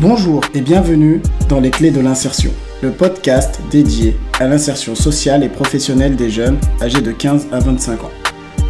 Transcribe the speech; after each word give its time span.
Bonjour 0.00 0.40
et 0.54 0.62
bienvenue 0.62 1.20
dans 1.50 1.60
Les 1.60 1.68
Clés 1.68 1.90
de 1.90 2.00
l'insertion, 2.00 2.50
le 2.80 2.90
podcast 2.90 3.60
dédié 3.70 4.16
à 4.38 4.46
l'insertion 4.46 4.94
sociale 4.94 5.44
et 5.44 5.50
professionnelle 5.50 6.16
des 6.16 6.30
jeunes 6.30 6.56
âgés 6.80 7.02
de 7.02 7.12
15 7.12 7.48
à 7.52 7.58
25 7.58 8.04
ans. 8.04 8.10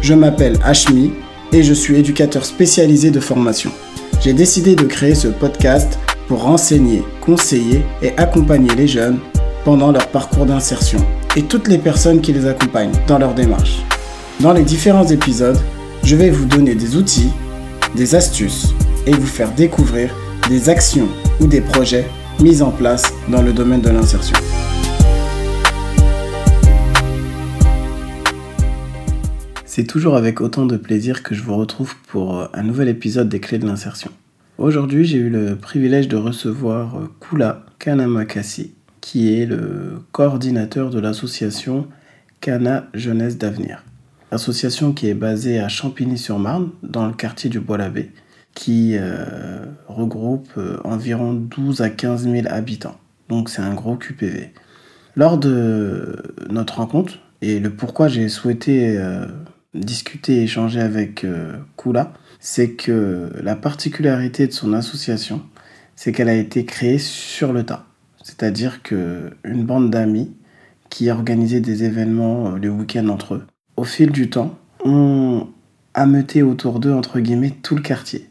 Je 0.01 0.13
m'appelle 0.13 0.59
Ashmi 0.61 1.13
et 1.53 1.63
je 1.63 1.73
suis 1.73 1.95
éducateur 1.95 2.43
spécialisé 2.43 3.11
de 3.11 3.21
formation. 3.21 3.71
J'ai 4.19 4.33
décidé 4.33 4.75
de 4.75 4.83
créer 4.83 5.15
ce 5.15 5.29
podcast 5.29 5.97
pour 6.27 6.43
renseigner, 6.43 7.01
conseiller 7.21 7.85
et 8.01 8.11
accompagner 8.17 8.75
les 8.75 8.89
jeunes 8.89 9.19
pendant 9.63 9.93
leur 9.93 10.09
parcours 10.09 10.45
d'insertion 10.45 10.99
et 11.37 11.43
toutes 11.43 11.69
les 11.69 11.77
personnes 11.77 12.19
qui 12.19 12.33
les 12.33 12.45
accompagnent 12.45 12.91
dans 13.07 13.19
leur 13.19 13.33
démarche. 13.33 13.77
Dans 14.41 14.51
les 14.51 14.63
différents 14.63 15.07
épisodes, 15.07 15.59
je 16.03 16.17
vais 16.17 16.29
vous 16.29 16.45
donner 16.45 16.75
des 16.75 16.97
outils, 16.97 17.31
des 17.95 18.15
astuces 18.15 18.73
et 19.05 19.13
vous 19.13 19.25
faire 19.25 19.53
découvrir 19.53 20.13
des 20.49 20.69
actions 20.69 21.07
ou 21.39 21.47
des 21.47 21.61
projets 21.61 22.05
mis 22.41 22.61
en 22.61 22.71
place 22.71 23.13
dans 23.29 23.41
le 23.41 23.53
domaine 23.53 23.81
de 23.81 23.89
l'insertion. 23.89 24.35
C'est 29.65 29.85
toujours 29.85 30.15
avec 30.15 30.41
autant 30.41 30.65
de 30.65 30.77
plaisir 30.77 31.23
que 31.23 31.33
je 31.33 31.43
vous 31.43 31.55
retrouve 31.55 31.95
pour 32.07 32.49
un 32.53 32.63
nouvel 32.63 32.89
épisode 32.89 33.29
des 33.29 33.39
clés 33.39 33.59
de 33.59 33.65
l'insertion. 33.65 34.11
Aujourd'hui, 34.57 35.05
j'ai 35.05 35.17
eu 35.17 35.29
le 35.29 35.55
privilège 35.55 36.07
de 36.07 36.17
recevoir 36.17 37.09
Kula 37.19 37.65
Kanamakasi, 37.79 38.73
qui 38.99 39.33
est 39.33 39.45
le 39.45 40.01
coordinateur 40.11 40.89
de 40.89 40.99
l'association 40.99 41.87
Kana 42.41 42.87
Jeunesse 42.93 43.37
d'Avenir. 43.37 43.83
Association 44.31 44.93
qui 44.93 45.07
est 45.07 45.13
basée 45.13 45.59
à 45.59 45.67
Champigny-sur-Marne, 45.67 46.69
dans 46.83 47.07
le 47.07 47.13
quartier 47.13 47.49
du 47.49 47.59
Bois-l'Abbé, 47.59 48.11
qui 48.53 48.95
euh, 48.95 49.65
regroupe 49.87 50.49
euh, 50.57 50.77
environ 50.83 51.33
12 51.33 51.81
à 51.81 51.89
15 51.89 52.29
000 52.29 52.47
habitants. 52.49 52.97
Donc 53.29 53.49
c'est 53.49 53.61
un 53.61 53.73
gros 53.73 53.95
QPV. 53.95 54.53
Lors 55.15 55.37
de 55.37 56.21
notre 56.49 56.77
rencontre, 56.77 57.19
et 57.41 57.59
le 57.59 57.69
pourquoi 57.69 58.07
j'ai 58.07 58.29
souhaité 58.29 58.97
euh, 58.97 59.25
discuter 59.73 60.37
et 60.37 60.43
échanger 60.43 60.79
avec 60.81 61.25
Kula, 61.77 62.13
c'est 62.39 62.71
que 62.71 63.29
la 63.41 63.55
particularité 63.55 64.47
de 64.47 64.51
son 64.51 64.73
association, 64.73 65.41
c'est 65.95 66.11
qu'elle 66.11 66.29
a 66.29 66.35
été 66.35 66.65
créée 66.65 66.97
sur 66.97 67.53
le 67.53 67.63
tas. 67.63 67.85
C'est-à-dire 68.23 68.83
qu'une 68.83 69.63
bande 69.63 69.89
d'amis 69.89 70.31
qui 70.89 71.09
organisaient 71.09 71.61
des 71.61 71.83
événements 71.83 72.55
les 72.55 72.69
week-ends 72.69 73.07
entre 73.09 73.35
eux, 73.35 73.47
au 73.77 73.83
fil 73.83 74.11
du 74.11 74.29
temps, 74.29 74.57
ont 74.83 75.47
ameuté 75.93 76.43
autour 76.43 76.79
d'eux, 76.79 76.93
entre 76.93 77.19
guillemets, 77.19 77.53
tout 77.63 77.75
le 77.75 77.81
quartier 77.81 78.30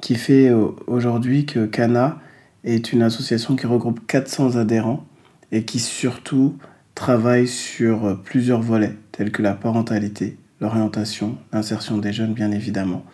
qui 0.00 0.14
fait 0.14 0.48
euh, 0.48 0.68
aujourd'hui 0.86 1.46
que 1.46 1.66
Cana 1.66 2.20
est 2.64 2.92
une 2.92 3.02
association 3.02 3.56
qui 3.56 3.66
regroupe 3.66 4.06
400 4.06 4.56
adhérents 4.56 5.04
et 5.52 5.64
qui 5.64 5.78
surtout 5.78 6.56
travaille 6.94 7.46
sur 7.46 8.06
euh, 8.06 8.14
plusieurs 8.14 8.60
volets 8.60 8.96
tels 9.12 9.30
que 9.30 9.42
la 9.42 9.54
parentalité, 9.54 10.36
l'orientation, 10.60 11.38
l'insertion 11.52 11.98
des 11.98 12.12
jeunes 12.12 12.34
bien 12.34 12.50
évidemment, 12.50 13.04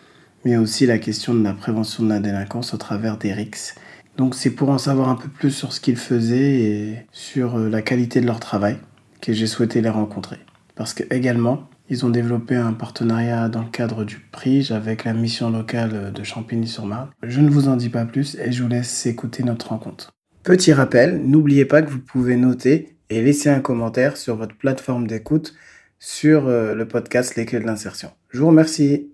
mais 0.43 0.57
aussi 0.57 0.85
la 0.85 0.97
question 0.97 1.33
de 1.33 1.43
la 1.43 1.53
prévention 1.53 2.03
de 2.03 2.09
la 2.09 2.19
délinquance 2.19 2.73
au 2.73 2.77
travers 2.77 3.17
des 3.17 3.33
RICS. 3.33 3.75
Donc 4.17 4.35
c'est 4.35 4.51
pour 4.51 4.69
en 4.69 4.77
savoir 4.77 5.09
un 5.09 5.15
peu 5.15 5.27
plus 5.27 5.51
sur 5.51 5.73
ce 5.73 5.79
qu'ils 5.79 5.97
faisaient 5.97 6.61
et 6.61 6.95
sur 7.11 7.57
euh, 7.57 7.69
la 7.69 7.81
qualité 7.81 8.21
de 8.21 8.25
leur 8.25 8.39
travail 8.39 8.77
que 9.21 9.33
j'ai 9.33 9.47
souhaité 9.47 9.81
les 9.81 9.89
rencontrer. 9.89 10.37
Parce 10.75 10.93
que 10.93 11.03
également, 11.13 11.67
ils 11.89 12.05
ont 12.05 12.09
développé 12.09 12.55
un 12.55 12.73
partenariat 12.73 13.49
dans 13.49 13.61
le 13.61 13.69
cadre 13.69 14.03
du 14.03 14.19
PRIGE 14.19 14.71
avec 14.71 15.03
la 15.03 15.13
mission 15.13 15.49
locale 15.49 16.11
de 16.13 16.23
Champigny-sur-Marne. 16.23 17.09
Je 17.21 17.41
ne 17.41 17.49
vous 17.49 17.67
en 17.67 17.75
dis 17.75 17.89
pas 17.89 18.05
plus 18.05 18.35
et 18.35 18.51
je 18.51 18.63
vous 18.63 18.69
laisse 18.69 19.05
écouter 19.05 19.43
notre 19.43 19.69
rencontre. 19.69 20.13
Petit 20.43 20.73
rappel, 20.73 21.21
n'oubliez 21.23 21.65
pas 21.65 21.81
que 21.81 21.89
vous 21.89 21.99
pouvez 21.99 22.35
noter 22.35 22.97
et 23.09 23.21
laisser 23.21 23.49
un 23.49 23.59
commentaire 23.59 24.17
sur 24.17 24.35
votre 24.35 24.55
plateforme 24.57 25.07
d'écoute 25.07 25.53
sur 25.99 26.47
euh, 26.47 26.73
le 26.73 26.87
podcast 26.87 27.35
Les 27.35 27.45
Clés 27.45 27.59
de 27.59 27.65
l'insertion. 27.65 28.09
Je 28.29 28.39
vous 28.39 28.47
remercie. 28.47 29.11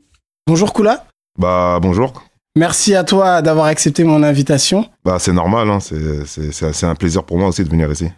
Bonjour 0.48 0.74
Kula. 0.74 1.06
Bah 1.38 1.80
bonjour. 1.82 2.24
Merci 2.58 2.96
à 2.96 3.04
toi 3.04 3.42
d'avoir 3.42 3.68
accepté 3.68 4.04
mon 4.04 4.24
invitation. 4.24 4.86
Bah 5.06 5.18
c'est 5.20 5.32
normal, 5.32 5.70
hein. 5.70 5.80
c'est 5.80 6.86
un 6.86 6.96
plaisir 6.96 7.24
pour 7.24 7.38
moi 7.38 7.48
aussi 7.48 7.64
de 7.64 7.70
venir 7.70 7.90
ici 7.92 8.10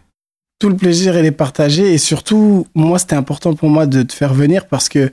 tout 0.58 0.68
le 0.68 0.76
plaisir, 0.76 1.18
il 1.18 1.24
est 1.24 1.30
partagé. 1.30 1.92
Et 1.92 1.98
surtout, 1.98 2.66
moi, 2.74 2.98
c'était 2.98 3.16
important 3.16 3.54
pour 3.54 3.68
moi 3.68 3.86
de 3.86 4.02
te 4.02 4.12
faire 4.12 4.34
venir 4.34 4.66
parce 4.66 4.88
que, 4.88 5.10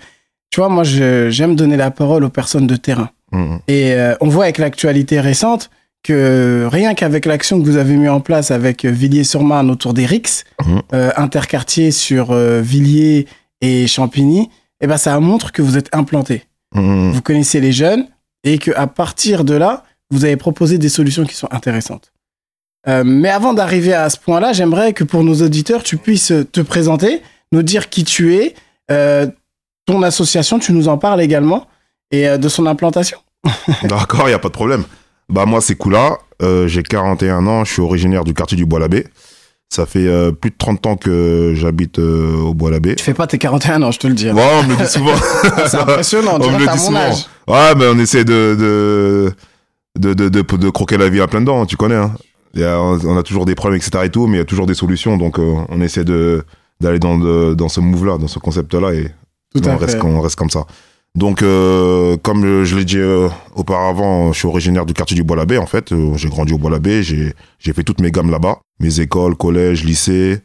tu 0.52 0.60
vois, 0.60 0.70
moi, 0.70 0.84
j'aime 0.84 1.56
donner 1.56 1.78
la 1.78 1.92
parole 1.92 2.24
aux 2.24 2.30
personnes 2.30 2.68
de 2.68 2.76
terrain. 2.76 3.10
Mmh. 3.32 3.56
Et 3.68 3.94
euh, 3.94 4.16
on 4.22 4.28
voit 4.28 4.46
avec 4.46 4.58
l'actualité 4.58 5.20
récente 5.20 5.70
que 6.04 6.68
rien 6.70 6.94
qu'avec 6.96 7.26
l'action 7.26 7.60
que 7.60 7.66
vous 7.66 7.78
avez 7.78 7.96
mis 7.96 8.10
en 8.10 8.20
place 8.20 8.52
avec 8.52 8.86
Villiers-sur-Marne 8.86 9.70
autour 9.70 9.94
des 9.94 10.06
RIX, 10.06 10.44
mmh. 10.60 10.80
euh, 10.94 11.12
interquartier 11.16 11.92
sur 11.92 12.32
euh, 12.32 12.62
Villiers 12.62 13.28
et 13.62 13.88
Champigny, 13.88 14.50
eh 14.82 14.88
ben, 14.88 14.98
ça 14.98 15.20
montre 15.20 15.52
que 15.52 15.62
vous 15.62 15.78
êtes 15.78 15.94
implanté. 15.96 16.44
Mmh. 16.74 17.12
Vous 17.12 17.22
connaissez 17.22 17.62
les 17.62 17.72
jeunes 17.72 18.08
et 18.44 18.58
qu'à 18.58 18.88
partir 18.88 19.44
de 19.44 19.54
là, 19.54 19.84
vous 20.10 20.26
avez 20.26 20.38
proposé 20.38 20.78
des 20.78 20.90
solutions 20.90 21.26
qui 21.26 21.36
sont 21.36 21.48
intéressantes. 21.52 22.11
Euh, 22.88 23.04
mais 23.06 23.30
avant 23.30 23.54
d'arriver 23.54 23.94
à 23.94 24.10
ce 24.10 24.18
point-là, 24.18 24.54
j'aimerais 24.54 24.94
que 24.94 25.04
pour 25.04 25.24
nos 25.24 25.42
auditeurs, 25.42 25.84
tu 25.84 25.98
puisses 25.98 26.34
te 26.52 26.62
présenter, 26.62 27.22
nous 27.52 27.62
dire 27.62 27.90
qui 27.90 28.04
tu 28.04 28.36
es, 28.36 28.56
euh, 28.90 29.28
ton 29.86 30.02
association, 30.02 30.60
tu 30.60 30.74
nous 30.74 30.88
en 30.88 30.98
parles 30.98 31.22
également, 31.22 31.68
et 32.12 32.28
euh, 32.28 32.38
de 32.38 32.50
son 32.50 32.66
implantation. 32.66 33.20
D'accord, 33.84 34.24
il 34.26 34.30
n'y 34.30 34.36
a 34.36 34.40
pas 34.40 34.50
de 34.50 34.54
problème. 34.54 34.84
Bah 35.30 35.46
moi 35.46 35.62
c'est 35.62 35.76
Koula, 35.76 36.18
j'ai 36.66 36.84
41 36.84 37.48
ans, 37.48 37.64
je 37.64 37.72
suis 37.72 37.82
originaire 37.82 38.26
du 38.26 38.34
quartier 38.34 38.58
du 38.58 38.66
Bois-l'Abbé. 38.66 39.08
Ça 39.70 39.86
fait 39.86 40.10
plus 40.34 40.50
de 40.50 40.56
30 40.58 40.86
ans 40.88 40.96
que 40.98 41.54
j'habite 41.56 42.00
au 42.00 42.54
Bois-l'Abbé. 42.54 42.96
Tu 42.96 43.04
fais 43.06 43.14
pas 43.14 43.28
tes 43.28 43.38
41 43.38 43.82
ans, 43.82 43.92
je 43.92 44.00
te 44.00 44.08
le 44.08 44.14
dis. 44.14 44.30
Ouais, 44.30 44.44
on 44.60 44.64
me 44.64 44.72
le 44.72 44.76
dit 44.76 44.92
souvent. 44.92 45.16
c'est 45.68 45.78
impressionnant, 45.78 46.38
on 46.42 46.52
me 46.52 46.60
le 46.60 46.68
dit 46.70 46.80
souvent. 46.80 47.00
Âge. 47.00 47.28
Ouais, 47.48 47.76
mais 47.78 47.86
on 47.88 47.98
essaie 48.00 48.26
de 48.26 48.58
de, 48.60 49.34
de, 49.98 50.14
de, 50.14 50.28
de, 50.28 50.42
de 50.42 50.70
croquer 50.70 50.98
la 50.98 51.08
vie 51.08 51.22
à 51.22 51.28
plein 51.28 51.40
dents, 51.40 51.66
tu 51.66 51.78
connais. 51.78 51.96
Hein 51.96 52.12
on 52.56 53.18
a 53.18 53.24
toujours 53.24 53.46
des 53.46 53.56
problèmes, 53.56 53.80
etc. 53.80 54.06
et 54.06 54.10
tout, 54.10 54.28
mais 54.28 54.38
il 54.38 54.40
y 54.40 54.44
a 54.44 54.46
toujours 54.46 54.66
des 54.66 54.74
solutions. 54.74 55.18
Donc, 55.18 55.40
euh, 55.40 55.56
on 55.70 55.82
essaie 55.82 56.04
de 56.04 56.44
d'aller 56.80 56.98
dans, 56.98 57.18
dans 57.54 57.70
ce 57.70 57.80
move-là, 57.80 58.18
dans 58.18 58.28
ce 58.28 58.40
concept-là, 58.40 58.94
et 58.94 59.12
on, 59.54 59.78
reste, 59.78 60.04
on 60.04 60.20
reste 60.20 60.36
comme 60.36 60.50
ça. 60.50 60.66
Donc, 61.14 61.44
euh, 61.44 62.18
comme 62.24 62.64
je 62.64 62.76
l'ai 62.76 62.86
dit 62.86 62.98
euh, 62.98 63.30
auparavant, 63.54 64.34
je 64.34 64.40
suis 64.40 64.48
originaire 64.48 64.88
du 64.88 64.94
quartier 64.94 65.16
du 65.16 65.24
Bois-l'Abbé, 65.24 65.60
en 65.60 65.68
fait. 65.68 65.94
j'ai 66.16 66.30
grandi 66.30 66.54
au 66.54 66.58
Bois-l'Abbé, 66.58 67.04
j'ai 67.04 67.34
fait 67.74 67.84
toutes 67.84 68.02
mes 68.02 68.10
gammes 68.10 68.32
là-bas. 68.32 68.58
Mes 68.80 69.00
écoles, 69.00 69.36
collèges, 69.36 69.84
lycées, 69.84 70.40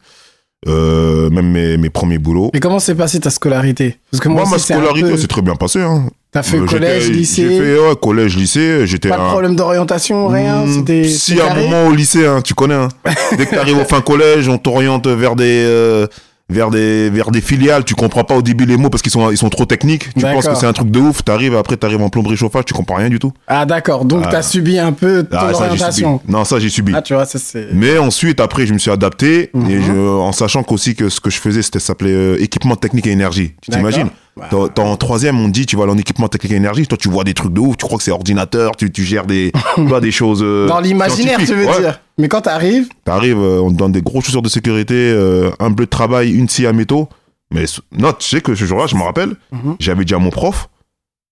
même 0.67 1.51
mes, 1.51 1.79
mes, 1.79 1.89
premiers 1.89 2.19
boulots. 2.19 2.51
Et 2.53 2.61
comment 2.61 2.81
s'est 2.81 2.95
passée 2.95 3.19
ta 3.19 3.31
scolarité? 3.31 3.97
Parce 4.11 4.23
que 4.23 4.29
moi, 4.29 4.45
ma 4.47 4.59
scolarité, 4.59 5.17
c'est 5.17 5.29
très 5.29 5.43
bien 5.43 5.57
passé. 5.57 5.81
Hein. 5.81 6.11
T'as 6.37 6.43
fait 6.43 6.59
collège, 6.59 7.09
lycée 7.09 7.49
J'ai 7.49 7.59
fait 7.59 7.79
ouais, 7.79 7.97
collège, 7.97 8.37
lycée. 8.37 8.87
J'étais 8.87 9.09
Pas 9.09 9.17
de 9.17 9.23
problème 9.23 9.57
d'orientation, 9.57 10.29
rien 10.29 10.67
mmh, 10.67 11.05
Si, 11.05 11.41
à 11.41 11.51
un 11.51 11.55
moment 11.55 11.87
au 11.87 11.95
lycée, 11.95 12.27
hein, 12.27 12.43
tu 12.43 12.53
connais. 12.53 12.75
Hein. 12.75 12.89
Dès 13.39 13.47
que 13.47 13.55
t'arrives 13.55 13.79
au 13.79 13.85
fin 13.85 14.03
collège, 14.03 14.47
on 14.47 14.59
t'oriente 14.59 15.07
vers 15.07 15.35
des... 15.35 15.65
Euh, 15.65 16.07
vers 16.49 16.71
des 16.71 17.11
vers 17.11 17.33
des 17.33 17.41
filiales 17.41 17.83
tu 17.83 17.97
comprends 17.97 18.23
pas 18.23 18.37
au 18.37 18.41
début 18.41 18.67
les 18.67 18.77
mots 18.77 18.89
parce 18.89 19.03
qu'ils 19.03 19.11
sont 19.11 19.33
ils 19.33 19.37
sont 19.37 19.49
trop 19.49 19.65
techniques 19.65 20.15
tu 20.15 20.21
penses 20.21 20.47
que 20.47 20.55
c'est 20.55 20.67
un 20.67 20.73
truc 20.73 20.93
de 20.93 21.01
ouf 21.01 21.25
t'arrives 21.25 21.57
après 21.57 21.77
t'arrives 21.77 22.01
en 22.01 22.09
plomberie 22.09 22.37
chauffage 22.37 22.67
tu 22.67 22.73
comprends 22.73 22.95
rien 22.95 23.09
du 23.09 23.19
tout 23.19 23.33
ah 23.49 23.67
d'accord 23.67 24.05
donc 24.05 24.23
tu 24.23 24.29
ah. 24.29 24.31
t'as 24.31 24.43
subi 24.43 24.79
un 24.79 24.93
peu 24.93 25.25
ton 25.25 25.39
ah, 25.39 25.51
orientation 25.53 26.21
non 26.29 26.45
ça 26.45 26.61
j'ai 26.61 26.69
subi 26.69 26.93
ah 26.95 27.03
tu 27.03 27.15
vois 27.15 27.25
ça 27.25 27.41
c'est 27.41 27.67
mais 27.73 27.99
ensuite 27.99 28.39
après 28.39 28.65
je 28.65 28.73
me 28.73 28.79
suis 28.79 28.93
adapté 28.93 29.43
et 29.43 29.59
mhm. 29.59 29.83
je, 29.83 29.93
en 29.93 30.31
sachant 30.31 30.63
qu'aussi 30.63 30.95
que 30.95 31.09
ce 31.09 31.19
que 31.19 31.31
je 31.31 31.41
faisais 31.41 31.63
c'était 31.63 31.81
s'appelait 31.81 32.13
euh, 32.13 32.41
équipement 32.41 32.77
technique 32.77 33.09
et 33.09 33.11
énergie 33.11 33.55
tu 33.61 33.73
t'imagines? 33.73 34.11
En 34.37 34.97
troisième, 34.97 35.41
on 35.41 35.49
dit, 35.49 35.67
tu 35.67 35.77
vois, 35.77 35.93
l'équipement 35.95 36.29
technique 36.29 36.53
et 36.53 36.57
énergie, 36.57 36.87
toi, 36.87 36.99
tu 36.99 37.09
vois 37.09 37.25
des 37.25 37.35
trucs 37.35 37.53
de 37.53 37.61
ouf, 37.61 37.77
tu 37.77 37.87
crois 37.87 37.99
que 37.99 38.05
c'est 38.05 38.11
ordinateur, 38.11 38.77
tu, 38.77 38.91
tu 38.91 39.05
gères 39.05 39.27
des, 39.27 39.53
des 40.03 40.11
choses. 40.11 40.43
Euh, 40.43 40.67
Dans 40.67 40.81
l'imaginaire, 40.81 41.39
tu 41.39 41.55
veux 41.55 41.67
dire. 41.81 42.01
Mais 42.19 42.29
quand 42.29 42.43
t'arrives. 42.43 42.89
T'arrives, 43.05 43.39
euh, 43.39 43.61
on 43.61 43.71
te 43.71 43.77
donne 43.77 43.93
des 43.93 44.03
gros 44.03 44.21
chaussures 44.21 44.43
de 44.43 44.49
sécurité, 44.49 44.95
euh, 44.95 45.51
un 45.59 45.71
bleu 45.71 45.87
de 45.87 45.91
travail, 45.91 46.33
une 46.33 46.49
scie 46.49 46.67
à 46.67 46.73
métaux. 46.73 47.09
Mais 47.53 47.65
non, 47.93 48.13
tu 48.13 48.29
sais 48.29 48.41
que 48.41 48.55
ce 48.55 48.65
jour-là, 48.65 48.87
je 48.87 48.97
me 48.97 49.03
rappelle, 49.03 49.37
mhm. 49.53 49.77
j'avais 49.79 50.05
dit 50.05 50.15
à 50.15 50.19
mon 50.19 50.31
prof, 50.31 50.69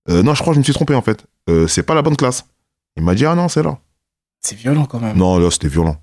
non, 0.08 0.34
je 0.34 0.40
crois 0.40 0.52
que 0.52 0.54
je 0.54 0.58
me 0.60 0.64
suis 0.64 0.74
trompé 0.74 0.94
en 0.94 1.02
fait. 1.02 1.24
c'est 1.66 1.82
pas 1.82 1.94
la 1.94 2.02
bonne 2.02 2.16
classe. 2.16 2.44
Il 2.96 3.02
m'a 3.02 3.14
dit, 3.14 3.26
ah 3.26 3.34
non, 3.34 3.48
c'est 3.48 3.62
là. 3.62 3.78
C'est 4.40 4.56
violent 4.56 4.84
quand 4.84 5.00
même. 5.00 5.16
Non, 5.16 5.38
là, 5.38 5.50
c'était 5.50 5.68
violent. 5.68 5.96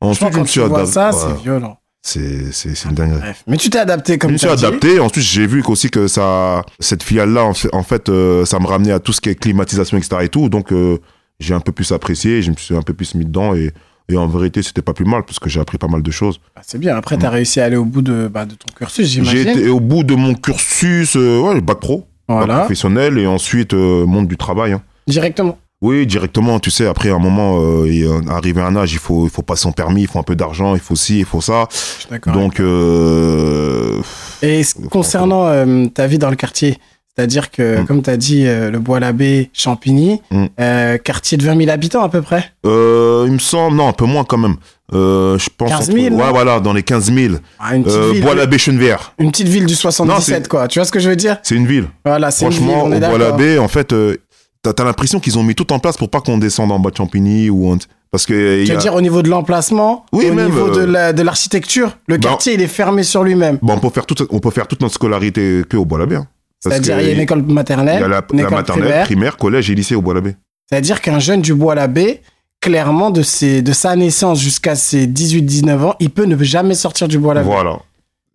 Ensuite, 0.00 0.32
je 0.32 0.38
me 0.38 0.46
suis 0.46 0.62
adapté. 0.62 0.86
ça, 0.86 1.10
c'est 1.12 1.42
violent. 1.42 1.78
C'est, 2.02 2.52
c'est, 2.52 2.84
une 2.84 2.94
dinguerie. 2.94 3.18
Bref. 3.18 3.44
Mais 3.46 3.56
tu 3.56 3.70
t'es 3.70 3.78
adapté 3.78 4.18
comme 4.18 4.30
Je 4.30 4.34
me 4.34 4.38
suis 4.38 4.48
adapté. 4.48 5.00
Ensuite, 5.00 5.24
j'ai 5.24 5.46
vu 5.46 5.62
aussi 5.66 5.90
que 5.90 6.06
ça, 6.06 6.64
cette 6.78 7.02
filiale-là, 7.02 7.50
en 7.72 7.82
fait, 7.82 8.08
euh, 8.08 8.44
ça 8.44 8.58
me 8.60 8.66
ramenait 8.66 8.92
à 8.92 9.00
tout 9.00 9.12
ce 9.12 9.20
qui 9.20 9.28
est 9.28 9.34
climatisation, 9.34 9.98
etc. 9.98 10.22
et 10.22 10.28
tout. 10.28 10.48
Donc, 10.48 10.72
euh, 10.72 10.98
j'ai 11.40 11.54
un 11.54 11.60
peu 11.60 11.72
plus 11.72 11.92
apprécié. 11.92 12.40
Je 12.40 12.50
me 12.50 12.56
suis 12.56 12.76
un 12.76 12.82
peu 12.82 12.94
plus 12.94 13.14
mis 13.14 13.24
dedans. 13.24 13.54
Et, 13.54 13.72
et 14.08 14.16
en 14.16 14.26
vérité, 14.26 14.62
c'était 14.62 14.80
pas 14.80 14.94
plus 14.94 15.04
mal 15.04 15.24
parce 15.24 15.38
que 15.38 15.50
j'ai 15.50 15.60
appris 15.60 15.76
pas 15.76 15.88
mal 15.88 16.02
de 16.02 16.10
choses. 16.10 16.40
Ah, 16.56 16.60
c'est 16.64 16.78
bien. 16.78 16.96
Après, 16.96 17.18
tu 17.18 17.26
as 17.26 17.30
mm. 17.30 17.34
réussi 17.34 17.60
à 17.60 17.64
aller 17.64 17.76
au 17.76 17.84
bout 17.84 18.02
de, 18.02 18.28
bah, 18.28 18.46
de 18.46 18.54
ton 18.54 18.72
cursus, 18.74 19.06
j'imagine. 19.06 19.42
J'ai 19.42 19.50
été 19.50 19.68
au 19.68 19.80
bout 19.80 20.04
de 20.04 20.14
mon 20.14 20.34
cursus, 20.34 21.16
euh, 21.16 21.40
ouais, 21.40 21.60
bac 21.60 21.80
pro, 21.80 22.06
voilà. 22.28 22.46
bac 22.46 22.58
professionnel 22.60 23.18
et 23.18 23.26
ensuite 23.26 23.74
monde 23.74 24.28
du 24.28 24.36
travail. 24.36 24.72
Hein. 24.72 24.82
Directement. 25.06 25.58
Oui, 25.80 26.06
directement, 26.06 26.58
tu 26.58 26.70
sais, 26.72 26.86
après 26.86 27.10
un 27.10 27.20
moment, 27.20 27.60
euh, 27.62 28.20
arrivé 28.28 28.60
à 28.60 28.66
un 28.66 28.74
âge, 28.74 28.92
il 28.92 28.98
faut, 28.98 29.26
il 29.26 29.30
faut 29.30 29.42
passer 29.42 29.62
son 29.62 29.70
permis, 29.72 30.02
il 30.02 30.08
faut 30.08 30.18
un 30.18 30.24
peu 30.24 30.34
d'argent, 30.34 30.74
il 30.74 30.80
faut 30.80 30.96
ci, 30.96 31.20
il 31.20 31.24
faut 31.24 31.40
ça. 31.40 31.68
Je 31.70 31.76
suis 32.00 32.08
d'accord. 32.10 32.32
Donc, 32.32 32.58
euh, 32.60 34.00
Et 34.42 34.62
concernant 34.90 35.46
euh, 35.46 35.86
ta 35.86 36.06
vie 36.08 36.18
dans 36.18 36.30
le 36.30 36.36
quartier, 36.36 36.78
c'est-à-dire 37.16 37.50
que, 37.52 37.80
Mm. 37.80 37.86
comme 37.86 38.02
tu 38.02 38.10
as 38.10 38.16
dit, 38.16 38.44
euh, 38.46 38.70
le 38.72 38.78
Bois-l'Abbé, 38.80 39.50
Champigny, 39.52 40.20
Mm. 40.32 40.44
euh, 40.60 40.98
quartier 40.98 41.38
de 41.38 41.44
20 41.44 41.56
000 41.56 41.70
habitants 41.70 42.02
à 42.02 42.08
peu 42.08 42.22
près. 42.22 42.44
euh, 42.66 43.24
il 43.26 43.32
me 43.32 43.38
semble, 43.38 43.76
non, 43.76 43.88
un 43.88 43.92
peu 43.92 44.04
moins 44.04 44.24
quand 44.24 44.38
même. 44.38 44.56
Euh, 44.94 45.36
je 45.38 45.48
pense. 45.56 45.68
15 45.70 45.90
entre- 45.90 45.98
000, 46.00 46.16
non 46.16 46.24
ouais, 46.24 46.30
voilà, 46.30 46.60
dans 46.60 46.72
les 46.72 46.82
15 46.82 47.12
000. 47.12 47.34
Ah, 47.58 47.76
une, 47.76 47.84
petite 47.84 47.98
Euh, 47.98 48.12
ville, 48.12 48.22
Bois-l'Abbé, 48.22 48.56
Chenevière. 48.58 49.12
une 49.18 49.30
petite 49.30 49.48
ville 49.48 49.66
du 49.66 49.74
Non, 49.74 49.78
77, 49.78 50.42
c'est- 50.44 50.48
quoi. 50.48 50.66
Tu 50.66 50.78
vois 50.78 50.86
ce 50.86 50.92
que 50.92 50.98
je 50.98 51.08
veux 51.10 51.16
dire? 51.16 51.36
C'est 51.42 51.54
une 51.56 51.66
ville. 51.66 51.88
Voilà, 52.04 52.30
c'est 52.30 52.46
une 52.46 52.50
ville, 52.52 52.62
Franchement, 52.62 52.84
on 52.86 52.92
est 52.92 52.96
au 52.96 53.00
d'accord. 53.00 53.18
Bois-l'Abbé, 53.18 53.58
en 53.58 53.68
fait, 53.68 53.92
euh, 53.92 54.16
t'as 54.62 54.72
as, 54.78 54.84
l'impression 54.84 55.20
qu'ils 55.20 55.38
ont 55.38 55.42
mis 55.42 55.54
tout 55.54 55.72
en 55.72 55.78
place 55.78 55.96
pour 55.96 56.10
pas 56.10 56.20
qu'on 56.20 56.38
descende 56.38 56.70
en 56.72 56.78
bas 56.78 56.90
de 56.90 56.96
Champigny 56.96 57.50
ou 57.50 57.70
en- 57.72 57.78
parce 58.10 58.24
que 58.26 58.64
Tu 58.64 58.70
veux 58.72 58.76
a- 58.78 58.80
dire 58.80 58.94
au 58.94 59.00
niveau 59.00 59.20
de 59.22 59.28
l'emplacement, 59.28 60.06
Oui, 60.12 60.28
au 60.30 60.34
même, 60.34 60.46
niveau 60.46 60.70
de 60.70 60.80
euh, 60.94 61.12
de 61.12 61.22
l'architecture, 61.22 61.98
le 62.08 62.16
bah, 62.16 62.28
quartier 62.30 62.54
il 62.54 62.62
est 62.62 62.66
fermé 62.66 63.02
sur 63.02 63.22
lui-même. 63.22 63.58
bon, 63.62 63.74
on 63.74 63.78
peut 63.78 63.90
faire 63.90 64.06
toute 64.06 64.26
on 64.30 64.38
peut 64.38 64.50
faire 64.50 64.66
toute 64.66 64.80
notre 64.80 64.94
scolarité 64.94 65.62
que 65.68 65.76
au 65.76 65.84
Bois-l'Abbé. 65.84 66.16
hein. 66.16 66.26
C'est-à-dire 66.60 67.00
il 67.00 67.06
y 67.06 67.10
a 67.10 67.12
une 67.14 67.20
école 67.20 67.42
maternelle, 67.42 68.00
y 68.00 68.04
a 68.04 68.08
la, 68.08 68.22
une 68.32 68.38
la 68.38 68.42
école 68.44 68.56
maternelle, 68.58 68.84
primaire. 68.88 69.04
primaire, 69.04 69.36
collège 69.36 69.70
et 69.70 69.74
lycée 69.74 69.94
au 69.94 70.02
Bois-l'Abbé. 70.02 70.34
C'est-à-dire 70.68 71.00
qu'un 71.00 71.18
jeune 71.20 71.40
du 71.40 71.54
Bois-l'Abbé, 71.54 72.20
clairement, 72.60 73.10
de, 73.10 73.22
ses, 73.22 73.62
de 73.62 73.72
sa 73.72 73.94
naissance 73.94 74.40
jusqu'à 74.40 74.74
ses 74.74 75.06
18-19 75.06 75.84
ans, 75.84 75.94
il 76.00 76.10
peut 76.10 76.24
ne 76.24 76.36
jamais 76.42 76.74
sortir 76.74 77.06
du 77.08 77.18
Bois-l'Abbé. 77.18 77.48
Voilà. 77.48 77.78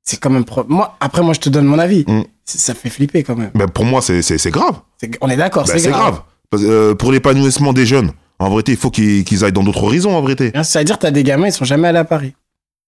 C'est 0.03 0.19
quand 0.19 0.29
même... 0.29 0.44
pro- 0.45 0.65
Moi, 0.67 0.95
après, 1.00 1.21
moi, 1.21 1.33
je 1.33 1.39
te 1.39 1.50
donne 1.50 1.65
mon 1.65 1.79
avis. 1.79 2.03
Mm. 2.07 2.23
C'est- 2.45 2.59
Ça 2.59 2.73
fait 2.73 2.89
flipper 2.89 3.23
quand 3.23 3.35
même. 3.38 3.51
Ben, 3.55 3.67
pour 3.67 3.85
moi, 3.85 4.01
c'est 4.01 4.21
c'est- 4.21 4.38
c'est 4.38 4.51
grave. 4.51 4.75
C'est- 4.97 5.11
On 5.21 5.29
est 5.29 5.38
d'accord, 5.38 5.63
Ben, 5.65 5.73
c'est 5.73 5.79
c'est 5.79 5.89
grave. 5.89 6.01
grave. 6.01 6.21
Parce 6.50 6.63
que, 6.63 6.67
euh, 6.69 6.94
pour 6.95 7.11
l'épanouissement 7.11 7.71
des 7.73 7.85
jeunes, 7.85 8.11
en 8.39 8.50
vérité, 8.50 8.73
il 8.73 8.77
faut 8.77 8.89
qu'ils 8.91 9.23
qu'ils 9.23 9.44
aillent 9.45 9.53
dans 9.53 9.63
d'autres 9.63 9.83
horizons, 9.83 10.15
en 10.15 10.21
vérité. 10.21 10.51
Hein, 10.53 10.63
C'est-à-dire 10.63 11.00
t'as 11.00 11.11
des 11.11 11.23
gamins, 11.23 11.47
ils 11.47 11.53
sont 11.53 11.65
jamais 11.65 11.88
allés 11.88 12.00
à 12.00 12.03
Paris. 12.05 12.33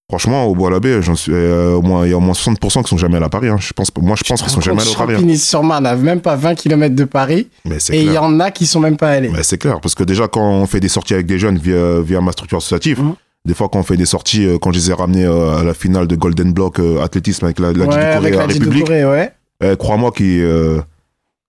Franchement, 0.08 0.46
au 0.46 0.54
Bois-l'Abbé, 0.54 1.02
j'en 1.02 1.16
suis, 1.16 1.32
euh, 1.34 1.72
au 1.74 1.82
moins, 1.82 2.06
il 2.06 2.12
y 2.12 2.14
a 2.14 2.18
au 2.18 2.20
moins 2.20 2.36
60% 2.36 2.84
qui 2.84 2.90
sont 2.90 2.98
jamais 2.98 3.16
allés 3.16 3.26
à 3.26 3.30
Paris. 3.30 3.48
hein. 3.48 3.58
Je 3.60 3.74
pense, 3.74 3.90
moi, 4.00 4.16
je 4.16 4.24
pense 4.24 4.40
qu'ils 4.44 4.52
sont 4.52 4.62
jamais 4.62 4.82
allés 4.84 4.92
à 4.92 4.96
Paris. 4.96 5.14
hein. 5.14 5.18
Champigny-sur-Marne, 5.18 5.86
à 5.88 5.96
même 5.96 6.22
pas 6.22 6.36
20 6.36 6.54
km 6.54 6.94
de 6.94 7.06
Paris, 7.06 7.48
Mais 7.68 7.80
c'est 7.80 7.96
et 7.98 8.04
il 8.04 8.12
y 8.14 8.18
en 8.20 8.40
a 8.40 8.52
qui 8.52 8.68
sont 8.68 8.80
même 8.80 8.98
pas 8.98 9.10
allés. 9.10 9.30
Mais 9.30 9.42
c'est 9.42 9.58
clair, 9.58 9.80
parce 9.82 9.96
que 9.96 10.04
déjà, 10.04 10.28
quand 10.28 10.48
on 10.48 10.68
fait 10.68 10.80
des 10.80 10.90
sorties 10.90 11.16
avec 11.16 11.26
des 11.26 11.40
jeunes 11.40 11.58
via, 11.58 12.02
via 12.02 12.22
ma 12.22 12.34
structure 12.34 12.60
associative, 12.60 13.02
Mhm. 13.02 13.16
Des 13.46 13.54
fois, 13.54 13.70
quand 13.70 13.80
on 13.80 13.84
fait 13.84 13.98
des 13.98 14.06
sorties, 14.06 14.46
euh, 14.46 14.58
quand 14.58 14.72
je 14.72 14.80
les 14.80 14.90
ai 14.90 14.94
ramenés 14.94 15.26
euh, 15.26 15.58
à 15.58 15.64
la 15.64 15.74
finale 15.74 16.08
de 16.08 16.16
Golden 16.16 16.52
Block 16.52 16.80
euh, 16.80 17.02
athlétisme 17.04 17.46
avec 17.46 17.60
la, 17.60 17.74
la 17.74 17.86
ouais, 17.86 18.16
Corée 18.16 18.32
la 18.32 18.42
à 18.42 18.46
République, 18.48 18.90
ouais. 18.90 19.32
eh, 19.62 19.76
crois-moi 19.78 20.12
qu'ils. 20.12 20.46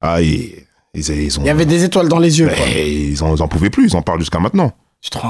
ah, 0.00 0.20
ils, 0.20 0.52
ils, 0.94 1.08
ils 1.10 1.38
ont. 1.38 1.43
Il 1.43 1.46
y 1.46 1.50
avait 1.50 1.66
des 1.66 1.84
étoiles 1.84 2.08
dans 2.08 2.19
les 2.19 2.38
yeux, 2.38 2.48
quoi. 2.48 2.64
Mais 2.75 2.90
ils, 2.90 3.22
en, 3.25 3.34
ils 3.34 3.43
en 3.43 3.48
pouvaient 3.48 3.70
plus, 3.70 3.88
ils 3.88 3.96
en 3.96 4.02
parlent 4.02 4.20
jusqu'à 4.20 4.40
maintenant. 4.40 4.72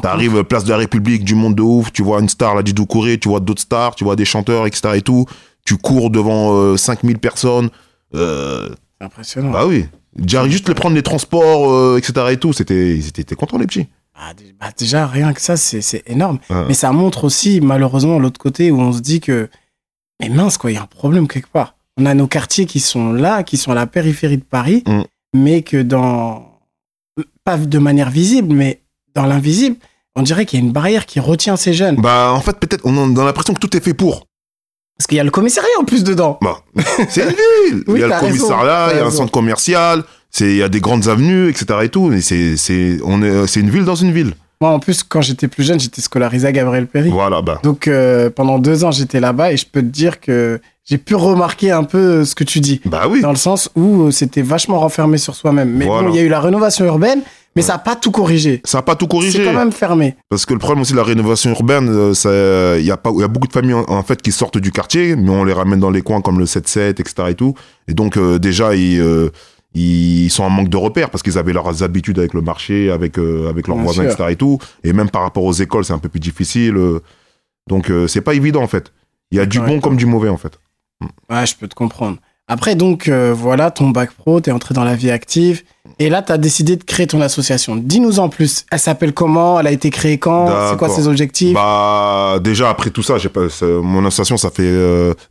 T'arrives 0.03 0.45
place 0.45 0.65
de 0.65 0.71
la 0.71 0.77
République, 0.79 1.25
du 1.25 1.35
monde 1.35 1.55
de 1.55 1.63
ouf, 1.63 1.93
tu 1.93 2.03
vois 2.03 2.21
une 2.21 2.29
star, 2.29 2.55
la 2.55 2.63
Didi 2.63 2.87
Corée, 2.87 3.19
tu 3.19 3.29
vois 3.29 3.41
d'autres 3.41 3.63
stars, 3.63 3.95
tu 3.95 4.05
vois 4.05 4.17
des 4.17 4.25
chanteurs, 4.25 4.67
etc. 4.67 4.95
et 4.97 5.03
tout. 5.03 5.27
Tu 5.65 5.77
cours 5.77 6.11
devant 6.11 6.55
euh, 6.55 6.77
5000 6.77 7.19
personnes. 7.19 7.71
Euh, 8.15 8.69
impressionnant. 9.01 9.51
bah 9.51 9.67
oui. 9.67 9.87
Déjà, 10.15 10.49
juste 10.49 10.69
les 10.69 10.75
prendre 10.75 10.95
les 10.95 11.03
transports, 11.03 11.71
euh, 11.71 11.99
etc. 11.99 12.27
et 12.31 12.37
tout, 12.39 12.53
c'était, 12.53 12.97
ils 12.97 13.07
étaient 13.09 13.35
contents, 13.35 13.59
les 13.59 13.67
petits. 13.67 13.89
Ah, 14.19 14.33
bah, 14.59 14.69
déjà, 14.77 15.07
rien 15.07 15.33
que 15.33 15.41
ça, 15.41 15.57
c'est 15.57 16.03
énorme. 16.07 16.39
Ouais. 16.49 16.65
Mais 16.69 16.75
ça 16.75 16.91
montre 16.93 17.25
aussi, 17.25 17.61
malheureusement, 17.61 18.19
l'autre 18.19 18.41
côté 18.41 18.71
où 18.71 18.81
on 18.81 18.93
se 18.93 19.01
dit 19.01 19.21
que, 19.21 19.49
mais 20.21 20.29
mince, 20.31 20.57
quoi, 20.57 20.71
il 20.71 20.75
y 20.75 20.79
a 20.79 20.83
un 20.83 20.87
problème 20.87 21.29
quelque 21.29 21.51
part. 21.51 21.77
On 21.99 22.07
a 22.07 22.15
nos 22.15 22.27
quartiers 22.27 22.67
qui 22.67 22.81
sont 22.81 23.13
là, 23.13 23.43
qui 23.43 23.57
sont 23.57 23.73
à 23.73 23.75
la 23.75 23.87
périphérie 23.87 24.39
de 24.39 24.45
Paris, 24.45 24.83
Mm. 24.87 25.03
mais 25.35 25.63
que 25.63 25.83
dans, 25.83 26.61
pas 27.45 27.59
de 27.59 27.79
manière 27.79 28.11
visible, 28.11 28.55
mais 28.55 28.83
dans 29.15 29.27
l'invisible, 29.27 29.77
on 30.15 30.23
dirait 30.23 30.47
qu'il 30.47 30.59
y 30.59 30.63
a 30.63 30.65
une 30.65 30.73
barrière 30.73 31.05
qui 31.05 31.21
retient 31.21 31.57
ces 31.57 31.75
jeunes. 31.75 31.97
Bah, 31.97 32.33
en 32.35 32.41
fait, 32.41 32.59
peut-être, 32.59 32.83
on 32.85 33.17
a 33.17 33.25
l'impression 33.25 33.53
que 33.55 33.61
tout 33.61 33.77
est 33.77 33.81
fait 33.85 33.95
pour. 33.95 34.27
Parce 34.97 35.07
qu'il 35.09 35.19
y 35.19 35.21
a 35.21 35.25
le 35.25 35.31
commissariat 35.31 35.69
en 35.79 35.85
plus 35.85 36.05
dedans. 36.05 36.39
Bah, 36.41 36.63
c'est 37.11 37.23
une 37.23 37.29
ville. 37.29 37.85
Oui, 37.87 37.97
il 37.97 38.01
y 38.01 38.03
a 38.03 38.07
le 38.07 38.15
raison, 38.15 38.27
commissariat, 38.29 38.89
il 38.93 38.97
y 38.97 39.01
a 39.01 39.07
un 39.07 39.11
centre 39.11 39.31
commercial, 39.31 40.05
c'est, 40.37 40.51
il 40.51 40.57
y 40.57 40.63
a 40.63 40.69
des 40.69 40.81
grandes 40.81 41.09
avenues, 41.09 41.49
etc. 41.49 41.67
et 41.85 41.89
tout. 41.89 42.13
Et 42.13 42.21
c'est, 42.21 42.57
c'est, 42.57 42.99
on 43.05 43.23
est, 43.23 43.47
c'est 43.47 43.61
une 43.61 43.71
ville 43.71 43.85
dans 43.85 43.95
une 43.95 44.13
ville. 44.13 44.35
Moi, 44.61 44.71
en 44.71 44.79
plus, 44.79 45.03
quand 45.03 45.21
j'étais 45.23 45.49
plus 45.49 45.65
jeune, 45.65 45.79
j'étais 45.81 46.01
scolarisé 46.03 46.47
à 46.47 46.53
Gabriel 46.53 46.87
Péry. 46.87 47.11
Voilà, 47.11 47.43
bah. 47.43 47.59
Donc, 47.63 47.89
euh, 47.89 48.31
pendant 48.31 48.59
deux 48.59 48.85
ans, 48.85 48.91
j'étais 48.91 49.21
là-bas 49.21 49.53
et 49.53 49.57
je 49.57 49.67
peux 49.71 49.81
te 49.83 49.87
dire 49.87 50.21
que 50.21 50.61
j'ai 50.85 50.99
pu 50.99 51.15
remarquer 51.15 51.71
un 51.73 51.85
peu 51.85 51.99
euh, 51.99 52.25
ce 52.25 52.35
que 52.35 52.45
tu 52.45 52.61
dis. 52.61 52.81
Bah 52.87 53.03
oui. 53.09 53.21
Dans 53.21 53.31
le 53.31 53.37
sens 53.37 53.71
où 53.77 54.05
euh, 54.05 54.11
c'était 54.11 54.43
vachement 54.43 54.79
renfermé 54.81 55.19
sur 55.19 55.35
soi-même. 55.35 55.71
Mais 55.71 55.85
Voilà. 55.87 56.09
bon, 56.09 56.15
il 56.15 56.17
y 56.17 56.21
a 56.21 56.23
eu 56.23 56.29
la 56.29 56.41
rénovation 56.41 56.85
urbaine, 56.87 57.21
mais 57.55 57.61
ça 57.63 57.73
n'a 57.75 57.79
pas 57.79 57.97
tout 57.97 58.11
corrigé. 58.11 58.61
Ça 58.65 58.79
n'a 58.79 58.83
pas 58.83 58.95
tout 58.95 59.05
C'est 59.07 59.17
corrigé. 59.17 59.45
quand 59.45 59.53
même 59.53 59.73
fermé. 59.73 60.17
Parce 60.31 60.47
que 60.47 60.53
le 60.55 60.59
problème 60.59 60.81
aussi 60.83 60.93
de 60.93 60.99
la 60.99 61.03
rénovation 61.05 61.51
urbaine, 61.51 61.89
il 62.25 62.83
y, 62.83 62.87
y 62.87 62.91
a 62.93 62.97
beaucoup 63.29 63.49
de 63.49 63.53
familles 63.53 63.75
en, 63.75 63.85
en 63.89 64.03
fait 64.03 64.23
qui 64.23 64.33
sortent 64.33 64.59
du 64.59 64.71
quartier, 64.73 65.17
mais 65.17 65.31
on 65.31 65.45
les 65.45 65.53
ramène 65.55 65.81
dans 65.81 65.91
les 65.91 66.03
coins 66.03 66.21
comme 66.23 66.39
le 66.39 66.45
7-7, 66.47 66.91
etc. 67.01 67.13
et 67.31 67.35
tout. 67.35 67.55
Et 67.89 67.95
donc 67.95 68.17
euh, 68.17 68.39
déjà 68.39 68.75
ils, 68.75 69.01
euh, 69.01 69.31
ils 69.79 70.31
sont 70.31 70.43
en 70.45 70.51
manque 70.51 70.69
de 70.69 70.77
repères 70.77 71.11
parce 71.11 71.23
qu'ils 71.23 71.39
avaient 71.39 71.53
leurs 71.53 71.83
habitudes 71.83 72.19
avec 72.19 72.33
le 72.35 72.41
marché, 72.41 72.91
avec 72.91 73.19
euh, 73.19 73.51
avec 73.51 73.67
leurs 73.69 73.77
Bien 73.77 73.85
voisins, 73.85 74.03
sûr. 74.05 74.13
etc. 74.13 74.31
et 74.33 74.37
tout. 74.37 74.59
Et 74.85 74.93
même 74.93 75.11
par 75.11 75.23
rapport 75.23 75.45
aux 75.45 75.53
écoles, 75.53 75.85
c'est 75.85 75.93
un 75.93 75.99
peu 75.99 76.09
plus 76.09 76.21
difficile. 76.21 76.77
euh. 76.77 77.01
donc 77.69 77.91
euh, 77.91 78.07
c'est 78.07 78.23
pas 78.23 78.35
évident 78.35 78.63
en 78.63 78.69
fait. 78.69 78.93
Il 79.31 79.39
y 79.39 79.41
a 79.41 79.47
du 79.47 79.61
bon 79.61 79.81
comme 79.81 79.97
du 79.97 80.07
mauvais 80.07 80.29
en 80.31 80.37
fait. 80.37 80.59
Ouais, 81.29 81.45
je 81.47 81.55
peux 81.57 81.69
te 81.69 81.75
comprendre. 81.75 82.19
Après, 82.49 82.77
donc, 82.77 83.09
euh, 83.09 83.35
voilà, 83.37 83.73
ton 83.73 83.91
bac 83.91 84.13
pro, 84.13 84.41
t'es 84.41 84.53
entré 84.53 84.73
dans 84.73 84.85
la 84.85 84.95
vie 84.95 85.11
active. 85.11 85.65
Et 85.99 86.09
là, 86.09 86.23
t'as 86.23 86.39
décidé 86.39 86.77
de 86.77 86.85
créer 86.85 87.09
ton 87.09 87.21
association. 87.21 87.75
Dis-nous 87.75 88.21
en 88.21 88.29
plus. 88.29 88.65
Elle 88.71 88.79
s'appelle 88.79 89.13
comment? 89.13 89.59
Elle 89.59 89.67
a 89.67 89.73
été 89.73 89.91
créée 89.91 90.19
quand? 90.19 90.47
C'est 90.71 90.77
quoi 90.79 90.89
ses 90.89 91.09
objectifs? 91.09 91.55
Bah 91.55 92.39
déjà 92.41 92.71
après 92.71 92.91
tout 92.91 93.03
ça, 93.03 93.19
j'ai 93.19 93.29
pas 93.31 93.47
mon 93.83 94.07
association 94.07 94.37
ça 94.37 94.51
fait 94.51 94.73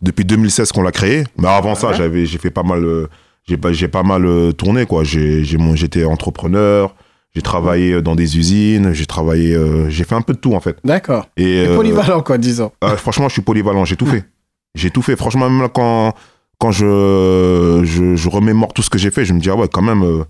depuis 0.01 0.25
2016 0.25 0.74
qu'on 0.74 0.83
l'a 0.83 0.91
créée. 0.91 1.24
Mais 1.38 1.48
avant 1.48 1.74
ça, 1.75 1.94
j'avais 1.94 2.25
j'ai 2.25 2.38
fait 2.38 2.51
pas 2.51 2.63
mal 2.63 3.07
j'ai 3.45 3.57
pas 3.57 3.74
j'ai 3.74 3.88
pas 3.88 4.03
mal 4.03 4.25
euh, 4.25 4.51
tourné 4.51 4.86
quoi. 4.86 5.03
J'ai 5.03 5.44
j'ai 5.44 5.57
mon 5.57 5.75
j'étais 5.75 6.03
entrepreneur, 6.03 6.95
j'ai 7.33 7.42
travaillé 7.42 8.01
dans 8.01 8.15
des 8.15 8.38
usines, 8.38 8.94
j'ai 8.94 9.06
travaillé 9.06 9.56
euh, 9.56 9.89
j'ai 9.89 10.03
fait 10.03 10.15
un 10.15 10.21
peu 10.21 10.33
de 10.33 10.39
tout 10.39 10.53
en 10.53 10.59
fait. 10.59 10.77
D'accord. 10.83 11.27
Et 11.38 11.65
euh, 11.68 11.75
polyvalent, 11.75 12.21
quoi, 12.21 12.38
disons. 12.38 12.71
ah, 12.81 12.97
franchement, 12.97 13.27
je 13.30 13.33
suis 13.33 13.42
polyvalent, 13.42 13.86
j'ai 13.86 13.95
tout 13.95 14.06
fait. 14.06 14.25
J'ai 14.75 14.89
tout 14.89 15.01
fait. 15.01 15.15
Franchement, 15.15 15.50
même 15.50 15.62
là, 15.62 15.69
quand 15.69 16.13
quand 16.57 16.72
je 16.72 17.81
je, 17.84 18.15
je 18.15 18.29
remémore 18.29 18.74
tout 18.74 18.81
ce 18.81 18.89
que 18.89 18.98
j'ai 18.98 19.12
fait, 19.12 19.25
je 19.25 19.34
me 19.34 19.39
dis 19.39 19.50
ah 19.50 19.55
ouais, 19.55 19.67
quand 19.67 19.81
même 19.81 20.03
euh, 20.03 20.24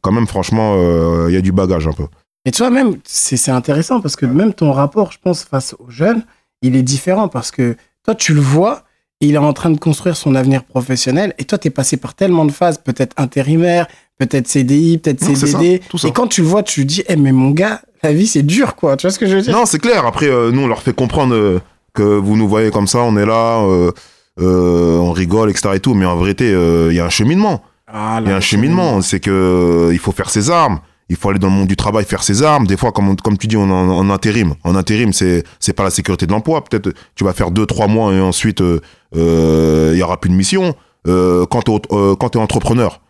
quand 0.00 0.12
même 0.12 0.26
franchement, 0.26 0.74
euh, 0.78 1.26
il 1.28 1.34
y 1.34 1.36
a 1.36 1.40
du 1.40 1.52
bagage 1.52 1.86
un 1.86 1.92
peu. 1.92 2.06
Et 2.44 2.50
tu 2.50 2.62
vois, 2.62 2.70
même, 2.70 2.96
c'est 3.04 3.36
c'est 3.36 3.50
intéressant 3.50 4.00
parce 4.00 4.16
que 4.16 4.24
même 4.26 4.54
ton 4.54 4.72
rapport, 4.72 5.12
je 5.12 5.18
pense, 5.18 5.44
face 5.44 5.74
aux 5.78 5.90
jeunes, 5.90 6.24
il 6.62 6.76
est 6.76 6.82
différent 6.82 7.28
parce 7.28 7.50
que 7.50 7.76
toi, 8.04 8.14
tu 8.14 8.34
le 8.34 8.40
vois, 8.40 8.84
il 9.20 9.34
est 9.34 9.38
en 9.38 9.52
train 9.52 9.70
de 9.70 9.78
construire 9.78 10.16
son 10.16 10.34
avenir 10.34 10.64
professionnel 10.64 11.34
et 11.38 11.44
toi, 11.44 11.58
tu 11.58 11.68
es 11.68 11.70
passé 11.70 11.96
par 11.96 12.14
tellement 12.14 12.44
de 12.44 12.52
phases, 12.52 12.78
peut-être 12.78 13.14
intérimaire, 13.16 13.86
peut-être 14.18 14.46
CDI, 14.46 14.98
peut-être 14.98 15.22
CDD. 15.22 15.80
ça, 15.82 15.88
tout 15.88 15.98
ça. 15.98 16.08
Et 16.08 16.12
quand 16.12 16.26
tu 16.26 16.42
le 16.42 16.46
vois, 16.48 16.62
tu 16.62 16.84
dis, 16.84 17.02
eh, 17.08 17.16
mais 17.16 17.32
mon 17.32 17.50
gars, 17.50 17.80
la 18.02 18.12
vie, 18.12 18.26
c'est 18.26 18.42
dur, 18.42 18.76
quoi. 18.76 18.96
Tu 18.96 19.06
vois 19.06 19.12
ce 19.12 19.18
que 19.18 19.26
je 19.26 19.36
veux 19.36 19.42
dire? 19.42 19.52
Non, 19.52 19.66
c'est 19.66 19.78
clair. 19.78 20.04
Après, 20.06 20.26
euh, 20.26 20.50
nous, 20.50 20.62
on 20.62 20.66
leur 20.66 20.82
fait 20.82 20.94
comprendre 20.94 21.34
euh, 21.34 21.60
que 21.94 22.02
vous 22.02 22.36
nous 22.36 22.48
voyez 22.48 22.70
comme 22.70 22.86
ça, 22.86 22.98
on 23.00 23.16
est 23.16 23.26
là, 23.26 23.62
euh, 23.62 24.98
on 24.98 25.12
rigole, 25.12 25.50
etc. 25.50 25.70
Et 25.74 25.80
tout. 25.80 25.94
Mais 25.94 26.06
en 26.06 26.16
vérité, 26.16 26.50
il 26.50 26.94
y 26.94 27.00
a 27.00 27.04
un 27.04 27.10
cheminement. 27.10 27.62
Ah, 27.86 28.20
Il 28.22 28.28
y 28.28 28.32
a 28.32 28.36
un 28.36 28.40
cheminement. 28.40 29.00
C'est 29.00 29.20
que 29.20 29.90
il 29.92 29.98
faut 29.98 30.12
faire 30.12 30.28
ses 30.28 30.50
armes. 30.50 30.80
Il 31.08 31.16
faut 31.16 31.28
aller 31.30 31.38
dans 31.38 31.46
le 31.48 31.52
monde 31.54 31.68
du 31.68 31.76
travail, 31.76 32.04
faire 32.04 32.22
ses 32.24 32.42
armes. 32.42 32.66
Des 32.66 32.76
fois, 32.76 32.90
comme, 32.92 33.08
on- 33.08 33.14
comme 33.16 33.38
tu 33.38 33.46
dis, 33.46 33.56
on 33.56 33.62
en, 33.70 33.90
en 33.90 34.10
intérim. 34.10 34.54
En 34.64 34.74
intérim, 34.74 35.12
c'est 35.12 35.44
c'est 35.60 35.72
pas 35.72 35.84
la 35.84 35.90
sécurité 35.90 36.26
de 36.26 36.32
l'emploi. 36.32 36.62
Peut-être 36.64 36.92
tu 37.14 37.24
vas 37.24 37.32
faire 37.32 37.50
deux, 37.50 37.64
trois 37.66 37.86
mois 37.86 38.12
et 38.12 38.20
ensuite 38.20 38.60
euh, 38.60 38.80
euh, 39.16 39.90
il 39.94 39.98
y 39.98 40.02
aura 40.02 40.18
plus 40.20 40.30
de 40.30 40.34
mission. 40.34 40.74
Euh, 41.06 41.46
quand 41.46 41.68
euh, 41.92 42.16
quand 42.16 42.30
t'es 42.30 42.38
entrepreneur, 42.38 43.00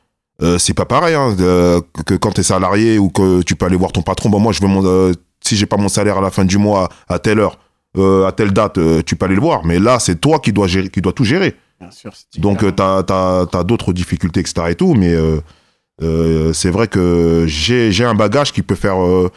euh, 0.43 0.59
c'est 0.59 0.75
pas 0.75 0.85
pareil 0.85 1.15
hein, 1.15 1.35
euh, 1.41 1.81
que 2.05 2.15
quand 2.15 2.33
t'es 2.33 2.43
salarié 2.43 2.99
ou 2.99 3.09
que 3.09 3.41
tu 3.43 3.57
peux 3.57 3.65
aller 3.67 3.77
voir 3.77 3.93
ton 3.93 4.03
patron. 4.03 4.29
Bon, 4.29 4.39
moi, 4.41 4.53
je 4.53 4.61
veux 4.61 4.69
mon, 4.69 4.85
euh, 4.85 5.13
si 5.41 5.57
j'ai 5.57 5.65
pas 5.67 5.79
mon 5.79 5.89
salaire 5.89 6.19
à 6.19 6.21
la 6.21 6.31
fin 6.31 6.45
du 6.45 6.59
mois 6.59 6.91
à 7.09 7.19
telle 7.19 7.39
heure, 7.41 7.59
euh, 7.97 8.27
à 8.27 8.33
telle 8.33 8.53
date, 8.53 8.77
euh, 8.77 9.03
tu 9.07 9.17
peux 9.17 9.25
aller 9.25 9.35
le 9.37 9.41
voir. 9.41 9.65
Mais 9.65 9.79
là, 9.79 9.99
c'est 9.99 10.21
toi 10.21 10.39
qui 10.39 10.53
dois 10.53 10.67
gérer, 10.67 10.91
qui 10.91 11.01
dois 11.01 11.15
tout 11.15 11.25
gérer. 11.25 11.55
Bien 11.81 11.91
sûr, 11.91 12.11
Donc, 12.39 12.63
euh, 12.63 12.71
différent. 12.71 13.03
t'as 13.03 13.59
as, 13.59 13.65
d'autres 13.65 13.93
difficultés, 13.95 14.41
etc. 14.41 14.67
et 14.71 14.75
tout, 14.75 14.93
mais 14.95 15.15
euh, 16.03 16.53
c'est 16.53 16.71
vrai 16.71 16.89
que 16.89 17.45
j'ai 17.47 18.05
un 18.05 18.15
bagage 18.15 18.53
qui 18.53 18.63
peut 18.63 18.75
faire. 18.75 19.03
euh, 19.03 19.31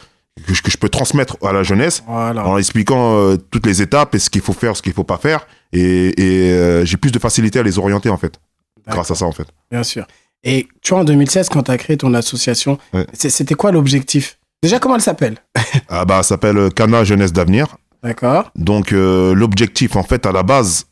que, 0.46 0.54
je, 0.54 0.62
que 0.62 0.70
je 0.70 0.78
peux 0.78 0.88
transmettre 0.88 1.36
à 1.44 1.52
la 1.52 1.62
jeunesse 1.62 2.02
Voilà. 2.06 2.46
en 2.46 2.56
expliquant 2.56 3.16
euh, 3.16 3.36
toutes 3.50 3.66
les 3.66 3.82
étapes 3.82 4.14
et 4.14 4.18
ce 4.18 4.30
qu'il 4.30 4.40
faut 4.40 4.52
faire, 4.54 4.74
ce 4.76 4.80
qu'il 4.82 4.92
faut 4.94 5.04
pas 5.04 5.18
faire. 5.18 5.46
Et, 5.72 6.14
et 6.20 6.86
j'ai 6.86 6.96
plus 6.96 7.10
de 7.12 7.18
facilité 7.18 7.58
à 7.58 7.62
les 7.62 7.78
orienter, 7.78 8.08
en 8.08 8.16
fait, 8.16 8.40
grâce 8.88 9.10
à 9.10 9.14
ça, 9.14 9.26
en 9.26 9.32
fait. 9.32 9.46
Bien 9.70 9.82
sûr. 9.82 10.06
Et 10.44 10.68
tu 10.82 10.90
vois, 10.94 11.00
en 11.00 11.04
2016, 11.04 11.48
quand 11.50 11.64
tu 11.64 11.70
as 11.70 11.76
créé 11.78 11.96
ton 11.98 12.14
association, 12.14 12.78
Ouais. 12.94 13.06
c'était 13.12 13.54
quoi 13.54 13.70
l'objectif? 13.72 14.38
Déjà, 14.62 14.78
comment 14.78 14.94
elle 14.96 15.00
s'appelle? 15.02 15.36
Ah 15.88 16.04
bah, 16.06 16.22
ça 16.22 16.30
s'appelle 16.30 16.72
Cana 16.74 17.04
Jeunesse 17.04 17.32
d'Avenir. 17.32 17.76
D'accord 18.02 18.50
Donc, 18.56 18.92
l'objectif, 18.92 19.96
en 19.96 20.02
fait, 20.04 20.24
à 20.24 20.32
la 20.32 20.42
base, 20.42 20.86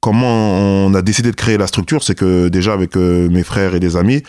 comment 0.00 0.86
on 0.86 0.94
a 0.94 1.02
décidé 1.02 1.30
de 1.30 1.36
créer 1.36 1.58
la 1.58 1.66
structure, 1.66 2.02
c'est 2.02 2.14
que 2.14 2.48
déjà 2.48 2.72
avec 2.72 2.96
euh, 2.96 3.28
mes 3.28 3.42
frères 3.42 3.74
et 3.74 3.80
des 3.80 3.96
amis, 3.96 4.22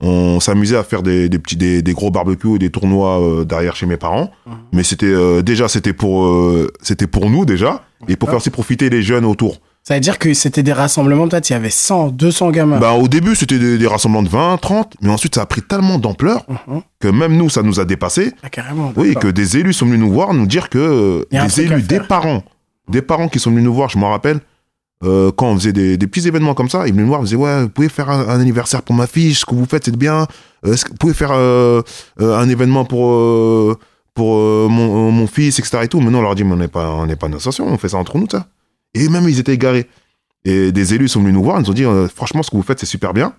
on 0.00 0.40
s'amusait 0.40 0.76
à 0.76 0.84
faire 0.84 1.02
des, 1.02 1.28
des 1.28 1.38
petits, 1.38 1.56
des, 1.56 1.82
des 1.82 1.92
gros 1.92 2.10
barbecues 2.10 2.54
et 2.54 2.58
des 2.58 2.70
tournois 2.70 3.20
euh, 3.20 3.44
derrière 3.44 3.76
chez 3.76 3.86
mes 3.86 3.96
parents. 3.96 4.30
Mais 4.72 4.82
c'était 4.82 5.06
euh, 5.06 5.42
déjà 5.42 5.68
c'était 5.68 5.92
pour 5.92 6.24
euh, 6.24 6.72
c'était 6.82 7.06
pour 7.06 7.28
nous 7.30 7.44
déjà 7.44 7.82
et 8.06 8.16
pour 8.16 8.28
D'accord. 8.28 8.28
faire 8.28 8.36
aussi 8.36 8.50
profiter 8.50 8.90
les 8.90 9.02
jeunes 9.02 9.24
autour. 9.24 9.58
Ça 9.82 9.94
veut 9.94 10.00
dire 10.00 10.18
que 10.18 10.34
c'était 10.34 10.62
des 10.62 10.72
rassemblements, 10.72 11.28
peut-être 11.28 11.48
il 11.48 11.54
y 11.54 11.56
avait 11.56 11.70
100, 11.70 12.08
200 12.08 12.50
gamins. 12.50 12.78
Bah 12.78 12.92
au 12.92 13.08
début 13.08 13.34
c'était 13.34 13.58
des, 13.58 13.78
des 13.78 13.86
rassemblements 13.86 14.22
de 14.22 14.28
20, 14.28 14.58
30, 14.58 14.96
mais 15.00 15.08
ensuite 15.08 15.34
ça 15.34 15.42
a 15.42 15.46
pris 15.46 15.62
tellement 15.62 15.98
d'ampleur 15.98 16.44
que 17.00 17.08
même 17.08 17.36
nous 17.36 17.48
ça 17.48 17.62
nous 17.62 17.80
a 17.80 17.84
dépassé. 17.84 18.32
Ah, 18.42 18.50
carrément. 18.50 18.92
Oui, 18.96 19.14
que 19.14 19.28
des 19.28 19.56
élus 19.56 19.72
sont 19.72 19.86
venus 19.86 20.00
nous 20.00 20.12
voir, 20.12 20.32
nous 20.34 20.46
dire 20.46 20.68
que 20.68 21.26
des 21.30 21.60
élus, 21.62 21.82
des 21.82 22.00
parents, 22.00 22.44
des 22.88 23.02
parents 23.02 23.28
qui 23.28 23.38
sont 23.38 23.50
venus 23.50 23.64
nous 23.64 23.74
voir, 23.74 23.88
je 23.88 23.98
m'en 23.98 24.10
rappelle, 24.10 24.40
euh, 25.04 25.30
quand 25.30 25.46
on 25.46 25.54
faisait 25.54 25.72
des, 25.72 25.96
petits 25.98 26.26
événements 26.26 26.54
comme 26.54 26.68
ça, 26.68 26.86
ils 26.86 26.92
venaient 26.92 27.02
nous 27.02 27.08
voir, 27.08 27.20
ils 27.20 27.24
disaient 27.24 27.36
ouais, 27.36 27.62
vous 27.62 27.68
pouvez 27.68 27.88
faire 27.88 28.10
un, 28.10 28.28
anniversaire 28.28 28.82
pour 28.82 28.96
ma 28.96 29.06
fille, 29.06 29.34
ce 29.34 29.44
que 29.46 29.54
vous 29.54 29.66
faites 29.66 29.84
c'est 29.84 29.96
bien, 29.96 30.26
Euh, 30.66 30.74
vous 30.88 30.94
pouvez 30.98 31.14
faire 31.14 31.30
euh, 31.32 31.82
un 32.18 32.48
événement 32.48 32.84
pour 32.84 33.76
pour 34.14 34.36
mon, 34.68 35.26
fils, 35.28 35.60
etc. 35.60 35.78
Et 35.84 35.88
tout. 35.88 36.00
Mais 36.00 36.10
non, 36.10 36.18
on 36.18 36.22
leur 36.22 36.34
dit 36.34 36.42
mais 36.42 36.54
on 36.54 36.56
n'est 36.56 36.68
pas 36.68 36.90
on 36.90 37.06
n'est 37.06 37.16
pas 37.16 37.28
une 37.28 37.34
association, 37.34 37.66
on 37.68 37.78
fait 37.78 37.90
ça 37.90 37.98
entre 37.98 38.18
nous 38.18 38.26
ça. 38.28 38.48
Et 38.94 39.08
même 39.08 39.28
ils 39.28 39.38
étaient 39.38 39.54
égarés. 39.54 39.86
Et 40.44 40.72
des 40.72 40.94
élus 40.94 41.08
sont 41.08 41.20
venus 41.20 41.34
nous 41.34 41.44
voir, 41.44 41.58
ils 41.58 41.62
nous 41.62 41.70
ont 41.70 41.74
dit 41.74 42.08
franchement 42.14 42.42
ce 42.42 42.50
que 42.50 42.56
vous 42.56 42.62
faites 42.62 42.80
c'est 42.80 42.86
super 42.86 43.14
bien. 43.14 43.34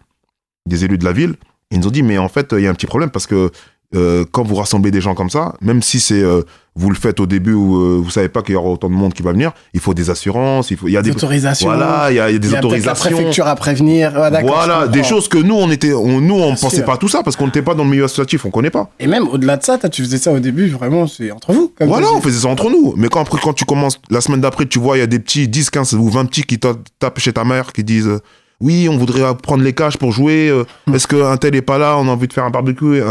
Des 0.65 0.85
élus 0.85 0.97
de 0.97 1.05
la 1.05 1.11
ville, 1.11 1.35
ils 1.71 1.79
nous 1.79 1.87
ont 1.87 1.91
dit 1.91 2.03
mais 2.03 2.17
en 2.17 2.29
fait 2.29 2.53
il 2.53 2.61
y 2.61 2.67
a 2.67 2.69
un 2.69 2.73
petit 2.73 2.87
problème 2.87 3.09
parce 3.09 3.27
que 3.27 3.51
euh, 3.95 4.23
quand 4.31 4.43
vous 4.43 4.55
rassemblez 4.55 4.91
des 4.91 5.01
gens 5.01 5.15
comme 5.15 5.29
ça, 5.31 5.55
même 5.61 5.81
si 5.81 5.99
c'est 5.99 6.21
euh, 6.21 6.43
vous 6.75 6.89
le 6.91 6.95
faites 6.95 7.19
au 7.19 7.25
début 7.25 7.53
où 7.53 7.75
euh, 7.81 7.99
vous 8.01 8.11
savez 8.11 8.29
pas 8.29 8.43
qu'il 8.43 8.53
y 8.53 8.55
aura 8.55 8.69
autant 8.69 8.87
de 8.87 8.93
monde 8.93 9.13
qui 9.13 9.23
va 9.23 9.31
venir, 9.31 9.51
il 9.73 9.79
faut 9.79 9.95
des 9.95 10.11
assurances, 10.11 10.69
il 10.69 10.77
faut 10.77 10.87
il 10.87 10.91
y 10.93 10.97
a 10.97 11.01
Des 11.01 11.09
des 11.09 11.15
autorisations. 11.15 11.67
voilà, 11.67 12.11
il 12.11 12.15
y 12.15 12.19
a, 12.19 12.29
il 12.29 12.33
y 12.33 12.35
a 12.35 12.39
des 12.39 12.47
Il 12.47 12.53
y 12.53 12.55
a 12.55 12.59
peut-être 12.61 12.71
la 12.71 12.77
autorisations. 12.91 13.09
préfecture 13.15 13.47
à 13.47 13.55
prévenir. 13.55 14.11
Voilà, 14.43 14.87
des 14.87 15.03
choses 15.03 15.27
que 15.27 15.39
nous 15.39 15.55
on 15.55 15.71
était 15.71 15.91
on, 15.93 16.21
nous 16.21 16.35
on 16.35 16.47
Bien 16.53 16.55
pensait 16.55 16.75
sûr. 16.77 16.85
pas 16.85 16.93
à 16.93 16.97
tout 16.97 17.07
ça 17.07 17.23
parce 17.23 17.35
qu'on 17.35 17.45
n'était 17.47 17.63
pas 17.63 17.73
dans 17.73 17.83
le 17.83 17.89
milieu 17.89 18.03
associatif, 18.03 18.45
on 18.45 18.51
connaît 18.51 18.69
pas. 18.69 18.91
Et 18.99 19.07
même 19.07 19.27
au-delà 19.27 19.57
de 19.57 19.63
ça, 19.63 19.77
tu 19.89 20.03
faisais 20.03 20.19
ça 20.19 20.31
au 20.31 20.39
début, 20.39 20.67
vraiment, 20.67 21.07
c'est 21.07 21.31
entre 21.31 21.51
vous. 21.53 21.73
Comme 21.75 21.87
Voilà, 21.87 22.07
on 22.13 22.21
faisait 22.21 22.41
ça 22.41 22.47
entre 22.47 22.69
nous. 22.69 22.93
Mais 22.95 23.07
quand 23.09 23.21
après 23.21 23.39
quand 23.41 23.53
tu 23.53 23.65
commences 23.65 23.99
la 24.11 24.21
semaine 24.21 24.41
d'après, 24.41 24.67
tu 24.67 24.77
vois 24.77 24.97
il 24.97 24.99
y 24.99 25.03
a 25.03 25.07
des 25.07 25.19
petits 25.19 25.47
10 25.47 25.71
15 25.71 25.95
ou 25.95 26.09
20 26.09 26.25
petits 26.25 26.43
qui 26.43 26.59
ta- 26.59 26.75
tapent 26.99 27.19
chez 27.19 27.33
ta 27.33 27.43
mère 27.43 27.73
qui 27.73 27.83
disent 27.83 28.07
euh, 28.07 28.19
oui, 28.61 28.87
on 28.89 28.97
voudrait 28.97 29.23
prendre 29.41 29.63
les 29.63 29.73
cages 29.73 29.97
pour 29.97 30.11
jouer, 30.11 30.49
euh, 30.49 30.63
Hmm. 30.85 30.93
est-ce 30.93 31.07
qu'un 31.07 31.37
tel 31.37 31.55
est 31.55 31.61
pas 31.61 31.77
là, 31.79 31.97
on 31.97 32.07
a 32.07 32.11
envie 32.11 32.27
de 32.27 32.33
faire 32.33 32.43
un 32.45 32.49
barbecue? 32.51 32.97
et 32.97 33.03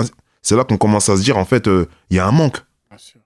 C'est 0.48 0.56
là 0.56 0.64
qu'on 0.64 0.78
commence 0.78 1.08
à 1.10 1.16
se 1.16 1.22
dire 1.22 1.36
en 1.36 1.44
fait 1.44 1.68
euh, 1.68 1.84
il 2.10 2.16
y 2.16 2.20
a 2.20 2.26
un 2.26 2.32
manque. 2.32 2.56
Bien 2.88 2.96
sûr. 2.98 3.20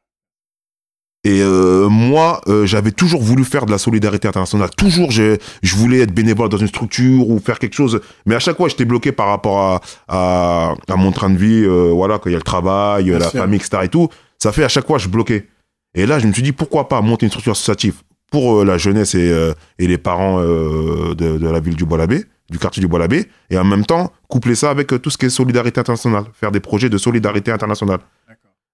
Et 1.24 1.40
euh, 1.40 1.88
moi, 1.88 2.40
euh, 2.48 2.66
j'avais 2.66 2.90
toujours 2.90 3.22
voulu 3.22 3.44
faire 3.44 3.64
de 3.64 3.70
la 3.70 3.78
solidarité 3.78 4.26
internationale. 4.26 4.70
Toujours, 4.76 5.12
je, 5.12 5.36
je 5.62 5.76
voulais 5.76 6.00
être 6.00 6.12
bénévole 6.12 6.48
dans 6.48 6.56
une 6.56 6.66
structure 6.66 7.28
ou 7.30 7.38
faire 7.38 7.60
quelque 7.60 7.74
chose. 7.74 8.00
Mais 8.26 8.34
à 8.34 8.40
chaque 8.40 8.56
fois, 8.56 8.68
j'étais 8.68 8.84
bloqué 8.84 9.12
par 9.12 9.28
rapport 9.28 9.60
à, 9.60 9.80
à, 10.08 10.74
à 10.88 10.96
mon 10.96 11.12
train 11.12 11.30
de 11.30 11.36
vie. 11.38 11.62
euh, 11.64 11.92
voilà, 11.94 12.18
quand 12.18 12.28
il 12.28 12.32
y 12.32 12.34
a 12.34 12.38
le 12.38 12.42
travail, 12.42 13.04
Bien 13.04 13.20
la 13.20 13.28
sûr. 13.28 13.38
famille, 13.40 13.58
etc. 13.60 13.82
Et 13.84 13.88
tout. 13.88 14.08
Ça 14.40 14.50
fait 14.50 14.64
à 14.64 14.68
chaque 14.68 14.88
fois, 14.88 14.98
je 14.98 15.06
bloquais. 15.06 15.46
Et 15.94 16.06
là, 16.06 16.18
je 16.18 16.26
me 16.26 16.32
suis 16.32 16.42
dit, 16.42 16.50
pourquoi 16.50 16.88
pas 16.88 17.00
monter 17.02 17.26
une 17.26 17.30
structure 17.30 17.52
associative 17.52 18.02
pour 18.32 18.64
la 18.64 18.76
jeunesse 18.78 19.14
et, 19.14 19.30
et 19.78 19.86
les 19.86 19.98
parents 19.98 20.40
de, 20.42 21.14
de 21.14 21.48
la 21.48 21.60
ville 21.60 21.76
du 21.76 21.84
Bois-l'Abbé, 21.84 22.24
du 22.52 22.58
quartier 22.58 22.80
du 22.80 22.86
Bois-l'Abbé. 22.86 23.26
Et 23.50 23.58
en 23.58 23.64
même 23.64 23.84
temps, 23.84 24.12
coupler 24.28 24.54
ça 24.54 24.70
avec 24.70 24.92
euh, 24.92 24.98
tout 24.98 25.10
ce 25.10 25.18
qui 25.18 25.26
est 25.26 25.30
solidarité 25.30 25.80
internationale. 25.80 26.24
Faire 26.40 26.52
des 26.52 26.60
projets 26.60 26.88
de 26.90 26.98
solidarité 26.98 27.50
internationale. 27.50 27.98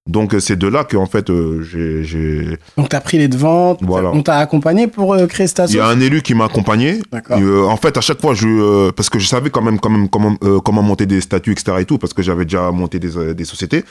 Donc, 0.07 0.35
euh, 0.35 0.41
c'est 0.41 0.57
de 0.57 0.67
là 0.67 0.85
que, 0.85 0.97
en 0.97 1.05
fait, 1.05 1.29
euh, 1.29 1.61
j'ai- 1.63 2.57
Donc, 2.79 2.89
t'as 2.89 3.01
pris 3.01 3.19
les 3.19 3.29
devants, 3.29 3.77
Voilà. 3.83 4.11
on 4.11 4.23
t'a 4.23 4.37
accompagné 4.39 4.87
pour 4.87 5.13
euh, 5.13 5.27
créer 5.27 5.47
cette 5.47 5.59
Il 5.59 5.61
y 5.77 5.81
a 5.81 5.85
association. 5.85 5.85
un 5.85 6.01
élu 6.01 6.23
qui 6.23 6.35
m'a 6.35 6.47
accompagné. 6.47 7.01
Euh, 7.33 7.65
en 7.65 7.77
fait, 7.77 7.95
à 7.97 8.01
chaque 8.01 8.21
fois, 8.21 8.33
je, 8.33 8.49
euh, 8.49 8.91
parce 8.91 9.11
que 9.11 9.19
je 9.19 9.27
savais 9.27 9.51
quand 9.51 9.61
même, 9.61 9.79
quand 9.79 9.91
même 9.91 10.09
comment, 10.09 10.35
euh, 10.45 10.61
comment 10.61 10.81
monter 10.83 11.05
des 11.05 11.21
statuts, 11.21 11.53
etc. 11.53 11.77
et 11.81 11.85
tout, 11.85 11.99
parce 11.99 12.15
que 12.15 12.23
j'avais 12.23 12.45
déjà 12.47 12.71
monté 12.71 12.99
des, 12.99 13.19
euh, 13.19 13.35
des 13.35 13.45
sociétés. 13.45 13.85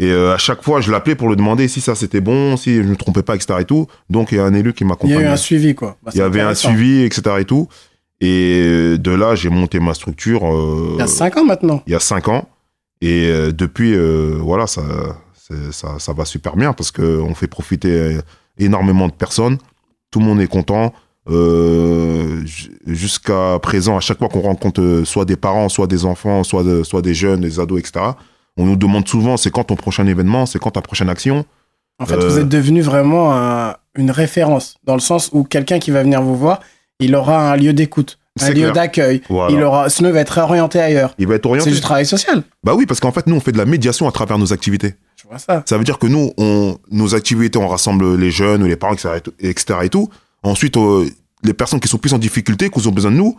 Et 0.00 0.12
euh, 0.12 0.32
à 0.32 0.38
chaque 0.38 0.62
fois, 0.62 0.80
je 0.80 0.92
l'appelais 0.92 1.16
pour 1.16 1.28
lui 1.28 1.34
demander 1.34 1.66
si 1.66 1.80
ça 1.80 1.96
c'était 1.96 2.20
bon, 2.20 2.56
si 2.56 2.76
je 2.76 2.82
ne 2.82 2.90
me 2.90 2.96
trompais 2.96 3.24
pas, 3.24 3.34
etc. 3.34 3.54
et 3.58 3.64
tout. 3.64 3.88
Donc, 4.08 4.30
il 4.30 4.36
y 4.38 4.40
a 4.40 4.44
un 4.44 4.54
élu 4.54 4.72
qui 4.74 4.84
Il 5.02 5.10
y 5.10 5.14
a 5.16 5.20
eu 5.22 5.24
un 5.24 5.36
suivi, 5.36 5.74
quoi. 5.74 5.96
Bah, 6.04 6.12
Il 6.14 6.18
y 6.18 6.22
avait 6.22 6.40
un 6.40 6.54
suivi, 6.54 7.02
etc. 7.02 7.22
et 7.40 7.44
tout. 7.44 7.66
Et 8.20 8.96
de 8.98 9.10
là, 9.12 9.34
j'ai 9.34 9.48
monté 9.48 9.78
ma 9.80 9.94
structure. 9.94 10.44
euh, 10.44 10.90
Il 10.94 10.98
y 10.98 11.02
a 11.02 11.06
5 11.06 11.36
ans 11.36 11.44
maintenant. 11.44 11.82
il 11.86 11.92
y 11.92 11.96
a 11.96 12.00
cinq 12.00 12.28
ans. 12.28 12.48
Et 13.00 13.26
euh, 13.30 13.52
depuis, 13.52 13.94
euh, 13.94 14.38
voilà, 14.40 14.66
ça, 14.66 14.82
ça, 15.70 15.98
ça 16.00 16.12
va 16.12 16.24
super 16.24 16.56
bien 16.56 16.72
parce 16.72 16.90
qu'on 16.90 17.32
fait 17.34 17.46
profiter 17.46 17.90
euh, 17.90 18.20
énormément 18.58 19.06
de 19.06 19.12
personnes. 19.12 19.58
Tout 20.10 20.18
le 20.18 20.24
monde 20.26 20.40
est 20.40 20.48
content. 20.48 20.92
Euh, 21.30 22.42
Jusqu'à 22.86 23.58
présent, 23.60 23.96
à 23.96 24.00
chaque 24.00 24.18
fois 24.18 24.28
qu'on 24.28 24.40
rencontre 24.40 24.80
euh, 24.80 25.04
soit 25.04 25.24
des 25.24 25.36
parents, 25.36 25.68
soit 25.68 25.86
des 25.86 26.04
enfants, 26.04 26.42
soit, 26.42 26.62
de- 26.64 26.82
soit 26.82 27.02
des 27.02 27.14
jeunes, 27.14 27.42
des 27.42 27.60
ados, 27.60 27.78
etc., 27.78 28.04
on 28.56 28.64
nous 28.64 28.76
demande 28.76 29.06
souvent 29.06 29.36
c'est 29.36 29.50
quand 29.50 29.64
ton 29.64 29.76
prochain 29.76 30.06
événement, 30.06 30.46
c'est 30.46 30.58
quand 30.58 30.70
ta 30.72 30.80
prochaine 30.82 31.08
action? 31.10 31.44
En 32.00 32.06
fait, 32.06 32.14
Euh, 32.14 32.28
vous 32.28 32.38
êtes 32.38 32.48
devenu 32.48 32.80
vraiment 32.80 33.32
un- 33.32 33.76
une 33.94 34.10
référence, 34.10 34.76
dans 34.84 34.94
le 34.94 35.00
sens 35.00 35.30
où 35.32 35.44
quelqu'un 35.44 35.78
qui 35.78 35.90
va 35.90 36.02
venir 36.02 36.22
vous 36.22 36.34
voir, 36.36 36.60
il 37.00 37.14
aura 37.14 37.52
un 37.52 37.56
lieu 37.56 37.72
d'écoute, 37.72 38.18
un 38.40 38.46
C'est 38.46 38.54
lieu 38.54 38.70
d'accueil. 38.72 39.22
Voilà. 39.28 39.54
Il 39.54 39.62
aura, 39.62 39.88
va 39.88 40.20
être 40.20 40.38
orienté 40.38 40.80
ailleurs. 40.80 41.14
Il 41.18 41.26
va 41.26 41.34
être 41.36 41.44
C'est 41.44 41.48
orienté. 41.48 41.70
du 41.70 41.80
travail 41.80 42.06
social. 42.06 42.42
Bah 42.64 42.74
oui, 42.74 42.86
parce 42.86 43.00
qu'en 43.00 43.12
fait, 43.12 43.26
nous, 43.26 43.36
on 43.36 43.40
fait 43.40 43.52
de 43.52 43.58
la 43.58 43.64
médiation 43.64 44.08
à 44.08 44.12
travers 44.12 44.38
nos 44.38 44.52
activités. 44.52 44.94
Je 45.16 45.26
vois 45.28 45.38
ça. 45.38 45.62
Ça 45.66 45.78
veut 45.78 45.84
dire 45.84 45.98
que 45.98 46.06
nous, 46.06 46.32
on, 46.38 46.78
nos 46.90 47.14
activités, 47.14 47.58
on 47.58 47.68
rassemble 47.68 48.16
les 48.16 48.30
jeunes, 48.30 48.64
les 48.64 48.76
parents, 48.76 48.94
etc. 48.94 49.10
et 49.16 49.20
tout. 49.20 49.32
etc. 49.40 49.78
et 49.84 49.88
tout. 49.88 50.08
Ensuite, 50.42 50.76
euh, 50.76 51.08
les 51.42 51.54
personnes 51.54 51.80
qui 51.80 51.88
sont 51.88 51.98
plus 51.98 52.14
en 52.14 52.18
difficulté, 52.18 52.70
qui 52.70 52.86
ont 52.86 52.92
besoin 52.92 53.10
de 53.10 53.16
nous, 53.16 53.38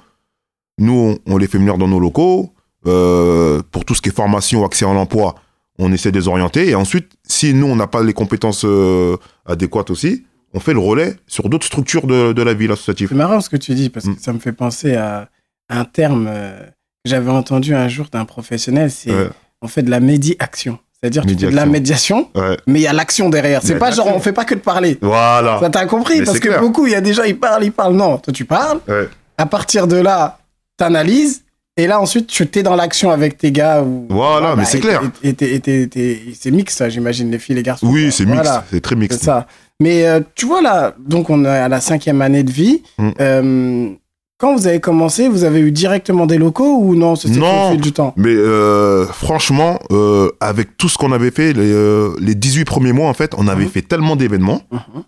nous, 0.79 1.17
on, 1.27 1.33
on 1.33 1.37
les 1.37 1.47
fait 1.47 1.57
venir 1.57 1.77
dans 1.77 1.87
nos 1.87 1.99
locaux. 1.99 2.53
Euh, 2.87 3.61
pour 3.71 3.83
tout 3.83 3.93
ce 3.93 4.01
qui 4.01 4.09
est 4.09 4.15
formation, 4.15 4.63
accès 4.65 4.85
à 4.85 4.93
l'emploi, 4.93 5.35
on 5.77 5.91
essaie 5.91 6.11
de 6.11 6.19
les 6.19 6.27
orienter. 6.27 6.69
Et 6.69 6.75
ensuite, 6.75 7.11
si 7.27 7.53
nous, 7.53 7.67
on 7.67 7.75
n'a 7.75 7.87
pas 7.87 8.03
les 8.03 8.13
compétences 8.13 8.63
euh, 8.65 9.17
adéquates 9.45 9.89
aussi, 9.89 10.25
on 10.53 10.60
fait 10.60 10.74
le 10.74 10.79
relais 10.79 11.15
sur 11.27 11.50
d'autres 11.50 11.65
structures 11.65 12.08
de, 12.08 12.34
de 12.34 12.41
la 12.41 12.53
ville 12.53 12.72
associative. 12.72 13.10
C'est 13.10 13.15
marrant 13.15 13.41
ce 13.41 13.50
que 13.50 13.58
tu 13.58 13.74
dis, 13.75 13.89
parce 13.89 14.06
que 14.06 14.12
Mm. 14.12 14.18
ça 14.20 14.34
me 14.34 14.39
fait 14.39 14.51
penser 14.53 14.96
à 14.96 15.29
un 15.70 15.86
terme 15.86 16.27
euh, 16.29 16.60
que 17.03 17.10
j'avais 17.10 17.32
entendu 17.32 17.75
un 17.75 17.88
jour 17.88 18.08
d'un 18.12 18.25
professionnel, 18.25 18.89
c'est 18.91 19.12
Ouais. 19.13 19.29
on 19.62 19.68
fait 19.68 19.84
de 19.84 19.91
la 19.91 20.00
médi-action. 20.00 20.79
C'est-à-dire 21.01 21.25
tu 21.25 21.38
fais 21.38 21.50
de 21.51 21.56
la 21.56 21.65
médiation, 21.65 22.29
Ouais. 22.36 22.58
mais 22.68 22.79
il 22.79 22.84
y 22.84 22.88
a 22.88 22.91
l'action 22.94 23.29
derrière. 23.29 23.62
C'est 23.63 23.77
pas 23.79 23.91
genre 23.91 24.08
on 24.13 24.20
fait 24.20 24.34
pas 24.34 24.44
que 24.44 24.53
de 24.56 24.60
parler. 24.60 24.98
Voilà. 25.01 25.58
Ça 25.62 25.70
t'as 25.70 25.86
compris 25.86 26.20
Mais 26.20 26.25
Parce 26.25 26.36
c'est 26.38 26.41
que 26.44 26.48
clair. 26.50 26.60
beaucoup, 26.60 26.88
il 26.88 26.91
y 26.91 26.96
a 26.96 27.00
des 27.01 27.13
gens, 27.13 27.24
ils 27.24 27.39
parlent, 27.39 27.63
ils 27.63 27.72
parlent. 27.72 27.96
Non, 27.96 28.18
toi 28.18 28.34
tu 28.34 28.44
parles. 28.44 28.79
Ouais. 28.88 29.08
À 29.38 29.46
partir 29.46 29.88
de 29.88 29.96
là, 29.96 30.39
t'analyses. 30.77 31.44
Et 31.77 31.88
là, 31.88 32.01
ensuite, 32.01 32.27
tu 32.27 32.46
t'es 32.46 32.62
dans 32.62 32.75
l'action 32.75 33.10
avec 33.10 33.38
tes 33.38 33.53
gars. 33.53 33.82
Ou... 33.82 34.06
Voilà, 34.10 34.58
mais 34.58 34.65
c'est 34.65 34.79
et- 34.79 34.82
clair. 34.82 35.01
Et, 35.24 35.29
et 35.29 35.62
et 35.96 36.34
c'est 36.38 36.51
mix, 36.51 36.75
ça, 36.75 36.89
j'imagine, 36.89 37.32
les 37.32 37.39
filles, 37.39 37.56
les 37.56 37.63
garçons. 37.63 37.88
Oui, 37.88 38.12
c'est 38.12 38.25
mixte. 38.25 38.44
Voilà. 38.44 38.65
C'est 38.70 38.82
très 38.82 38.96
C'est 38.96 39.00
mixte. 39.00 39.24
ça. 39.24 39.48
Mais 39.81 40.05
euh, 40.05 40.19
tu 40.36 40.45
vois 40.45 40.62
là, 40.62 40.93
donc 41.00 41.29
on 41.29 41.45
est 41.45 41.48
à 41.48 41.69
la 41.69 41.79
cinquième 41.79 42.21
année 42.21 42.43
de 42.43 42.51
vie. 42.51 42.83
Mm. 42.98 43.09
Euh, 43.21 43.89
quand 44.38 44.55
vous 44.55 44.67
avez 44.67 44.79
commencé, 44.79 45.27
vous 45.27 45.43
avez 45.43 45.59
eu 45.59 45.71
directement 45.71 46.25
des 46.25 46.38
locaux 46.38 46.77
ou 46.79 46.95
non 46.95 47.13
Non. 47.27 47.75
du 47.75 47.91
temps? 47.91 48.13
Mais 48.17 48.33
euh, 48.33 49.05
franchement, 49.05 49.79
euh, 49.91 50.31
avec 50.39 50.77
tout 50.77 50.88
ce 50.89 50.98
qu'on 50.98 51.12
avait 51.12 51.31
fait, 51.31 51.53
les, 51.53 51.71
euh, 51.71 52.12
les 52.19 52.36
18 52.36 52.65
premiers 52.65 52.93
mois, 52.93 53.09
en 53.09 53.13
fait, 53.13 53.33
on 53.38 53.48
avait 53.48 53.65
Mhm. 53.65 53.69
fait 53.69 53.81
tellement 53.81 54.15
d'événements 54.15 54.62
Mhm. 54.71 55.03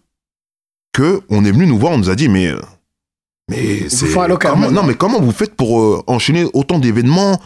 que 0.93 1.21
on 1.29 1.45
est 1.45 1.51
venu 1.51 1.65
nous 1.67 1.77
voir, 1.77 1.93
on 1.93 1.97
nous 1.97 2.09
a 2.09 2.15
dit, 2.15 2.27
mais, 2.29 2.51
mais 3.49 3.89
c'est 3.89 4.07
non, 4.71 4.83
mais 4.83 4.95
comment 4.95 5.19
vous 5.21 5.31
faites 5.31 5.55
pour 5.55 6.03
enchaîner 6.07 6.45
autant 6.53 6.79
d'événements? 6.79 7.39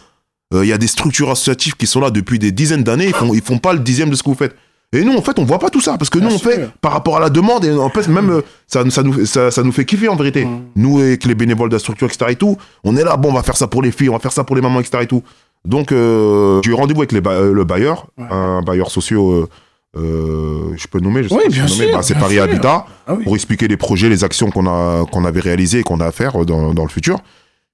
Il 0.54 0.64
y 0.66 0.72
a 0.72 0.78
des 0.78 0.86
structures 0.86 1.30
associatives 1.30 1.74
qui 1.74 1.86
sont 1.88 2.00
là 2.00 2.10
depuis 2.10 2.38
des 2.38 2.52
dizaines 2.52 2.84
d'années, 2.84 3.06
ils 3.08 3.14
font, 3.14 3.34
ils 3.34 3.42
font 3.42 3.58
pas 3.58 3.72
le 3.72 3.80
dixième 3.80 4.10
de 4.10 4.14
ce 4.14 4.22
que 4.22 4.28
vous 4.28 4.36
faites. 4.36 4.54
Et 4.92 5.02
nous, 5.04 5.14
en 5.16 5.20
fait, 5.22 5.38
on 5.38 5.44
voit 5.44 5.58
pas 5.58 5.68
tout 5.68 5.80
ça 5.80 5.98
parce 5.98 6.08
que 6.10 6.18
nous, 6.18 6.28
Bien 6.28 6.36
on 6.36 6.38
sûr. 6.38 6.50
fait 6.50 6.68
par 6.80 6.92
rapport 6.92 7.16
à 7.16 7.20
la 7.20 7.28
demande 7.28 7.64
et 7.64 7.72
en 7.72 7.90
fait, 7.90 8.06
même 8.08 8.30
euh, 8.30 8.40
ça, 8.66 8.88
ça, 8.90 9.02
nous, 9.02 9.26
ça, 9.26 9.50
ça 9.50 9.62
nous 9.62 9.72
fait 9.72 9.84
kiffer 9.84 10.08
en 10.08 10.16
vérité. 10.16 10.44
Mhm. 10.44 10.60
Nous, 10.76 11.00
avec 11.00 11.24
les 11.24 11.34
bénévoles 11.34 11.68
de 11.68 11.74
la 11.74 11.80
structure, 11.80 12.06
etc. 12.06 12.26
et 12.30 12.36
tout, 12.36 12.56
on 12.84 12.96
est 12.96 13.04
là, 13.04 13.16
bon, 13.16 13.30
on 13.30 13.34
va 13.34 13.42
faire 13.42 13.56
ça 13.56 13.66
pour 13.66 13.82
les 13.82 13.90
filles, 13.90 14.08
on 14.08 14.14
va 14.14 14.20
faire 14.20 14.32
ça 14.32 14.44
pour 14.44 14.54
les 14.56 14.62
mamans, 14.62 14.80
etc. 14.80 14.98
et 15.02 15.06
tout. 15.06 15.22
Donc, 15.64 15.90
euh, 15.92 16.60
j'ai 16.64 16.70
eu 16.70 16.74
rendez-vous 16.74 17.00
avec 17.00 17.12
les 17.12 17.20
ba- 17.20 17.32
euh, 17.32 17.52
le 17.52 17.64
bailleur, 17.64 18.06
Ouais. 18.16 18.26
un 18.30 18.62
bailleur 18.62 18.90
social, 18.90 19.18
euh, 19.96 20.72
je 20.76 20.86
peux 20.86 21.00
nommer, 21.00 21.22
je 21.24 21.28
sais 21.28 21.34
Oui, 21.34 21.40
pas 21.44 21.50
si 21.50 21.56
bien 21.56 21.66
nommer, 21.66 21.86
sûr, 21.88 21.96
bah, 21.96 22.02
c'est 22.02 22.14
Paris 22.14 22.34
sûr. 22.34 22.44
Habitat, 22.44 22.86
Ah 23.06 23.14
oui. 23.14 23.24
pour 23.24 23.34
expliquer 23.34 23.66
les 23.68 23.76
projets, 23.76 24.08
les 24.08 24.24
actions 24.24 24.50
qu'on 24.50 24.66
a 24.66 25.04
qu'on 25.10 25.24
avait 25.24 25.40
réalisées 25.40 25.80
et 25.80 25.82
qu'on 25.82 26.00
a 26.00 26.06
à 26.06 26.12
faire 26.12 26.44
dans, 26.44 26.74
dans 26.74 26.82
le 26.84 26.88
futur. 26.90 27.18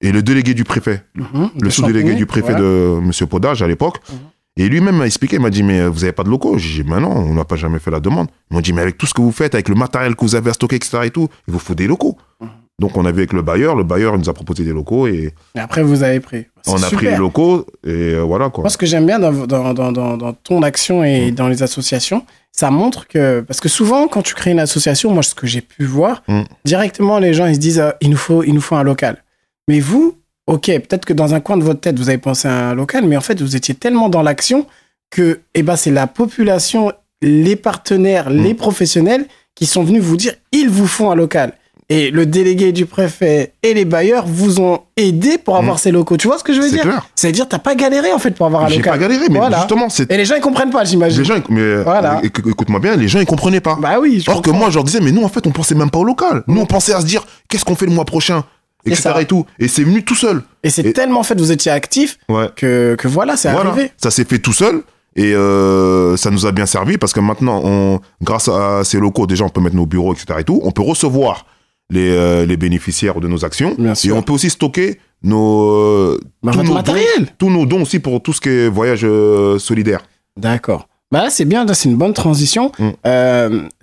Et 0.01 0.11
le 0.11 0.21
délégué 0.21 0.53
du 0.53 0.63
préfet, 0.63 1.03
Mhm. 1.15 1.49
le 1.61 1.69
sous-délégué 1.69 2.15
du 2.15 2.25
préfet 2.25 2.53
ouais. 2.53 2.59
de 2.59 2.99
Monsieur 3.01 3.25
Podage 3.25 3.61
à 3.61 3.67
l'époque. 3.67 3.99
Mhm. 4.09 4.17
Et 4.55 4.69
lui-même 4.69 4.97
m'a 4.97 5.05
expliqué, 5.07 5.37
il 5.37 5.41
m'a 5.41 5.49
dit, 5.49 5.63
mais 5.63 5.79
euh, 5.81 5.89
vous 5.89 6.03
avez 6.03 6.13
pas 6.13 6.23
de 6.23 6.29
locaux? 6.29 6.57
J'ai 6.59 6.83
dit, 6.83 6.89
mais 6.89 6.99
non, 6.99 7.09
on 7.11 7.33
n'a 7.33 7.43
pas 7.45 7.55
jamais 7.55 7.79
fait 7.79 7.89
la 7.91 7.99
demande. 7.99 8.27
Ils 8.51 8.55
m'ont 8.55 8.61
dit, 8.61 8.71
mais 8.73 8.81
avec 8.83 8.97
tout 8.97 9.07
ce 9.07 9.13
que 9.13 9.21
vous 9.21 9.31
faites, 9.31 9.55
avec 9.55 9.67
le 9.67 9.75
matériel 9.75 10.15
que 10.15 10.21
vous 10.21 10.35
avez 10.35 10.51
à 10.51 10.53
stocker, 10.53 10.75
etc. 10.75 10.99
et 11.05 11.09
tout, 11.09 11.27
il 11.47 11.53
vous 11.53 11.59
faut 11.59 11.73
des 11.73 11.87
locaux. 11.87 12.17
Mhm. 12.39 12.49
Donc 12.79 12.97
on 12.97 13.05
a 13.05 13.11
vu 13.11 13.19
avec 13.19 13.33
le 13.33 13.43
bailleur, 13.43 13.75
le 13.75 13.83
bailleur 13.83 14.17
nous 14.17 14.29
a 14.29 14.33
proposé 14.33 14.63
des 14.63 14.73
locaux 14.73 15.05
et 15.07 15.33
Et 15.55 15.59
après, 15.59 15.83
vous 15.83 16.01
avez 16.01 16.19
pris. 16.19 16.47
On 16.67 16.81
a 16.81 16.89
pris 16.89 17.05
les 17.05 17.15
locaux 17.17 17.67
et 17.85 17.89
euh, 18.15 18.21
voilà 18.21 18.49
quoi. 18.49 18.63
Moi, 18.63 18.69
ce 18.71 18.77
que 18.79 18.87
j'aime 18.87 19.05
bien 19.05 19.19
dans, 19.19 19.31
dans, 19.45 19.73
dans, 19.75 19.91
dans, 19.91 20.17
dans 20.17 20.33
ton 20.33 20.63
action 20.63 21.03
et 21.03 21.31
Mm. 21.31 21.35
dans 21.35 21.47
les 21.47 21.61
associations, 21.61 22.25
ça 22.51 22.71
montre 22.71 23.07
que 23.07 23.41
parce 23.41 23.59
que 23.59 23.69
souvent 23.69 24.07
quand 24.07 24.23
tu 24.23 24.33
crées 24.33 24.51
une 24.51 24.59
association, 24.59 25.13
moi 25.13 25.21
ce 25.21 25.35
que 25.35 25.45
j'ai 25.45 25.61
pu 25.61 25.85
voir, 25.85 26.23
Mm. 26.27 26.41
directement 26.65 27.19
les 27.19 27.33
gens 27.35 27.45
ils 27.45 27.55
se 27.55 27.59
disent 27.59 27.79
euh, 27.79 27.91
il 28.01 28.09
nous 28.09 28.17
faut 28.17 28.43
il 28.43 28.53
nous 28.55 28.61
faut 28.61 28.75
un 28.75 28.83
local. 28.83 29.23
Mais 29.67 29.79
vous, 29.79 30.17
ok, 30.47 30.65
peut-être 30.65 31.05
que 31.05 31.13
dans 31.13 31.33
un 31.33 31.39
coin 31.39 31.57
de 31.57 31.63
votre 31.63 31.79
tête 31.79 31.97
vous 31.97 32.09
avez 32.09 32.17
pensé 32.17 32.47
à 32.47 32.69
un 32.69 32.75
local, 32.75 33.05
mais 33.05 33.17
en 33.17 33.21
fait 33.21 33.41
vous 33.41 33.55
étiez 33.55 33.75
tellement 33.75 34.09
dans 34.09 34.21
l'action 34.21 34.65
que 35.09 35.39
eh 35.55 35.63
ben 35.63 35.75
c'est 35.75 35.91
la 35.91 36.07
population, 36.07 36.91
les 37.21 37.55
partenaires, 37.55 38.29
Mm. 38.29 38.43
les 38.43 38.53
professionnels 38.53 39.25
qui 39.55 39.65
sont 39.65 39.83
venus 39.83 40.01
vous 40.01 40.17
dire 40.17 40.33
il 40.51 40.69
vous 40.69 40.87
faut 40.87 41.09
un 41.09 41.15
local. 41.15 41.53
Et 41.89 42.11
le 42.11 42.25
délégué 42.25 42.71
du 42.71 42.85
préfet 42.85 43.53
et 43.61 43.73
les 43.73 43.83
bailleurs 43.85 44.25
vous 44.25 44.59
ont 44.61 44.79
aidé 44.97 45.37
pour 45.37 45.57
avoir 45.57 45.79
ces 45.79 45.91
locaux. 45.91 46.15
Tu 46.17 46.27
vois 46.27 46.39
ce 46.39 46.43
que 46.43 46.53
je 46.53 46.59
veux 46.61 46.67
Mm. 46.67 46.71
C'est 46.71 46.81
dire? 46.81 47.07
C'est-à-dire 47.13 47.47
t'as 47.49 47.59
pas 47.59 47.75
galéré 47.75 48.11
en 48.13 48.19
fait 48.19 48.31
pour 48.31 48.45
avoir 48.47 48.63
un 48.63 48.67
J'ai 48.69 48.77
local. 48.77 48.93
pas 48.93 48.97
galéré, 48.97 49.25
mais 49.29 49.37
Voilà. 49.37 49.57
justement, 49.59 49.89
c'est. 49.89 50.09
Et 50.11 50.17
les 50.17 50.25
gens 50.25 50.35
ils 50.35 50.41
comprennent 50.41 50.71
pas, 50.71 50.85
j'imagine. 50.85 51.19
Les 51.19 51.25
gens, 51.25 51.35
ils- 51.35 51.53
mais 51.53 51.83
Voilà. 51.83 52.21
éc- 52.21 52.49
écoute-moi 52.49 52.79
bien, 52.79 52.95
les 52.95 53.07
gens 53.09 53.19
ils 53.19 53.25
comprenaient 53.27 53.59
pas. 53.61 53.77
Bah 53.79 53.97
oui. 54.01 54.23
je 54.25 54.31
Or 54.31 54.41
que 54.41 54.49
moi, 54.49 54.69
je 54.69 54.75
leur 54.75 54.85
disais, 54.85 55.01
mais 55.01 55.11
nous, 55.11 55.23
en 55.23 55.29
fait, 55.29 55.45
on 55.45 55.51
pensait 55.51 55.75
même 55.75 55.89
pas 55.91 55.99
au 55.99 56.03
local. 56.05 56.43
Nous, 56.47 56.59
on 56.59 56.65
pensait 56.65 56.93
à 56.93 57.01
se 57.01 57.05
dire, 57.05 57.25
qu'est-ce 57.49 57.65
qu'on 57.65 57.75
fait 57.75 57.85
le 57.85 57.91
mois 57.91 58.05
prochain, 58.05 58.43
etc. 58.85 59.11
et 59.21 59.25
tout. 59.25 59.45
Et 59.59 59.67
c'est 59.67 59.83
venu 59.83 60.03
tout 60.03 60.15
seul. 60.15 60.41
Et 60.63 60.69
c'est 60.69 60.85
Et- 60.85 60.93
tellement 60.93 61.23
fait, 61.23 61.37
vous 61.39 61.51
étiez 61.51 61.71
actif 61.71 62.17
Ouais. 62.29 62.49
que, 62.55 62.95
que 62.97 63.07
voilà, 63.07 63.37
c'est 63.37 63.51
Voilà. 63.51 63.69
arrivé. 63.71 63.91
Ça 63.97 64.11
s'est 64.11 64.25
fait 64.25 64.39
tout 64.39 64.53
seul. 64.53 64.81
Et 65.15 65.33
euh, 65.35 66.17
ça 66.17 66.31
nous 66.31 66.45
a 66.47 66.51
bien 66.51 66.65
servi 66.65 66.97
parce 66.97 67.13
que 67.13 67.19
maintenant, 67.19 67.61
on, 67.63 67.99
grâce 68.23 68.47
à 68.49 68.83
ces 68.83 68.99
locaux, 68.99 69.27
déjà, 69.27 69.45
on 69.45 69.49
peut 69.49 69.61
mettre 69.61 69.75
nos 69.75 69.85
bureaux, 69.85 70.13
etc. 70.13 70.39
et 70.39 70.43
tout. 70.43 70.59
On 70.63 70.71
peut 70.71 70.81
recevoir 70.81 71.45
les, 71.91 72.09
euh, 72.09 72.45
les 72.47 72.57
bénéficiaires 72.57 73.19
de 73.19 73.27
nos 73.27 73.45
actions. 73.45 73.75
Bien 73.77 73.91
Et 73.91 73.95
sûr. 73.95 74.15
on 74.17 74.23
peut 74.23 74.33
aussi 74.33 74.49
stocker 74.49 74.99
nos, 75.21 75.69
euh, 75.69 76.19
Bah, 76.41 76.51
tous 76.53 76.63
nos 76.63 76.73
matériel. 76.73 77.27
tous 77.37 77.51
nos 77.51 77.65
dons 77.67 77.83
aussi 77.83 77.99
pour 77.99 78.23
tout 78.23 78.33
ce 78.33 78.41
qui 78.41 78.49
est 78.49 78.67
voyage 78.69 79.01
euh, 79.03 79.59
solidaire. 79.59 80.01
D'accord. 80.35 80.87
Bah 81.11 81.21
là, 81.21 81.29
c'est 81.29 81.45
bien, 81.45 81.63
c'est 81.73 81.89
une 81.89 81.95
bonne 81.95 82.13
transition. 82.13 82.71
Mm. 82.79 82.89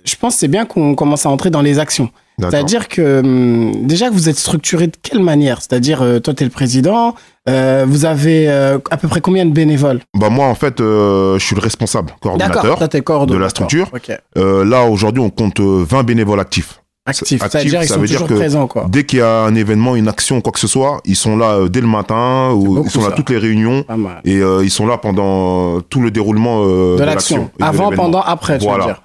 Je 0.03 0.15
pense 0.19 0.33
que 0.33 0.39
c'est 0.41 0.47
bien 0.49 0.65
qu'on 0.65 0.95
commence 0.95 1.25
à 1.25 1.29
entrer 1.29 1.49
dans 1.49 1.61
les 1.61 1.79
actions. 1.79 2.09
C'est-à-dire 2.49 2.87
que 2.87 3.19
hum, 3.19 3.85
déjà 3.85 4.09
que 4.09 4.13
vous 4.13 4.29
êtes 4.29 4.37
structuré 4.37 4.87
de 4.87 4.93
quelle 5.01 5.19
manière? 5.21 5.59
C'est-à-dire, 5.61 6.01
euh, 6.01 6.19
toi, 6.19 6.33
tu 6.33 6.43
es 6.43 6.45
le 6.45 6.51
président, 6.51 7.15
euh, 7.49 7.85
vous 7.87 8.05
avez 8.05 8.49
euh, 8.49 8.77
à 8.91 8.97
peu 8.97 9.07
près 9.07 9.21
combien 9.21 9.45
de 9.45 9.51
bénévoles? 9.51 9.99
Bah 10.17 10.29
moi, 10.29 10.45
en 10.47 10.55
fait, 10.55 10.75
je 10.79 11.37
suis 11.39 11.55
le 11.55 11.61
responsable, 11.61 12.13
coordinateur. 12.21 12.77
de 13.27 13.37
la 13.37 13.49
structure. 13.49 13.89
Là, 14.35 14.85
aujourd'hui, 14.85 15.21
on 15.23 15.29
compte 15.29 15.59
euh, 15.59 15.85
20 15.87 16.03
bénévoles 16.03 16.39
actifs. 16.39 16.77
Actif, 17.03 17.41
Actif, 17.41 17.51
c'est-à-dire 17.51 17.81
ils 17.81 17.87
ça 17.87 17.95
sont 17.95 17.99
veut 18.01 18.05
dire 18.07 18.17
toujours 18.19 18.27
que 18.29 18.35
présents, 18.39 18.67
quoi. 18.67 18.85
Dès 18.87 19.05
qu'il 19.05 19.17
y 19.19 19.21
a 19.23 19.41
un 19.41 19.55
événement, 19.55 19.95
une 19.95 20.07
action, 20.07 20.39
quoi 20.39 20.51
que 20.51 20.59
ce 20.59 20.67
soit, 20.67 21.01
ils 21.03 21.15
sont 21.15 21.35
là 21.35 21.67
dès 21.67 21.81
le 21.81 21.87
matin, 21.87 22.51
ou 22.53 22.83
ils 22.85 22.91
sont 22.91 23.01
là 23.01 23.09
ça. 23.09 23.15
toutes 23.15 23.31
les 23.31 23.39
réunions, 23.39 23.83
et 24.23 24.39
ils 24.61 24.69
sont 24.69 24.85
là 24.85 24.99
pendant 24.99 25.81
tout 25.81 25.99
le 25.99 26.11
déroulement 26.11 26.63
De 26.63 26.97
de 26.99 27.03
l'action. 27.03 27.49
Avant, 27.59 27.89
pendant, 27.91 28.21
après, 28.21 28.59
tu 28.59 28.65
Voilà. 28.65 28.85
veux 28.85 28.91
dire. 28.91 29.01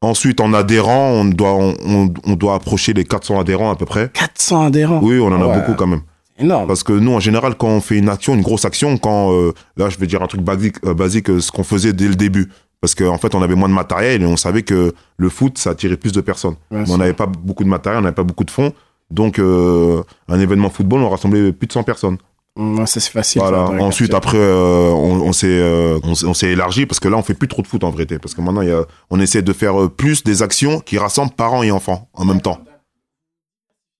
Ensuite, 0.00 0.40
en 0.40 0.52
adhérents, 0.52 1.10
on 1.10 1.24
doit, 1.24 1.52
on, 1.54 1.74
on- 1.86 2.12
on 2.24 2.32
doit 2.34 2.54
approcher 2.54 2.92
les 2.92 3.04
400 3.04 3.40
adhérents 3.40 3.70
à 3.70 3.76
peu 3.76 3.86
près. 3.86 4.10
400 4.12 4.66
adhérents. 4.66 5.00
Oui, 5.02 5.18
on 5.18 5.26
en 5.26 5.40
a 5.40 5.46
Ouais. 5.46 5.54
beaucoup 5.58 5.74
quand 5.74 5.86
même. 5.86 6.02
Énorme. 6.38 6.66
Parce 6.66 6.82
que 6.82 6.92
nous, 6.92 7.12
en 7.12 7.20
général, 7.20 7.54
quand 7.56 7.68
on 7.68 7.80
fait 7.80 7.98
une 7.98 8.08
action, 8.08 8.34
une 8.34 8.42
grosse 8.42 8.64
action, 8.64 8.96
quand 8.98 9.32
euh, 9.32 9.52
là, 9.76 9.88
je 9.90 9.98
vais 9.98 10.06
dire 10.06 10.22
un 10.22 10.26
truc 10.26 10.40
basique, 10.40 10.76
euh, 10.84 10.94
basique, 10.94 11.28
euh, 11.30 11.40
ce 11.40 11.52
qu'on 11.52 11.62
faisait 11.64 11.92
dès 11.92 12.08
le 12.08 12.14
début, 12.14 12.48
parce 12.80 12.94
qu'en 12.94 13.18
fait, 13.18 13.34
on 13.34 13.42
avait 13.42 13.54
moins 13.54 13.68
de 13.68 13.74
matériel 13.74 14.22
et 14.22 14.26
on 14.26 14.36
savait 14.36 14.62
que 14.62 14.92
le 15.18 15.28
foot, 15.28 15.58
ça 15.58 15.70
attirait 15.70 15.96
plus 15.98 16.10
de 16.12 16.20
personnes. 16.20 16.56
Mais 16.70 16.90
on 16.90 16.96
n'avait 16.96 17.12
pas 17.12 17.26
beaucoup 17.26 17.62
de 17.64 17.68
matériel, 17.68 18.00
on 18.00 18.02
n'avait 18.02 18.14
pas 18.14 18.24
beaucoup 18.24 18.44
de 18.44 18.50
fonds, 18.50 18.72
donc 19.10 19.38
un 19.38 20.40
événement 20.40 20.70
football, 20.70 21.02
on 21.02 21.10
rassemblait 21.10 21.52
plus 21.52 21.66
de 21.68 21.72
100 21.72 21.82
personnes. 21.84 22.16
Ouais, 22.58 22.86
ça, 22.86 23.00
c'est 23.00 23.10
facile. 23.10 23.40
voilà. 23.40 23.66
ça, 23.66 23.72
Ensuite, 23.84 24.12
après, 24.14 24.36
euh, 24.38 24.90
on, 24.90 25.20
on 25.22 25.32
s'est, 25.32 25.46
euh, 25.48 25.98
on, 26.04 26.14
s'est- 26.14 26.26
on 26.26 26.34
s'est 26.34 26.48
élargi 26.50 26.84
parce 26.86 27.00
que 27.00 27.08
là, 27.08 27.16
on 27.16 27.22
fait 27.22 27.34
plus 27.34 27.48
trop 27.48 27.62
de 27.62 27.66
foot 27.66 27.82
en 27.84 27.90
vérité, 27.90 28.18
parce 28.18 28.34
que 28.34 28.42
maintenant, 28.42 28.60
il 28.60 28.68
y 28.68 28.72
a, 28.72 28.84
on 29.10 29.18
essaie 29.20 29.40
de 29.42 29.52
faire 29.54 29.80
euh, 29.82 29.88
plus 29.88 30.22
des 30.22 30.42
actions 30.42 30.80
qui 30.80 30.98
rassemblent 30.98 31.32
parents 31.32 31.62
et 31.62 31.70
enfants 31.70 32.10
en 32.12 32.24
même 32.26 32.42
temps. 32.42 32.58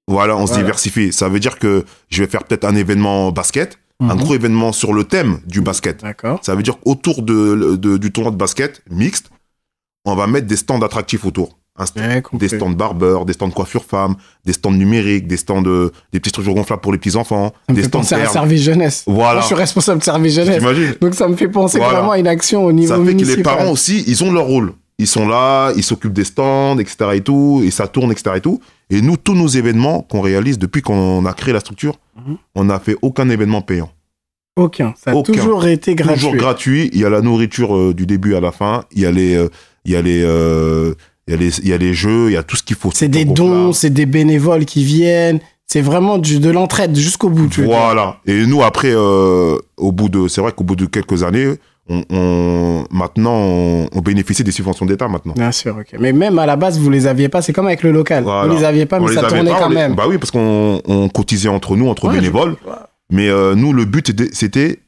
Voilà, 0.09 0.37
on 0.37 0.47
se 0.47 0.55
diversifie. 0.55 1.13
Ça 1.13 1.29
veut 1.29 1.41
dire 1.41 1.59
que 1.59 1.85
je 2.11 2.23
vais 2.23 2.29
faire 2.29 2.45
peut-être 2.45 2.65
un 2.65 2.75
événement 2.75 3.31
basket, 3.33 3.79
un 4.01 4.15
Mhm. 4.17 4.21
gros 4.21 4.35
événement 4.35 4.73
sur 4.73 4.93
le 4.93 5.05
thème 5.05 5.41
du 5.47 5.61
basket. 5.61 6.03
D'accord. 6.03 6.41
Ça 6.43 6.55
veut 6.55 6.63
dire 6.63 6.79
qu'autour 6.81 7.23
de, 7.23 7.77
de- 7.77 7.97
du 7.97 8.13
tournoi 8.13 8.33
de 8.33 8.37
basket 8.37 8.83
mixte, 8.91 9.31
on 10.05 10.15
va 10.17 10.27
mettre 10.27 10.47
des 10.49 10.57
stands 10.57 10.83
attractifs 10.83 11.25
autour. 11.25 11.57
Stand- 11.85 12.23
des 12.35 12.49
stands 12.49 12.71
barbeurs, 12.71 13.25
des 13.25 13.33
stands 13.33 13.51
coiffure 13.51 13.85
femmes, 13.85 14.15
des 14.45 14.53
stands 14.53 14.71
numériques, 14.73 15.27
des 15.27 15.39
stands 15.39 15.63
de, 15.63 15.91
des 16.13 16.21
petits 16.21 16.29
structures 16.31 16.55
gonflables 16.55 16.83
pour 16.83 16.93
les 16.93 16.99
petits 16.99 17.17
enfants, 17.17 17.53
Ça 17.67 17.73
me 17.73 17.77
des 17.77 17.83
fait 17.83 17.89
stands 17.89 18.03
à 18.17 18.21
un 18.21 18.27
service 18.27 18.63
jeunesse. 18.63 19.05
Voilà. 19.07 19.33
Moi, 19.35 19.41
je 19.41 19.47
suis 19.47 19.55
responsable 19.55 20.01
de 20.01 20.05
service 20.05 20.35
jeunesse. 20.35 20.63
Donc 21.01 21.15
ça 21.15 21.29
me 21.29 21.35
fait 21.37 21.49
penser 21.49 21.79
Voilà. 21.79 21.95
vraiment 21.95 22.13
à 22.13 22.19
une 22.19 22.27
action 22.29 22.65
au 22.67 22.73
niveau 22.73 22.89
Ça 22.93 22.97
fait 22.99 23.05
que 23.05 23.09
les 23.09 23.15
municipal. 23.15 23.43
parents 23.57 23.71
aussi, 23.73 24.05
ils 24.07 24.23
ont 24.23 24.31
leur 24.33 24.45
rôle. 24.45 24.73
Ils 24.99 25.07
sont 25.07 25.27
là, 25.27 25.73
ils 25.75 25.83
s'occupent 25.83 26.13
des 26.13 26.25
stands, 26.25 26.79
etc. 26.79 26.97
et 27.15 27.21
tout, 27.23 27.63
et 27.65 27.71
ça 27.71 27.89
tourne, 27.89 28.13
etc. 28.13 28.33
et 28.37 28.41
tout. 28.41 28.61
Et 28.91 29.01
nous, 29.01 29.17
tous 29.17 29.35
nos 29.35 29.49
événements 29.49 30.03
qu'on 30.03 30.21
réalise 30.21 30.59
depuis 30.59 30.83
qu'on 30.83 31.25
a 31.25 31.33
créé 31.33 31.55
la 31.55 31.61
structure, 31.61 31.99
Mhm. 32.17 32.37
on 32.55 32.65
n'a 32.65 32.79
fait 32.79 32.97
aucun 33.01 33.29
événement 33.31 33.63
payant. 33.63 33.91
Aucun. 34.57 34.93
Ça 35.03 35.13
a 35.13 35.15
Aucun. 35.15 35.33
toujours 35.33 35.67
été 35.67 35.95
gratuit. 35.95 36.15
Toujours 36.17 36.37
gratuit. 36.37 36.91
Il 36.93 37.01
y 37.01 37.05
a 37.07 37.11
la 37.11 37.23
nourriture 37.23 37.75
euh, 37.75 37.95
du 37.95 38.05
début 38.05 38.35
à 38.35 38.41
la 38.41 38.53
fin. 38.53 38.85
Il 38.93 39.01
y 39.01 39.07
a 39.07 39.11
les, 39.11 39.35
euh, 39.35 39.49
il 39.87 39.93
y 39.93 39.97
a 39.97 40.03
les, 40.03 40.23
euh, 40.23 40.95
il 41.29 41.31
y 41.33 41.35
a 41.35 41.37
les, 41.37 41.59
il 41.61 41.69
y 41.69 41.73
a 41.73 41.79
les 41.79 41.95
jeux. 41.95 42.31
Il 42.31 42.35
y 42.35 42.37
a 42.37 42.43
tout 42.43 42.57
ce 42.57 42.63
qu'il 42.63 42.77
faut. 42.77 42.91
c'est 42.95 43.09
des 43.09 43.25
dons, 43.25 43.73
c'est 43.73 43.91
des 43.91 44.07
bénévoles 44.07 44.65
qui 44.65 44.85
viennent. 44.85 45.41
C'est 45.67 45.81
vraiment 45.81 46.19
du, 46.19 46.39
de 46.39 46.51
l'entraide 46.51 46.95
jusqu'au 46.97 47.31
bout. 47.31 47.49
tu. 47.49 47.65
Voilà. 47.65 48.19
Et 48.27 48.45
nous 48.47 48.63
après, 48.63 48.91
euh, 48.93 49.57
au 49.79 49.91
bout 49.93 50.09
de, 50.11 50.29
c'est 50.29 50.41
vrai 50.43 50.53
qu'au 50.53 50.65
bout 50.65 50.77
de 50.77 50.85
quelques 50.87 51.23
années, 51.23 51.55
on, 51.89 52.03
on- 52.11 52.85
maintenant, 52.91 53.35
on, 53.37 53.89
on 53.93 54.01
bénéficie 54.01 54.45
des 54.45 54.51
subventions 54.53 54.85
d'État 54.85 55.09
maintenant. 55.09 55.33
Bien 55.35 55.51
sûr, 55.51 55.75
ok. 55.79 55.99
Mais 55.99 56.13
même 56.13 56.39
à 56.39 56.45
la 56.47 56.57
base, 56.57 56.79
vous 56.79 56.91
les 56.91 57.07
aviez 57.07 57.29
pas. 57.31 57.41
C'est 57.41 57.53
comme 57.55 57.67
avec 57.67 57.83
le 57.83 57.91
local. 57.91 58.23
Voilà. 58.23 58.49
Vous 58.53 58.59
les 58.59 58.65
aviez 58.65 58.85
pas, 58.87 59.01
On 59.01 59.07
mais 59.07 59.15
ça 59.15 59.23
tournait 59.23 59.51
pas, 59.51 59.61
quand 59.61 59.69
les- 59.71 59.75
même. 59.77 59.95
Bah 59.95 60.05
oui, 60.09 60.19
parce 60.19 60.31
qu'on 60.31 60.83
on 60.87 61.09
cotisait 61.09 61.49
entre 61.49 61.75
nous, 61.77 61.89
entre 61.89 62.09
Ouais, 62.09 62.15
bénévoles. 62.17 62.57
je-. 62.67 62.71
Mais 63.11 63.29
euh, 63.29 63.55
nous, 63.55 63.73
le 63.73 63.85
but, 63.87 64.13
c'était 64.35 64.79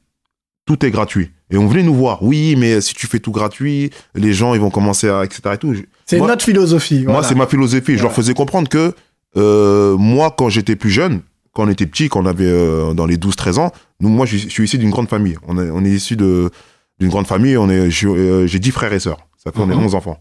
tout 0.66 0.84
est 0.84 0.90
gratuit. 0.90 1.30
Et 1.50 1.56
on 1.58 1.66
venait 1.66 1.82
nous 1.82 1.94
voir. 1.94 2.22
Oui, 2.22 2.56
mais 2.56 2.80
si 2.80 2.94
tu 2.94 3.06
fais 3.06 3.18
tout 3.20 3.30
gratuit, 3.32 3.90
les 4.14 4.32
gens, 4.32 4.54
ils 4.54 4.60
vont 4.60 4.70
commencer 4.70 5.08
à, 5.08 5.24
etc. 5.24 5.40
Et 5.54 5.58
tout. 5.58 5.74
C'est 6.06 6.18
notre 6.28 6.44
philosophie. 6.44 7.04
Moi, 7.06 7.22
c'est 7.22 7.34
ma 7.34 7.46
philosophie. 7.46 7.96
Je 7.96 8.02
leur 8.02 8.12
faisais 8.12 8.34
comprendre 8.34 8.68
que 8.68 8.92
euh, 9.36 9.96
moi, 9.96 10.30
quand 10.36 10.48
j'étais 10.48 10.74
plus 10.76 10.90
jeune, 10.90 11.20
quand 11.52 11.66
on 11.66 11.68
était 11.68 11.86
petit, 11.86 12.08
quand 12.08 12.22
on 12.22 12.26
avait 12.26 12.46
euh, 12.46 12.94
dans 12.94 13.06
les 13.06 13.16
12-13 13.16 13.58
ans, 13.58 13.72
nous, 14.00 14.08
moi, 14.08 14.26
je, 14.26 14.36
je 14.38 14.48
suis 14.48 14.64
issu 14.64 14.78
d'une 14.78 14.90
grande 14.90 15.08
famille. 15.08 15.36
On 15.46 15.58
est, 15.62 15.70
on 15.70 15.84
est 15.84 15.90
issu 15.90 16.16
de- 16.16 16.50
d'une 16.98 17.08
grande 17.10 17.26
famille. 17.26 17.56
On 17.56 17.68
est, 17.70 17.88
euh, 18.04 18.46
J'ai 18.46 18.58
10 18.58 18.70
frères 18.70 18.92
et 18.92 19.00
sœurs. 19.00 19.18
Ça 19.36 19.52
fait, 19.52 19.60
on 19.60 19.70
est 19.70 19.74
Mhm. 19.74 19.84
11 19.84 19.94
enfants. 19.94 20.18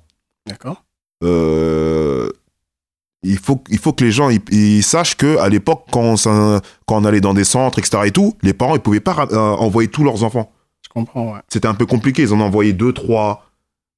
D'accord. 0.48 0.84
Il, 3.24 3.38
faut, 3.38 3.64
il 3.70 3.78
faut 3.78 3.94
que 3.94 4.04
les 4.04 4.12
gens 4.12 4.30
ils, 4.30 4.42
ils 4.52 4.84
sachent 4.84 5.16
que 5.16 5.38
à 5.38 5.50
l'époque, 5.50 5.86
quand, 5.92 6.16
on 6.26 6.62
quand 6.86 7.02
on 7.02 7.06
allait 7.06 7.22
dans 7.22 7.34
des 7.34 7.44
centres, 7.44 7.80
etc. 7.80 8.04
et 8.06 8.12
tout, 8.12 8.36
les 8.42 8.54
parents, 8.54 8.76
ils 8.76 8.82
pouvaient 8.82 9.00
pas 9.00 9.28
euh, 9.32 9.38
envoyer 9.38 9.88
tous 9.88 10.04
leurs 10.04 10.24
enfants. 10.24 10.52
Je 10.84 10.90
comprends, 10.90 11.34
ouais. 11.34 11.40
C'était 11.48 11.68
un 11.68 11.74
peu 11.74 11.86
compliqué. 11.86 12.24
Ils 12.24 12.34
en 12.34 12.40
envoyaient 12.40 12.74
deux, 12.74 12.94
trois. 12.94 13.46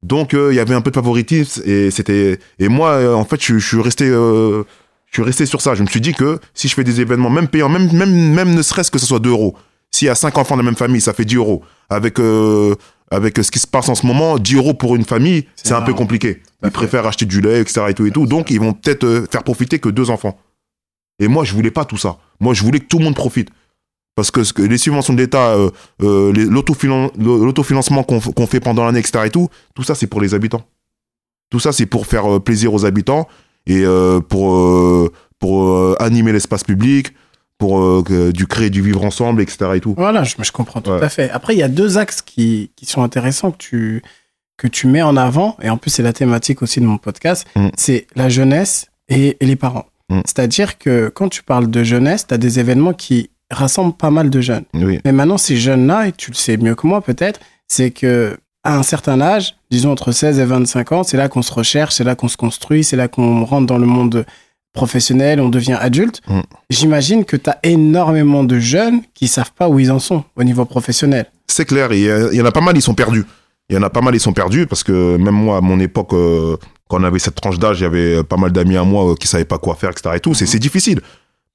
Donc, 0.04 0.34
euh, 0.34 0.54
il 0.54 0.56
y 0.56 0.60
avait 0.60 0.76
un 0.76 0.82
peu 0.82 0.92
de 0.92 0.96
favoritisme. 0.96 1.62
Et, 1.66 1.90
c'était... 1.92 2.40
et 2.60 2.68
moi, 2.68 2.92
euh, 2.92 3.14
en 3.14 3.26
fait, 3.26 3.42
je, 3.42 3.58
je 3.58 3.68
suis 3.68 3.82
resté. 3.82 4.08
je 4.08 4.64
suis 5.12 5.24
resté 5.24 5.46
sur 5.46 5.62
ça. 5.62 5.74
Je 5.76 5.82
me 5.82 5.88
suis 5.88 6.02
dit 6.02 6.14
que 6.14 6.40
si 6.54 6.68
je 6.68 6.76
fais 6.76 6.84
des 6.84 7.02
événements, 7.02 7.30
même 7.30 7.48
payants, 7.48 7.70
même, 7.70 7.92
même, 7.92 8.34
même 8.34 8.54
ne 8.54 8.62
serait-ce 8.62 8.92
que 8.92 9.00
ce 9.00 9.06
soit 9.06 9.20
2 9.20 9.32
euros, 9.32 9.56
s'il 9.92 10.08
y 10.08 10.10
a 10.10 10.16
5 10.16 10.38
enfants 10.38 10.56
de 10.56 10.62
la 10.62 10.66
même 10.66 10.76
famille, 10.76 11.02
ça 11.02 11.14
fait 11.14 11.26
10 11.26 11.38
euros. 11.38 11.64
Avec, 11.90 12.20
avec 13.12 13.38
ce 13.38 13.52
qui 13.52 13.60
se 13.60 13.68
passe 13.68 13.90
en 13.90 13.96
ce 13.96 14.06
moment, 14.06 14.38
10 14.38 14.56
euros 14.56 14.74
pour 14.74 14.96
une 14.96 15.06
famille, 15.06 15.46
C'est 15.56 15.74
un 15.74 15.82
peu 15.82 15.94
compliqué. 15.94 16.42
Ils 16.64 16.72
préfèrent 16.72 17.06
acheter 17.06 17.26
du 17.26 17.42
lait, 17.42 17.62
etc. 17.62 17.86
Et 17.90 17.94
tout, 17.94 18.06
et 18.06 18.12
tout. 18.12 18.26
Donc, 18.26 18.50
ils 18.50 18.60
vont 18.60 18.74
peut-être 18.74 19.04
euh, 19.04 19.28
faire 19.32 19.44
profiter 19.44 19.80
que 19.80 19.90
deux 19.90 20.10
enfants. 20.10 20.40
Et 21.20 21.28
moi, 21.28 21.44
je 21.44 21.54
voulais 21.54 21.72
pas 21.72 21.86
tout 21.86 21.98
ça. 21.98 22.18
Moi, 22.40 22.54
je 22.54 22.64
voulais 22.64 22.80
que 22.80 22.88
tout 22.88 22.98
le 22.98 23.04
monde 23.04 23.16
profite. 23.16 23.50
Parce 24.16 24.32
que, 24.32 24.44
ce 24.44 24.54
que 24.54 24.62
les 24.62 24.78
subventions 24.78 25.14
de 25.14 25.20
l'État, 25.20 25.52
euh, 25.52 25.70
euh, 26.02 26.32
l'autofinancement 26.34 28.04
qu'on 28.04 28.48
fait 28.48 28.60
pendant 28.60 28.86
l'année, 28.86 29.00
etc. 29.00 29.26
et 29.26 29.30
tout, 29.30 29.50
tout 29.76 29.84
ça, 29.84 29.94
c'est 29.94 30.08
pour 30.08 30.22
les 30.22 30.34
habitants. 30.34 30.66
Tout 31.50 31.60
ça, 31.60 31.72
c'est 31.72 31.86
pour 31.86 32.08
faire 32.08 32.36
euh, 32.36 32.40
plaisir 32.40 32.74
aux 32.74 32.86
habitants 32.86 33.28
et 33.68 33.84
euh, 33.86 34.20
pour, 34.20 34.56
euh, 34.56 35.12
pour 35.40 35.70
euh, 35.70 35.96
animer 36.00 36.32
l'espace 36.32 36.64
public, 36.64 37.14
pour 37.58 37.80
euh, 37.80 38.04
que- 38.04 38.32
du 38.32 38.48
créer 38.48 38.70
du 38.70 38.82
vivre 38.82 39.04
ensemble, 39.06 39.42
etc. 39.42 39.72
et 39.76 39.80
tout. 39.80 39.94
Voilà, 39.98 40.24
je, 40.24 40.36
je 40.42 40.52
comprends 40.52 40.82
tout 40.82 40.92
Ouais. 40.92 41.04
à 41.04 41.10
fait. 41.10 41.30
Après, 41.30 41.54
il 41.56 41.60
y 41.60 41.64
a 41.64 41.68
deux 41.70 41.98
axes 41.98 42.22
qui, 42.22 42.72
qui 42.76 42.86
sont 42.86 43.02
intéressants 43.04 43.52
que 43.52 43.58
tu, 43.58 44.02
que 44.58 44.68
tu 44.68 44.88
mets 44.88 45.02
en 45.02 45.18
avant, 45.18 45.58
et 45.62 45.70
en 45.70 45.78
plus, 45.78 45.90
c'est 45.92 46.04
la 46.04 46.14
thématique 46.14 46.62
aussi 46.62 46.80
de 46.80 46.86
mon 46.86 46.98
podcast, 46.98 47.48
Mm. 47.56 47.70
c'est 47.78 48.08
la 48.16 48.30
jeunesse 48.30 48.88
et, 49.10 49.38
et 49.40 49.46
les 49.46 49.56
parents. 49.56 49.86
Mm. 50.10 50.20
C'est-à-dire 50.26 50.78
que 50.78 51.10
quand 51.14 51.30
tu 51.30 51.44
parles 51.44 51.70
de 51.70 51.84
jeunesse, 51.84 52.28
tu 52.28 52.34
as 52.34 52.38
des 52.38 52.60
événements 52.60 52.94
qui 52.94 53.30
rassemblent 53.52 53.96
pas 53.96 54.12
mal 54.12 54.30
de 54.30 54.42
jeunes. 54.42 54.66
Oui. 54.74 55.00
Mais 55.06 55.12
maintenant, 55.12 55.38
ces 55.38 55.56
jeunes-là, 55.58 56.08
et 56.08 56.12
tu 56.12 56.32
le 56.32 56.36
sais 56.36 56.58
mieux 56.58 56.76
que 56.76 56.88
moi 56.88 57.02
peut-être, 57.02 57.40
c'est 57.68 57.92
que 57.92 58.38
à 58.64 58.76
un 58.78 58.84
certain 58.84 59.22
âge, 59.22 59.56
disons 59.70 59.92
entre 59.92 60.12
16 60.12 60.40
et 60.40 60.46
25 60.46 60.92
ans, 60.92 61.04
c'est 61.04 61.18
là 61.18 61.30
qu'on 61.30 61.44
se 61.44 61.54
recherche, 61.54 61.94
c'est 61.94 62.04
là 62.04 62.16
qu'on 62.16 62.28
se 62.28 62.38
construit, 62.38 62.84
c'est 62.84 62.96
là 62.96 63.08
qu'on 63.08 63.46
rentre 63.46 63.68
dans 63.68 63.78
le 63.78 63.86
monde 63.86 64.26
professionnel, 64.76 65.42
on 65.42 65.50
devient 65.50 65.78
adulte. 65.80 66.22
Mm. 66.28 66.42
J'imagine 66.70 67.26
que 67.26 67.36
tu 67.38 67.50
as 67.50 67.58
énormément 67.64 68.44
de 68.44 68.60
jeunes 68.60 69.02
qui 69.16 69.28
savent 69.28 69.52
pas 69.58 69.68
où 69.68 69.80
ils 69.80 69.92
en 69.92 70.00
sont 70.00 70.24
au 70.36 70.44
niveau 70.44 70.66
professionnel. 70.66 71.26
C'est 71.48 71.66
clair, 71.66 71.92
il 71.92 72.04
y, 72.36 72.42
en 72.42 72.46
a 72.46 72.52
pas 72.52 72.62
mal, 72.62 72.78
ils 72.78 72.82
sont 72.82 72.94
perdus. 72.94 73.26
Il 73.70 73.76
y 73.76 73.80
en 73.80 73.84
a 73.84 73.90
pas 73.90 74.02
mal, 74.02 74.14
ils 74.14 74.20
sont 74.20 74.34
perdus 74.34 74.68
parce 74.68 74.84
que 74.84 75.18
même 75.18 75.34
moi, 75.34 75.58
à 75.58 75.62
mon 75.62 75.80
époque, 75.80 76.14
euh, 76.14 76.58
quand 76.88 77.02
on 77.02 77.04
avait 77.04 77.18
cette 77.18 77.36
tranche 77.36 77.58
d'âge, 77.58 77.80
il 77.80 77.84
y 77.84 77.88
avait 77.88 78.24
pas 78.24 78.38
mal 78.38 78.52
d'amis 78.52 78.78
à 78.78 78.84
moi 78.84 79.12
euh, 79.12 79.16
qui 79.16 79.28
savaient 79.28 79.46
pas 79.46 79.58
quoi 79.58 79.74
faire, 79.76 79.90
etc. 79.90 80.12
Et 80.16 80.20
tout. 80.20 80.36
C'est 80.36 80.46
Mhm. 80.46 80.52
c'est 80.52 80.60
difficile. 80.60 81.02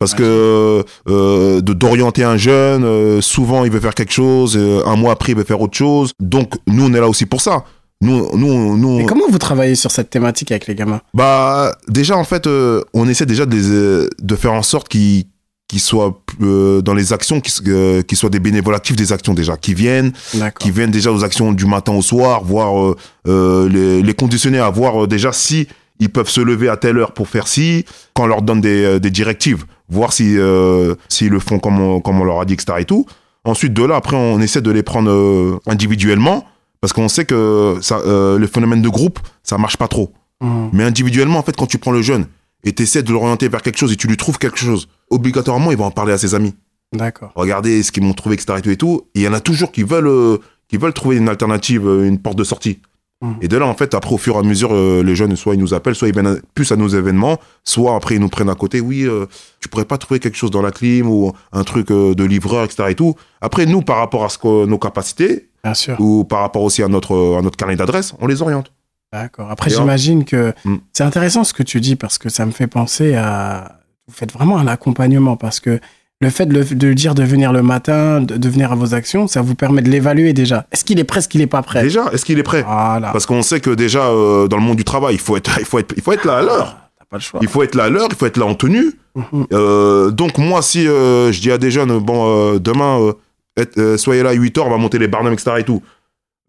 Parce 0.00 0.14
que 0.14 0.82
euh, 1.08 1.60
de 1.60 1.72
d'orienter 1.74 2.24
un 2.24 2.38
jeune, 2.38 2.84
euh, 2.84 3.20
souvent 3.20 3.66
il 3.66 3.70
veut 3.70 3.80
faire 3.80 3.94
quelque 3.94 4.14
chose, 4.14 4.56
euh, 4.56 4.82
un 4.86 4.96
mois 4.96 5.12
après 5.12 5.32
il 5.32 5.38
veut 5.38 5.44
faire 5.44 5.60
autre 5.60 5.76
chose. 5.76 6.14
Donc 6.18 6.54
nous 6.66 6.86
on 6.86 6.94
est 6.94 7.00
là 7.00 7.06
aussi 7.06 7.26
pour 7.26 7.42
ça. 7.42 7.64
Nous, 8.02 8.36
nous, 8.36 8.78
nous. 8.78 9.00
Et 9.00 9.04
comment 9.04 9.28
vous 9.28 9.38
travaillez 9.38 9.74
sur 9.74 9.90
cette 9.90 10.08
thématique 10.08 10.50
avec 10.52 10.66
les 10.66 10.74
gamins? 10.74 11.00
Bah 11.12 11.76
déjà 11.88 12.16
en 12.16 12.24
fait, 12.24 12.46
euh, 12.46 12.82
on 12.94 13.06
essaie 13.08 13.26
déjà 13.26 13.44
de, 13.44 13.54
les, 13.54 13.68
euh, 13.70 14.08
de 14.20 14.36
faire 14.36 14.54
en 14.54 14.62
sorte 14.62 14.88
qu'ils 14.88 15.24
qu'ils 15.68 15.80
soient 15.80 16.20
euh, 16.42 16.80
dans 16.82 16.94
les 16.94 17.12
actions, 17.12 17.40
qu'ils 17.40 17.52
euh, 17.68 18.02
qu'ils 18.02 18.16
soient 18.18 18.30
des 18.30 18.40
bénévoles 18.40 18.74
actifs 18.74 18.96
des 18.96 19.12
actions 19.12 19.34
déjà, 19.34 19.56
qui 19.56 19.74
viennent, 19.74 20.12
qui 20.58 20.70
viennent 20.70 20.90
déjà 20.90 21.12
aux 21.12 21.22
actions 21.22 21.52
du 21.52 21.66
matin 21.66 21.92
au 21.92 22.02
soir, 22.02 22.42
voir 22.42 22.96
euh, 23.28 23.68
les, 23.68 24.02
les 24.02 24.14
conditionner 24.14 24.58
à 24.58 24.70
voir 24.70 25.06
déjà 25.06 25.32
si 25.32 25.68
ils 26.00 26.08
peuvent 26.10 26.30
se 26.30 26.40
lever 26.40 26.68
à 26.70 26.76
telle 26.78 26.96
heure 26.96 27.12
pour 27.12 27.28
faire 27.28 27.46
ci, 27.46 27.84
quand 28.14 28.24
on 28.24 28.26
leur 28.26 28.42
donne 28.42 28.60
des, 28.62 28.98
des 28.98 29.10
directives, 29.10 29.64
voir 29.90 30.12
si 30.12 30.38
euh, 30.38 30.94
s'ils 31.08 31.28
le 31.28 31.38
font 31.38 31.58
comme 31.60 31.78
on, 31.78 32.00
comme 32.00 32.20
on 32.20 32.24
leur 32.24 32.40
a 32.40 32.44
dit, 32.46 32.54
etc. 32.54 32.78
et 32.80 32.84
tout. 32.84 33.06
Ensuite 33.44 33.72
de 33.74 33.84
là, 33.84 33.96
après 33.96 34.16
on 34.16 34.40
essaie 34.40 34.62
de 34.62 34.70
les 34.70 34.82
prendre 34.82 35.10
euh, 35.10 35.60
individuellement 35.66 36.46
parce 36.80 36.92
qu'on 36.92 37.08
sait 37.08 37.24
que 37.24 37.76
ça, 37.80 37.98
euh, 37.98 38.38
le 38.38 38.46
phénomène 38.46 38.82
de 38.82 38.88
groupe, 38.88 39.20
ça 39.42 39.58
marche 39.58 39.76
pas 39.76 39.88
trop. 39.88 40.12
Mhm. 40.40 40.70
Mais 40.72 40.84
individuellement, 40.84 41.38
en 41.38 41.42
fait, 41.42 41.56
quand 41.56 41.66
tu 41.66 41.78
prends 41.78 41.92
le 41.92 42.02
jeune 42.02 42.26
et 42.64 42.72
tu 42.72 42.82
essaies 42.82 43.02
de 43.02 43.12
l'orienter 43.12 43.48
vers 43.48 43.62
quelque 43.62 43.78
chose 43.78 43.92
et 43.92 43.96
tu 43.96 44.06
lui 44.06 44.16
trouves 44.16 44.38
quelque 44.38 44.58
chose, 44.58 44.88
obligatoirement, 45.10 45.70
il 45.70 45.76
va 45.76 45.84
en 45.84 45.90
parler 45.90 46.12
à 46.12 46.18
ses 46.18 46.34
amis. 46.34 46.54
D'accord. 46.92 47.32
Regardez 47.34 47.82
ce 47.82 47.92
qu'ils 47.92 48.02
m'ont 48.02 48.14
trouvé, 48.14 48.34
etc. 48.34 48.58
Et 48.58 48.62
tout, 48.62 48.70
et 48.70 48.76
tout. 48.76 49.02
Il 49.14 49.22
y 49.22 49.28
en 49.28 49.32
a 49.32 49.40
toujours 49.40 49.70
qui 49.72 49.82
veulent, 49.82 50.08
euh, 50.08 50.38
qui 50.68 50.76
veulent 50.76 50.92
trouver 50.92 51.16
une 51.16 51.28
alternative, 51.28 51.86
euh, 51.86 52.06
une 52.06 52.18
porte 52.18 52.36
de 52.36 52.44
sortie. 52.44 52.80
Mhm. 53.22 53.36
Et 53.42 53.48
de 53.48 53.56
là, 53.58 53.66
en 53.66 53.74
fait, 53.74 53.94
après, 53.94 54.14
au 54.14 54.18
fur 54.18 54.36
et 54.36 54.38
à 54.38 54.42
mesure, 54.42 54.70
euh, 54.72 55.02
les 55.02 55.14
jeunes, 55.14 55.36
soit 55.36 55.54
ils 55.54 55.60
nous 55.60 55.74
appellent, 55.74 55.94
soit 55.94 56.08
ils 56.08 56.14
viennent 56.14 56.40
plus 56.54 56.72
à 56.72 56.76
nos 56.76 56.88
événements, 56.88 57.38
soit 57.64 57.94
après, 57.94 58.14
ils 58.14 58.20
nous 58.20 58.30
prennent 58.30 58.48
à 58.48 58.54
côté. 58.54 58.80
Oui, 58.80 59.06
euh, 59.06 59.26
tu 59.60 59.68
pourrais 59.68 59.84
pas 59.84 59.98
trouver 59.98 60.20
quelque 60.20 60.36
chose 60.36 60.50
dans 60.50 60.62
la 60.62 60.70
clim 60.70 61.06
ou 61.06 61.32
un 61.52 61.64
truc 61.64 61.88
de 61.88 62.24
livreur, 62.24 62.64
etc. 62.64 62.84
Et 62.88 62.94
tout. 62.94 63.14
Après, 63.42 63.66
nous, 63.66 63.82
par 63.82 63.98
rapport 63.98 64.24
à 64.24 64.30
ce 64.30 64.38
que, 64.38 64.64
nos 64.64 64.78
capacités, 64.78 65.49
Bien 65.64 65.74
sûr. 65.74 65.96
ou 66.00 66.24
par 66.24 66.40
rapport 66.40 66.62
aussi 66.62 66.82
à 66.82 66.88
notre, 66.88 67.36
à 67.38 67.42
notre 67.42 67.56
carnet 67.56 67.76
d'adresse, 67.76 68.14
on 68.20 68.26
les 68.26 68.40
oriente. 68.42 68.72
D'accord. 69.12 69.50
Après, 69.50 69.70
j'imagine 69.70 70.24
que 70.24 70.52
Mm. 70.64 70.76
c'est 70.92 71.02
intéressant 71.04 71.42
ce 71.44 71.52
que 71.52 71.62
tu 71.62 71.80
dis 71.80 71.96
parce 71.96 72.16
que 72.18 72.28
ça 72.28 72.46
me 72.46 72.52
fait 72.52 72.66
penser 72.68 73.14
à. 73.14 73.76
Vous 74.06 74.14
faites 74.14 74.32
vraiment 74.32 74.58
un 74.58 74.66
accompagnement 74.66 75.36
parce 75.36 75.60
que 75.60 75.80
le 76.20 76.30
fait 76.30 76.46
de, 76.46 76.54
le- 76.54 76.64
de 76.64 76.92
dire 76.92 77.14
de 77.14 77.22
venir 77.24 77.52
le 77.52 77.62
matin, 77.62 78.20
de, 78.20 78.36
de 78.36 78.48
venir 78.48 78.72
à 78.72 78.74
vos 78.74 78.94
actions, 78.94 79.26
ça 79.26 79.40
vous 79.42 79.54
permet 79.54 79.82
de 79.82 79.88
l'évaluer 79.90 80.32
déjà. 80.32 80.66
Est-ce 80.70 80.84
qu'il 80.84 80.98
est 81.00 81.04
prêt, 81.04 81.18
est-ce 81.20 81.28
qu'il 81.28 81.40
est 81.40 81.46
pas 81.46 81.62
prêt? 81.62 81.82
Déjà, 81.82 82.04
est-ce 82.12 82.24
qu'il 82.24 82.38
est 82.38 82.42
prêt? 82.42 82.62
Voilà. 82.62 83.10
Parce 83.10 83.26
qu'on 83.26 83.42
sait 83.42 83.60
que 83.60 83.70
déjà, 83.70 84.06
euh, 84.06 84.46
dans 84.46 84.56
le 84.58 84.62
monde 84.62 84.76
du 84.76 84.84
travail, 84.84 85.14
il 85.14 85.20
faut 85.20 85.36
être, 85.36 85.58
il 85.58 85.64
faut 85.64 85.78
être, 85.78 85.92
il 85.96 86.02
faut 86.02 86.12
être 86.12 86.24
là 86.24 86.38
à 86.38 86.42
l'heure. 86.42 86.76
T'as 86.98 87.04
pas 87.10 87.16
le 87.16 87.22
choix. 87.22 87.40
Il 87.42 87.48
faut 87.48 87.62
être 87.62 87.74
là 87.74 87.84
à 87.84 87.88
l'heure, 87.90 88.08
il 88.10 88.16
faut 88.16 88.26
être 88.26 88.36
là 88.36 88.46
en 88.46 88.54
tenue. 88.54 88.92
Mhm. 89.16 89.46
Euh, 89.52 90.10
donc 90.10 90.38
moi, 90.38 90.60
si 90.62 90.86
euh, 90.86 91.32
je 91.32 91.40
dis 91.40 91.50
à 91.50 91.58
des 91.58 91.70
jeunes, 91.70 91.98
bon, 91.98 92.56
demain, 92.58 93.12
être- 93.56 93.78
euh, 93.78 93.96
soyez 93.96 94.22
là 94.22 94.30
à 94.30 94.34
8h, 94.34 94.60
on 94.66 94.70
va 94.70 94.76
monter 94.76 94.98
les 94.98 95.08
barnums, 95.08 95.32
etc. 95.32 95.52
et 95.58 95.64
tout. 95.64 95.82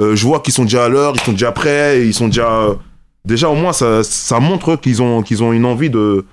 Euh, 0.02 0.16
je 0.16 0.26
vois 0.26 0.40
qu'ils 0.40 0.54
sont 0.54 0.64
déjà 0.64 0.86
à 0.86 0.90
l'heure, 0.90 1.14
ils 1.16 1.22
sont 1.22 1.32
déjà 1.34 1.52
prêts, 1.52 2.06
ils 2.06 2.14
sont 2.14 2.28
déjà... 2.28 2.50
euh, 2.52 2.76
déjà, 3.26 3.50
au 3.50 3.56
moins, 3.56 3.74
ça, 3.74 4.04
ça 4.04 4.40
montre 4.40 4.76
qu'ils 4.76 5.02
ont, 5.02 5.22
qu'ils 5.22 5.44
ont 5.44 5.54
une 5.54 5.66
envie 5.66 5.90
de 5.90 6.26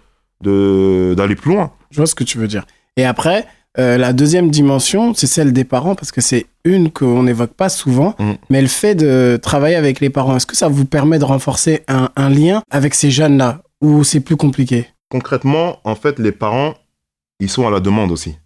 d'aller 0.43 1.35
plus 1.35 1.53
loin. 1.53 1.73
Je 1.91 1.97
vois 1.97 2.07
ce 2.07 2.15
que 2.15 2.25
tu 2.25 2.39
veux 2.39 2.47
dire. 2.49 2.65
Et 2.97 3.05
après, 3.05 3.47
euh, 3.79 3.97
la 3.99 4.13
deuxième 4.13 4.51
dimension, 4.51 5.13
c'est 5.15 5.27
celle 5.27 5.53
des 5.53 5.65
parents, 5.65 5.95
parce 5.95 6.13
que 6.13 6.21
c'est 6.21 6.47
une 6.65 6.91
qu'on 6.91 7.25
n'évoque 7.25 7.55
pas 7.55 7.69
souvent, 7.69 8.15
Mm. 8.19 8.33
mais 8.51 8.63
le 8.63 8.69
fait 8.69 8.95
de 8.95 9.39
travailler 9.43 9.77
avec 9.77 10.01
les 10.01 10.11
parents, 10.11 10.37
est-ce 10.37 10.47
que 10.47 10.57
ça 10.57 10.69
vous 10.69 10.85
permet 10.85 11.19
de 11.19 11.25
renforcer 11.25 11.83
un, 11.89 12.11
un 12.17 12.29
lien 12.29 12.63
avec 12.71 12.95
ces 12.95 13.11
jeunes-là, 13.11 13.63
ou 13.81 14.05
c'est 14.05 14.21
plus 14.21 14.37
compliqué? 14.37 14.87
Concrètement, 15.11 15.79
en 15.85 15.95
fait, 15.95 16.19
les 16.19 16.33
parents, 16.33 16.75
ils 17.41 17.51
sont 17.51 17.67
à 17.67 17.71
la 17.71 17.81
demande 17.81 18.13
aussi. 18.13 18.37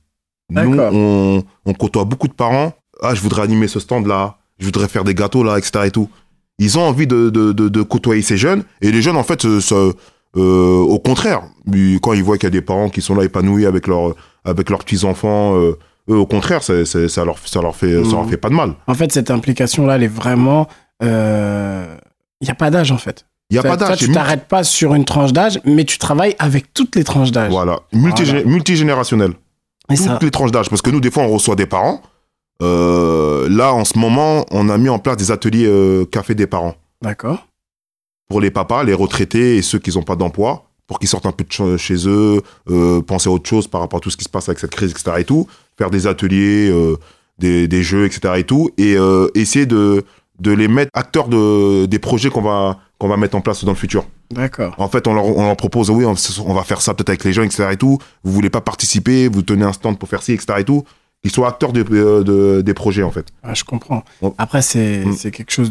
Nous, 0.50 0.78
on, 0.78 1.42
on 1.64 1.72
côtoie 1.74 2.04
beaucoup 2.04 2.28
de 2.28 2.32
parents. 2.34 2.72
Ah, 3.02 3.14
je 3.14 3.20
voudrais 3.20 3.42
animer 3.42 3.68
ce 3.68 3.80
stand-là, 3.80 4.36
je 4.58 4.64
voudrais 4.66 4.88
faire 4.88 5.04
des 5.04 5.14
gâteaux 5.14 5.42
là, 5.42 5.58
etc. 5.58 5.86
et 5.86 5.90
tout. 5.90 6.08
Ils 6.58 6.78
ont 6.78 6.82
envie 6.82 7.06
de, 7.06 7.30
de, 7.30 7.52
de, 7.52 7.68
de 7.68 7.82
côtoyer 7.82 8.22
ces 8.22 8.36
jeunes. 8.36 8.62
Et 8.82 8.92
les 8.92 9.02
jeunes, 9.02 9.16
en 9.16 9.24
fait, 9.24 9.44
euh, 9.44 9.60
euh, 10.36 10.40
au 10.40 10.98
contraire, 10.98 11.42
quand 12.02 12.12
ils 12.12 12.22
voient 12.22 12.36
qu'il 12.36 12.46
y 12.46 12.48
a 12.48 12.50
des 12.50 12.60
parents 12.62 12.88
qui 12.90 13.00
sont 13.00 13.14
là 13.14 13.24
épanouis 13.24 13.66
avec, 13.66 13.86
leur, 13.86 14.14
avec 14.44 14.70
leurs 14.70 14.80
petits-enfants, 14.84 15.56
euh, 15.56 15.78
eux, 16.10 16.16
au 16.16 16.26
contraire, 16.26 16.62
ça, 16.62 16.74
leur, 16.74 17.38
ça, 17.48 17.60
leur 17.62 17.74
fait, 17.74 18.04
ça 18.04 18.10
leur 18.10 18.24
Mhm. 18.24 18.30
fait 18.30 18.36
pas 18.36 18.50
de 18.50 18.54
mal. 18.54 18.74
En 18.86 18.94
fait, 18.94 19.10
cette 19.12 19.30
implication-là, 19.30 19.96
elle 19.96 20.02
est 20.04 20.06
vraiment... 20.08 20.68
euh, 21.02 21.86
Il 22.40 22.44
n'y 22.44 22.50
a 22.50 22.54
pas 22.54 22.70
d'âge, 22.70 22.92
en 22.92 22.98
fait. 22.98 23.26
Il 23.50 23.54
n'y 23.54 23.58
a 23.58 23.62
pas 23.62 23.76
d'âge. 23.76 23.98
tu 23.98 24.10
t'arrêtes 24.12 24.46
pas 24.48 24.64
sur 24.64 24.94
une 24.94 25.04
tranche 25.04 25.32
d'âge, 25.32 25.60
mais 25.64 25.84
tu 25.84 25.98
travailles 25.98 26.34
avec 26.38 26.72
toutes 26.72 26.96
les 26.96 27.04
tranches 27.04 27.32
d'âge. 27.32 27.50
Voilà, 27.50 27.80
Multigé- 27.92 28.30
Voilà. 28.32 28.44
multigénérationnel. 28.44 29.32
Et 29.94 29.96
toutes 29.96 30.06
ça, 30.06 30.18
les 30.22 30.30
tranches 30.30 30.50
d'âge. 30.52 30.68
Parce 30.70 30.82
que 30.82 30.90
nous, 30.90 31.00
des 31.00 31.10
fois, 31.10 31.24
on 31.24 31.28
reçoit 31.28 31.56
des 31.56 31.66
parents. 31.66 32.02
Euh, 32.62 33.48
là, 33.48 33.72
en 33.72 33.84
ce 33.84 33.98
moment, 33.98 34.44
on 34.50 34.68
a 34.68 34.78
mis 34.78 34.88
en 34.88 34.98
place 34.98 35.16
des 35.16 35.30
ateliers 35.30 35.66
euh, 35.66 36.04
café 36.04 36.34
des 36.34 36.46
parents 36.46 36.74
d'accord. 37.00 37.46
pour 38.28 38.40
les 38.40 38.50
papas, 38.50 38.84
les 38.84 38.94
retraités 38.94 39.56
et 39.56 39.62
ceux 39.62 39.78
qui 39.78 39.90
n'ont 39.96 40.02
pas 40.04 40.14
d'emploi, 40.16 40.64
pour 40.86 40.98
qu'ils 40.98 41.08
sortent 41.08 41.26
un 41.26 41.32
peu 41.32 41.44
de 41.44 41.52
ch- 41.52 41.76
chez 41.80 42.06
eux, 42.08 42.40
euh, 42.70 43.00
penser 43.02 43.28
à 43.28 43.32
autre 43.32 43.48
chose 43.48 43.66
par 43.66 43.80
rapport 43.80 43.98
à 43.98 44.00
tout 44.00 44.10
ce 44.10 44.16
qui 44.16 44.24
se 44.24 44.28
passe 44.28 44.48
avec 44.48 44.58
cette 44.60 44.70
crise, 44.70 44.92
etc. 44.92 45.12
et 45.18 45.24
tout, 45.24 45.48
faire 45.76 45.90
des 45.90 46.06
ateliers, 46.06 46.72
des, 47.38 47.66
des 47.66 47.82
jeux, 47.82 48.04
etc. 48.06 48.34
et 48.36 48.44
tout, 48.44 48.70
et 48.78 48.96
essayer 49.34 49.66
de, 49.66 50.04
de 50.42 50.50
les 50.52 50.68
mettre 50.68 50.90
acteurs 50.94 51.28
de, 51.28 51.86
des 51.86 51.98
projets 51.98 52.28
qu'on 52.30 52.42
va, 52.42 52.78
qu'on 52.98 53.08
va 53.08 53.16
mettre 53.16 53.36
en 53.36 53.40
place 53.40 53.64
dans 53.64 53.70
le 53.72 53.76
futur. 53.76 54.04
D'accord. 54.30 54.74
En 54.78 54.88
fait, 54.88 55.06
on 55.06 55.14
leur, 55.14 55.24
on 55.24 55.46
leur 55.46 55.56
propose, 55.56 55.88
oui, 55.90 56.04
on, 56.04 56.14
on 56.46 56.54
va 56.54 56.62
faire 56.64 56.80
ça 56.82 56.94
peut-être 56.94 57.10
avec 57.10 57.24
les 57.24 57.32
gens, 57.32 57.42
etc. 57.42 57.68
et 57.72 57.76
tout. 57.76 57.98
Vous 58.24 58.32
voulez 58.32 58.50
pas 58.50 58.60
participer, 58.60 59.28
vous 59.28 59.42
tenez 59.42 59.64
un 59.64 59.72
stand 59.72 59.98
pour 59.98 60.08
faire 60.08 60.22
ci, 60.22 60.32
etc. 60.32 60.54
et 60.58 60.64
tout. 60.64 60.84
Qu'ils 61.22 61.30
soient 61.32 61.48
acteurs 61.48 61.72
de, 61.72 61.84
euh, 61.92 62.24
de- 62.24 62.62
des 62.62 62.74
projets, 62.74 63.04
en 63.04 63.10
fait. 63.12 63.26
Ouais, 63.44 63.54
je 63.54 63.62
comprends. 63.64 64.02
Après, 64.38 64.60
c'est 64.62 65.04
Mm. 65.06 65.12
c'est 65.16 65.30
quelque 65.30 65.52
chose 65.52 65.70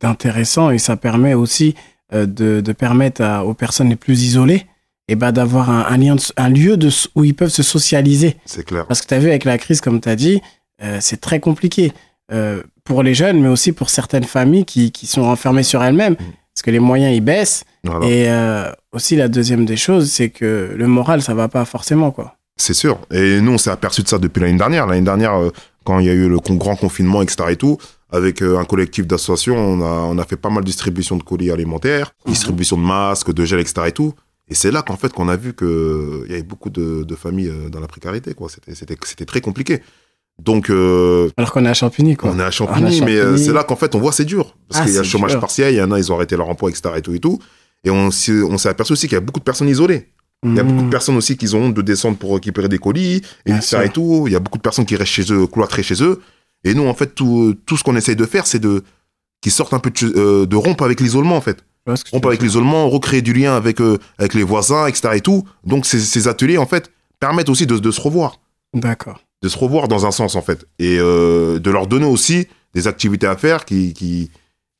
d'intéressant 0.00 0.70
et 0.70 0.78
ça 0.78 0.96
permet 0.96 1.34
aussi 1.34 1.74
euh, 2.14 2.24
de, 2.26 2.60
de 2.62 2.72
permettre 2.72 3.20
à- 3.22 3.44
aux 3.44 3.52
personnes 3.54 3.90
les 3.90 3.96
plus 3.96 4.22
isolées 4.24 4.64
et 5.08 5.14
ben 5.14 5.30
d'avoir 5.30 5.68
un, 5.70 5.84
un, 5.88 5.96
lien 5.98 6.16
de- 6.16 6.22
un 6.38 6.48
lieu 6.48 6.76
de, 6.78 6.88
où 7.14 7.22
ils 7.24 7.34
peuvent 7.34 7.50
se 7.50 7.62
socialiser. 7.62 8.36
C'est 8.46 8.64
clair. 8.64 8.86
Parce 8.86 9.02
que 9.02 9.06
tu 9.06 9.14
as 9.14 9.18
vu 9.18 9.28
avec 9.28 9.44
la 9.44 9.58
crise, 9.58 9.80
comme 9.82 10.00
tu 10.00 10.08
as 10.08 10.16
dit, 10.16 10.40
euh, 10.82 10.98
c'est 11.02 11.20
très 11.20 11.38
compliqué 11.38 11.92
euh, 12.32 12.62
pour 12.88 13.02
les 13.04 13.14
jeunes, 13.14 13.40
mais 13.40 13.48
aussi 13.48 13.70
pour 13.72 13.88
certaines 13.90 14.24
familles 14.24 14.64
qui, 14.64 14.90
qui 14.90 15.06
sont 15.06 15.22
enfermées 15.22 15.62
sur 15.62 15.82
elles-mêmes. 15.84 16.16
Parce 16.16 16.62
que 16.64 16.70
les 16.72 16.80
moyens, 16.80 17.14
ils 17.14 17.20
baissent. 17.20 17.62
Voilà. 17.84 18.04
Et 18.06 18.28
euh, 18.28 18.72
aussi, 18.92 19.14
la 19.14 19.28
deuxième 19.28 19.64
des 19.64 19.76
choses, 19.76 20.10
c'est 20.10 20.30
que 20.30 20.74
le 20.76 20.86
moral, 20.88 21.22
ça 21.22 21.34
va 21.34 21.46
pas 21.48 21.64
forcément. 21.64 22.10
quoi. 22.10 22.34
C'est 22.56 22.74
sûr. 22.74 22.98
Et 23.12 23.40
nous, 23.40 23.52
on 23.52 23.58
s'est 23.58 23.70
aperçu 23.70 24.02
de 24.02 24.08
ça 24.08 24.18
depuis 24.18 24.40
l'année 24.40 24.58
dernière. 24.58 24.84
L'année 24.88 25.02
dernière, 25.12 25.34
euh, 25.40 25.50
quand 25.84 26.00
il 26.00 26.06
y 26.06 26.10
a 26.10 26.14
eu 26.14 26.28
le 26.28 26.38
grand 26.40 26.74
confinement, 26.74 27.22
etc. 27.22 27.36
et 27.50 27.56
tout, 27.56 27.78
avec 28.10 28.42
euh, 28.42 28.58
un 28.58 28.64
collectif 28.64 29.06
d'associations, 29.06 29.56
on 29.56 29.80
a, 29.82 29.90
on 30.12 30.18
a 30.18 30.24
fait 30.24 30.36
pas 30.36 30.50
mal 30.50 30.64
de 30.64 30.66
distribution 30.66 31.16
de 31.16 31.22
colis 31.22 31.52
alimentaires, 31.52 32.10
Mhm. 32.26 32.32
distribution 32.32 32.76
de 32.76 32.82
masques, 32.82 33.32
de 33.32 33.44
gel, 33.44 33.60
etc. 33.60 33.82
et 33.86 33.92
tout. 33.92 34.12
Et 34.50 34.54
c'est 34.54 34.72
là 34.72 34.82
qu'en 34.82 34.96
fait, 34.96 35.12
qu'on 35.12 35.28
a 35.28 35.36
vu 35.36 35.54
qu'il 35.54 36.26
y 36.30 36.32
avait 36.32 36.42
beaucoup 36.42 36.70
de, 36.70 37.04
de 37.04 37.14
familles 37.14 37.52
dans 37.70 37.80
la 37.80 37.86
précarité, 37.86 38.32
quoi. 38.34 38.48
C'était 38.72 39.26
très 39.26 39.42
compliqué. 39.42 39.82
Donc, 40.42 40.70
euh, 40.70 41.30
Alors 41.36 41.52
qu'on 41.52 41.64
est 41.64 41.68
à 41.68 41.74
Champigny, 41.74 42.16
quoi. 42.16 42.30
On 42.32 42.38
est 42.38 42.44
à 42.44 42.50
Champigny, 42.50 43.00
mais 43.00 43.16
euh, 43.16 43.36
c'est 43.36 43.52
là 43.52 43.64
qu'en 43.64 43.76
fait 43.76 43.94
on 43.94 43.98
voit 43.98 44.12
c'est 44.12 44.24
dur. 44.24 44.56
Parce 44.68 44.80
Ah, 44.82 44.84
qu'il 44.84 44.94
y 44.94 44.98
a 44.98 45.02
le 45.02 45.06
chômage 45.06 45.32
dur. 45.32 45.40
partiel, 45.40 45.74
il 45.74 45.78
y 45.78 45.82
en 45.82 45.90
a, 45.90 45.98
ils 45.98 46.12
ont 46.12 46.14
arrêté 46.16 46.36
leur 46.36 46.48
emploi, 46.48 46.70
etc. 46.70 46.90
et 46.96 47.02
tout 47.02 47.14
et 47.14 47.18
tout. 47.18 47.38
Et 47.84 47.90
on 47.90 48.10
s'est, 48.10 48.68
aperçu 48.68 48.92
aussi 48.92 49.06
qu'il 49.08 49.14
y 49.14 49.18
a 49.18 49.20
beaucoup 49.20 49.40
de 49.40 49.44
personnes 49.44 49.68
isolées. 49.68 50.08
Il 50.44 50.54
y 50.54 50.60
a 50.60 50.62
beaucoup 50.62 50.84
de 50.84 50.90
personnes 50.90 51.16
aussi 51.16 51.36
qui 51.36 51.52
ont 51.54 51.64
honte 51.64 51.74
de 51.74 51.82
descendre 51.82 52.16
pour 52.16 52.34
récupérer 52.34 52.68
des 52.68 52.78
colis, 52.78 53.22
et 53.44 53.60
sûr. 53.60 53.80
et 53.82 53.88
tout. 53.88 54.24
Il 54.28 54.32
y 54.32 54.36
a 54.36 54.40
beaucoup 54.40 54.58
de 54.58 54.62
personnes 54.62 54.86
qui 54.86 54.94
restent 54.94 55.12
chez 55.12 55.32
eux, 55.32 55.46
cloîtrées 55.48 55.82
chez 55.82 56.00
eux. 56.02 56.20
Et 56.62 56.74
nous, 56.74 56.86
en 56.86 56.94
fait, 56.94 57.14
tout, 57.14 57.56
tout 57.66 57.76
ce 57.76 57.82
qu'on 57.82 57.96
essaye 57.96 58.14
de 58.14 58.24
faire, 58.24 58.46
c'est 58.46 58.60
de 58.60 58.84
qu'ils 59.40 59.50
sortent 59.52 59.74
un 59.74 59.78
peu 59.80 59.90
de, 59.90 60.12
euh, 60.16 60.46
de 60.46 60.56
rompre 60.56 60.84
avec 60.84 61.00
l'isolement, 61.00 61.36
en 61.36 61.40
fait. 61.40 61.64
Rompre 62.12 62.28
avec 62.28 62.42
l'isolement, 62.42 62.88
recréer 62.88 63.22
du 63.22 63.32
lien 63.32 63.56
avec, 63.56 63.80
euh, 63.80 63.98
avec 64.18 64.34
les 64.34 64.42
voisins, 64.44 64.86
etc. 64.86 65.14
et 65.16 65.20
tout. 65.20 65.44
Donc, 65.64 65.86
ces, 65.86 65.98
ces 66.00 66.28
ateliers, 66.28 66.58
en 66.58 66.66
fait, 66.66 66.90
permettent 67.18 67.48
aussi 67.48 67.66
de, 67.66 67.78
de 67.78 67.90
se 67.90 68.00
revoir 68.00 68.38
D'accord. 68.74 69.20
De 69.42 69.48
se 69.48 69.56
revoir 69.58 69.88
dans 69.88 70.04
un 70.06 70.10
sens 70.10 70.34
en 70.36 70.42
fait 70.42 70.66
et 70.78 70.98
euh, 70.98 71.58
de 71.58 71.70
leur 71.70 71.86
donner 71.86 72.06
aussi 72.06 72.46
des 72.74 72.86
activités 72.88 73.26
à 73.26 73.36
faire 73.36 73.64
qui 73.64 73.92
qui 73.94 74.30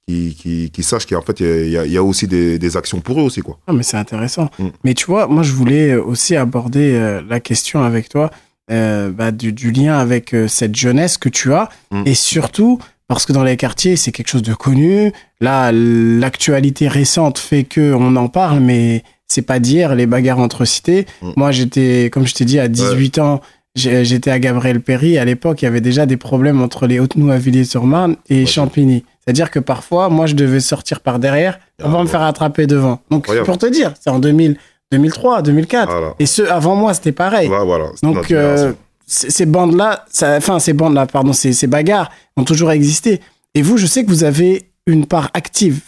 qui, 0.08 0.34
qui, 0.34 0.70
qui 0.70 0.82
sachent 0.82 1.04
qu'en 1.06 1.20
fait 1.20 1.40
il 1.40 1.68
y 1.70 1.76
a- 1.76 1.84
y, 1.86 1.90
y 1.92 1.98
aussi 1.98 2.26
des, 2.26 2.58
des 2.58 2.76
actions 2.78 3.00
pour 3.00 3.20
eux 3.20 3.24
aussi 3.24 3.42
quoi 3.42 3.58
Ah, 3.66 3.72
mais 3.74 3.82
c'est 3.82 3.98
intéressant. 3.98 4.48
Mm. 4.58 4.68
Mais 4.82 4.94
tu 4.94 5.04
vois, 5.04 5.26
moi, 5.26 5.42
je 5.42 5.52
voulais 5.52 5.96
aussi 5.96 6.34
aborder 6.34 6.94
euh, 6.94 7.20
la 7.28 7.40
question 7.40 7.82
avec 7.82 8.08
toi 8.08 8.30
euh, 8.70 9.10
bah, 9.10 9.32
du, 9.32 9.52
du 9.52 9.70
lien 9.70 9.98
avec 9.98 10.32
euh, 10.34 10.48
cette 10.48 10.74
jeunesse 10.74 11.18
que 11.18 11.28
tu 11.28 11.52
as. 11.52 11.68
Mm. 11.90 12.04
Et 12.06 12.14
surtout, 12.14 12.78
parce 13.06 13.26
que 13.26 13.34
dans 13.34 13.44
les 13.44 13.58
quartiers, 13.58 13.96
c'est 13.96 14.10
quelque 14.10 14.28
chose 14.28 14.40
de 14.42 14.54
connu. 14.54 15.12
Là, 15.42 15.72
l'actualité 15.72 16.88
récente 16.88 17.38
fait 17.38 17.64
que 17.64 17.92
on 17.92 18.16
en 18.16 18.28
parle, 18.28 18.60
mais 18.60 19.04
c'est 19.26 19.42
pas 19.42 19.58
d'hier, 19.58 19.94
les 19.94 20.06
bagarres 20.06 20.38
entre 20.38 20.64
cités. 20.64 21.06
Mm. 21.22 21.30
Moi, 21.36 21.52
j'étais, 21.52 22.08
comme 22.10 22.26
je 22.26 22.32
t'ai 22.34 22.44
dit, 22.46 22.58
à 22.58 22.68
18 22.68 23.18
ans, 23.18 23.40
j'étais 23.74 24.30
à 24.30 24.38
Gabriel 24.38 24.80
Péry. 24.80 25.18
À 25.18 25.24
l'époque, 25.24 25.62
il 25.62 25.66
y 25.66 25.68
avait 25.68 25.80
déjà 25.80 26.06
des 26.06 26.16
problèmes 26.16 26.60
entre 26.62 26.86
les 26.86 26.98
Hautes-Noues 27.00 27.30
à 27.30 27.38
Villiers-sur-Marne 27.38 28.16
et 28.28 28.40
Ouais. 28.40 28.46
Champigny. 28.46 29.04
C'est-à-dire 29.24 29.50
que 29.50 29.58
parfois, 29.58 30.08
moi, 30.08 30.26
je 30.26 30.34
devais 30.34 30.60
sortir 30.60 31.00
par 31.00 31.18
derrière 31.18 31.58
Ah, 31.80 31.84
pour 31.84 31.90
me 32.00 32.04
bon. 32.04 32.06
faire 32.06 32.22
attraper 32.22 32.66
devant. 32.66 33.00
Donc, 33.10 33.24
Incroyable. 33.24 33.46
pour 33.46 33.58
te 33.58 33.66
dire, 33.66 33.92
c'est 34.00 34.10
en 34.10 34.18
2000, 34.18 34.56
2003, 34.90 35.42
2004. 35.42 35.90
Voilà. 35.92 36.14
Et 36.18 36.26
ceux 36.26 36.50
avant 36.50 36.74
moi, 36.76 36.94
c'était 36.94 37.12
pareil. 37.12 37.48
Ouais, 37.48 37.64
voilà. 37.64 37.86
Donc, 38.02 38.30
euh, 38.30 38.72
ces 39.06 39.46
bandes-là, 39.46 40.04
enfin, 40.22 40.58
ces 40.58 40.72
bandes-là, 40.72 41.06
pardon, 41.06 41.32
ces, 41.32 41.52
ces 41.52 41.66
bagarres 41.66 42.10
ont 42.36 42.44
toujours 42.44 42.70
existé. 42.72 43.20
Et 43.54 43.62
vous, 43.62 43.76
je 43.76 43.86
sais 43.86 44.02
que 44.04 44.08
vous 44.08 44.24
avez 44.24 44.70
une 44.86 45.04
part 45.06 45.30
active. 45.34 45.80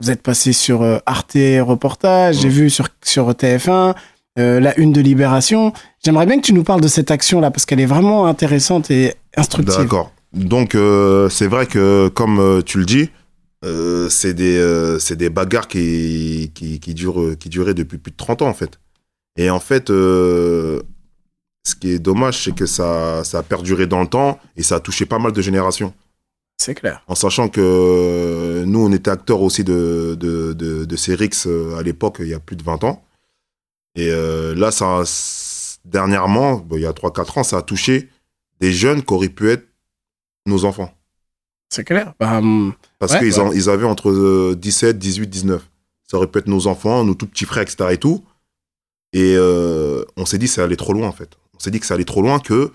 Vous 0.00 0.10
êtes 0.10 0.22
passé 0.22 0.52
sur 0.52 0.82
euh, 0.82 0.98
Arte 1.06 1.34
Reportage, 1.60 2.36
j'ai 2.38 2.48
vu 2.48 2.68
sur, 2.70 2.88
sur 3.04 3.30
TF1, 3.30 3.94
euh, 4.38 4.60
la 4.60 4.78
une 4.78 4.92
de 4.92 5.00
Libération. 5.00 5.72
J'aimerais 6.04 6.26
bien 6.26 6.36
que 6.36 6.46
tu 6.46 6.52
nous 6.52 6.64
parles 6.64 6.80
de 6.80 6.88
cette 6.88 7.10
action-là, 7.10 7.50
parce 7.50 7.66
qu'elle 7.66 7.80
est 7.80 7.86
vraiment 7.86 8.26
intéressante 8.26 8.90
et 8.90 9.14
instructive. 9.36 9.78
D'accord. 9.78 10.12
Donc, 10.34 10.74
euh, 10.74 11.28
c'est 11.28 11.46
vrai 11.46 11.66
que, 11.66 12.08
comme 12.08 12.40
euh, 12.40 12.60
tu 12.60 12.78
le 12.78 12.84
dis, 12.84 13.10
euh, 13.64 14.08
c'est 14.08 14.34
des, 14.34 15.30
bagarres 15.30 15.68
qui, 15.68 16.50
qui, 16.54 16.80
qui, 16.80 16.94
durent, 16.94 17.38
qui 17.38 17.48
duraient 17.48 17.74
depuis 17.74 17.98
plus 17.98 18.10
de 18.10 18.16
30 18.16 18.42
ans, 18.42 18.48
en 18.48 18.54
fait. 18.54 18.78
Et 19.36 19.48
en 19.50 19.60
fait, 19.60 19.88
ce 19.88 20.82
qui 21.80 21.92
est 21.92 21.98
dommage, 21.98 22.44
c'est 22.44 22.54
que 22.54 22.66
ça, 22.66 23.24
ça 23.24 23.38
a 23.38 23.42
perduré 23.42 23.86
dans 23.86 24.00
le 24.02 24.06
temps 24.06 24.38
et 24.56 24.62
ça 24.62 24.76
a 24.76 24.80
touché 24.80 25.06
pas 25.06 25.18
mal 25.18 25.32
de 25.32 25.42
générations. 25.42 25.92
C'est 26.58 26.74
clair. 26.74 27.02
En 27.08 27.14
sachant 27.16 27.48
que 27.48 28.62
nous, 28.64 28.78
on 28.78 28.92
était 28.92 29.10
acteurs 29.10 29.40
aussi 29.40 29.64
de, 29.64 30.16
de, 30.20 30.52
de, 30.52 30.84
de 30.84 30.96
ces 30.96 31.14
rixes 31.14 31.48
à 31.76 31.82
l'époque, 31.82 32.18
il 32.20 32.28
y 32.28 32.34
a 32.34 32.38
plus 32.38 32.54
de 32.54 32.62
20 32.62 32.84
ans. 32.84 33.02
Et 33.96 34.08
euh, 34.10 34.54
là, 34.54 34.70
ça, 34.70 35.02
dernièrement, 35.84 36.66
il 36.72 36.80
y 36.80 36.86
a 36.86 36.92
3-4 36.92 37.40
ans, 37.40 37.44
ça 37.44 37.58
a 37.58 37.62
touché 37.62 38.08
des 38.60 38.72
jeunes 38.72 39.02
qui 39.02 39.12
auraient 39.14 39.28
pu 39.28 39.50
être 39.50 39.66
nos 40.46 40.64
enfants. 40.64 40.92
C'est 41.70 41.84
clair. 41.84 42.14
Bah, 42.20 42.38
hum, 42.38 42.74
Parce 42.98 43.12
Ouais, 43.14 43.18
qu'ils 43.20 43.40
ouais. 43.40 43.50
ils 43.54 43.70
avaient 43.70 43.86
entre 43.86 44.10
euh, 44.10 44.54
17, 44.56 44.98
18, 44.98 45.26
19. 45.28 45.68
Ça 46.04 46.16
aurait 46.18 46.26
pu 46.26 46.38
être 46.38 46.46
nos 46.48 46.66
enfants, 46.66 47.04
nos 47.04 47.14
tout 47.14 47.26
petits 47.26 47.46
frères, 47.46 47.62
etc. 47.62 47.90
et 47.92 47.98
tout. 47.98 48.24
Et 49.12 49.34
euh, 49.36 50.04
on 50.16 50.26
s'est 50.26 50.38
dit 50.38 50.48
ça 50.48 50.64
allait 50.64 50.76
trop 50.76 50.92
loin, 50.92 51.08
en 51.08 51.12
fait. 51.12 51.30
On 51.54 51.58
s'est 51.58 51.70
dit 51.70 51.80
que 51.80 51.86
ça 51.86 51.94
allait 51.94 52.04
trop 52.04 52.20
loin, 52.22 52.38
que 52.40 52.72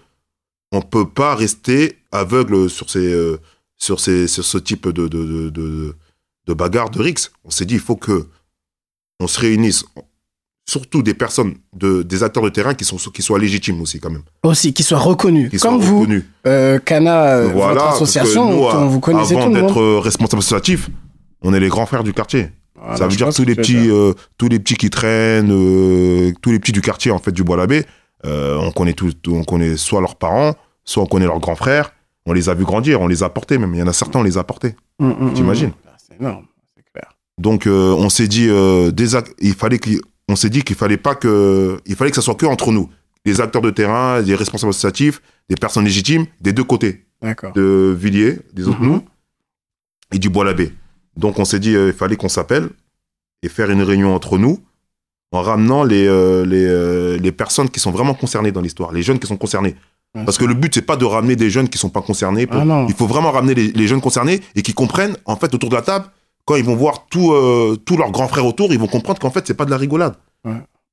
on 0.72 0.82
peut 0.82 1.08
pas 1.10 1.36
rester 1.36 1.98
aveugle 2.12 2.70
sur, 2.70 2.90
ces, 2.90 3.12
euh, 3.12 3.38
sur, 3.76 4.00
ces, 4.00 4.28
sur 4.28 4.44
ce 4.46 4.58
type 4.58 4.88
de, 4.88 5.08
de, 5.08 5.24
de, 5.24 5.50
de, 5.50 5.96
de 6.46 6.54
bagarre, 6.54 6.90
de 6.90 7.02
rix. 7.02 7.30
On 7.44 7.50
s'est 7.50 7.66
dit, 7.66 7.76
il 7.76 7.80
faut 7.80 7.96
que 7.96 8.28
on 9.20 9.28
se 9.28 9.40
réunisse, 9.40 9.84
surtout 10.70 11.02
des 11.02 11.14
personnes, 11.14 11.56
de, 11.76 12.04
des 12.04 12.22
acteurs 12.24 12.44
de 12.44 12.50
terrain 12.50 12.74
qui, 12.74 12.86
sont, 12.86 12.98
qui 12.98 13.22
soient 13.22 13.40
légitimes 13.40 13.82
aussi, 13.82 14.00
quand 14.00 14.12
même. 14.12 14.22
aussi, 14.44 14.74
qu'ils 14.74 14.86
soient 14.86 15.00
reconnus. 15.00 15.50
Qui 15.50 15.58
Comme 15.58 15.78
soient 15.82 15.86
vous, 15.86 16.00
reconnus. 16.02 16.24
euh, 16.48 16.80
Cana, 16.80 17.38
euh, 17.38 17.48
Voilà, 17.54 17.74
votre 17.74 17.76
parce 17.86 17.98
que 18.00 18.04
association, 18.04 18.50
nous, 18.52 18.72
dont 18.72 18.88
vous 18.88 19.00
connaissez 19.00 19.34
avant 19.36 19.46
tout 19.48 19.54
le 19.54 19.60
monde. 19.62 19.68
d'être 19.68 19.82
euh, 19.82 20.00
responsable 20.00 20.40
associatif, 20.40 20.90
on 21.42 21.54
est 21.54 21.60
les 21.60 21.70
grands 21.70 21.86
frères 21.86 22.04
du 22.04 22.14
quartier. 22.14 22.50
Voilà, 22.80 22.98
ça 22.98 23.08
veut 23.08 23.16
dire 23.16 23.34
tous 23.34 23.44
les 23.46 23.56
petits, 23.56 23.90
euh, 23.90 24.14
tous 24.38 24.48
les 24.48 24.60
petits 24.60 24.76
qui 24.76 24.90
traînent, 24.90 25.52
euh, 25.52 26.32
tous 26.42 26.52
les 26.52 26.60
petits 26.60 26.72
du 26.72 26.82
quartier 26.82 27.12
en 27.12 27.20
fait 27.20 27.32
du 27.32 27.44
Bois-l'Abbé. 27.44 27.84
euh, 28.26 28.58
on 28.58 28.72
connaît 28.72 28.94
tout, 28.94 29.12
on 29.28 29.44
connaît 29.44 29.76
soit 29.76 30.00
leurs 30.02 30.16
parents, 30.16 30.56
soit 30.86 31.04
on 31.04 31.06
connaît 31.08 31.26
leurs 31.26 31.40
grands 31.40 31.56
frères. 31.58 31.92
On 32.26 32.32
les 32.34 32.48
a 32.48 32.54
vus 32.54 32.64
grandir, 32.66 33.02
on 33.02 33.08
les 33.08 33.24
a 33.24 33.30
portés 33.30 33.58
même. 33.58 33.74
Il 33.74 33.80
y 33.80 33.84
en 33.84 33.88
a 33.88 33.94
certains, 33.94 34.20
on 34.20 34.24
les 34.24 34.38
a 34.38 34.44
portés. 34.44 34.76
Hum, 35.00 35.16
hum. 35.20 35.34
t'imagines 35.34 35.72
Ah, 35.88 35.96
C'est 35.98 36.20
énorme, 36.20 36.46
c'est 36.76 36.84
clair. 36.94 37.12
Donc 37.38 37.66
euh, 37.68 37.92
on 37.98 38.10
s'est 38.10 38.28
dit, 38.28 38.48
euh, 38.50 38.92
des 38.92 39.10
il 39.40 39.54
fallait 39.56 39.80
qu'il, 39.80 40.00
on 40.30 40.36
s'est 40.36 40.50
dit 40.50 40.64
qu'il 40.64 40.76
fallait 40.76 40.98
pas 40.98 41.16
que, 41.16 41.80
il 41.86 41.96
fallait 41.96 42.12
que 42.12 42.16
ça 42.16 42.22
soit 42.22 42.36
que 42.36 42.46
entre 42.46 42.72
nous, 42.72 42.90
les 43.26 43.42
acteurs 43.42 43.62
de 43.62 43.70
terrain, 43.72 44.22
des 44.22 44.36
responsables 44.36 44.70
associatifs, 44.70 45.22
des 45.50 45.56
personnes 45.56 45.84
légitimes, 45.86 46.26
des 46.40 46.54
deux 46.54 46.64
côtés, 46.64 47.06
de 47.54 47.96
Villiers, 48.00 48.40
des 48.54 48.68
autres 48.68 48.80
Mhm. 48.82 48.88
nous, 48.88 49.02
et 50.14 50.20
du 50.20 50.30
Bois-l'Abbé. 50.30 50.72
Donc 51.18 51.38
on 51.40 51.46
s'est 51.46 51.60
dit, 51.60 51.76
euh, 51.76 51.88
il 51.88 51.94
fallait 51.94 52.16
qu'on 52.16 52.30
s'appelle 52.30 52.70
et 53.44 53.50
faire 53.50 53.70
une 53.70 53.82
réunion 53.82 54.16
entre 54.16 54.38
nous 54.38 54.60
en 55.32 55.42
ramenant 55.42 55.84
les, 55.84 56.08
euh, 56.08 56.46
les, 56.46 56.66
euh, 56.66 57.18
les 57.18 57.32
personnes 57.32 57.70
qui 57.70 57.80
sont 57.80 57.92
vraiment 57.92 58.14
concernées 58.14 58.52
dans 58.52 58.62
l'histoire, 58.62 58.92
les 58.92 59.02
jeunes 59.04 59.20
qui 59.20 59.28
sont 59.28 59.38
concernés. 59.38 59.76
Ouais, 60.16 60.24
Parce 60.26 60.38
que 60.40 60.46
le 60.46 60.56
but, 60.56 60.74
c'est 60.74 60.82
pas 60.82 60.96
de 60.96 61.06
ramener 61.06 61.36
des 61.36 61.50
jeunes 61.52 61.70
qui 61.70 61.78
sont 61.78 61.90
pas 61.90 62.02
concernés. 62.02 62.48
pour- 62.48 62.60
Ah. 62.60 62.86
Il 62.88 62.96
faut 62.96 63.06
vraiment 63.06 63.32
ramener 63.32 63.54
les, 63.54 63.68
les 63.72 63.88
jeunes 63.88 64.02
concernés 64.02 64.42
et 64.56 64.62
qui 64.64 64.74
comprennent, 64.74 65.16
en 65.26 65.36
fait, 65.36 65.54
autour 65.54 65.70
de 65.70 65.76
la 65.76 65.84
table, 65.84 66.06
quand 66.50 66.56
ils 66.56 66.66
vont 66.66 66.76
voir 66.76 67.06
tout, 67.12 67.32
euh, 67.32 67.78
tous 67.86 67.96
leurs 67.96 68.10
grands 68.10 68.28
frères 68.28 68.48
autour, 68.48 68.74
ils 68.74 68.80
vont 68.80 68.88
comprendre 68.88 69.20
qu'en 69.20 69.30
fait, 69.30 69.44
c'est 69.46 69.54
pas 69.54 69.66
de 69.66 69.70
la 69.70 69.78
rigolade. 69.78 70.16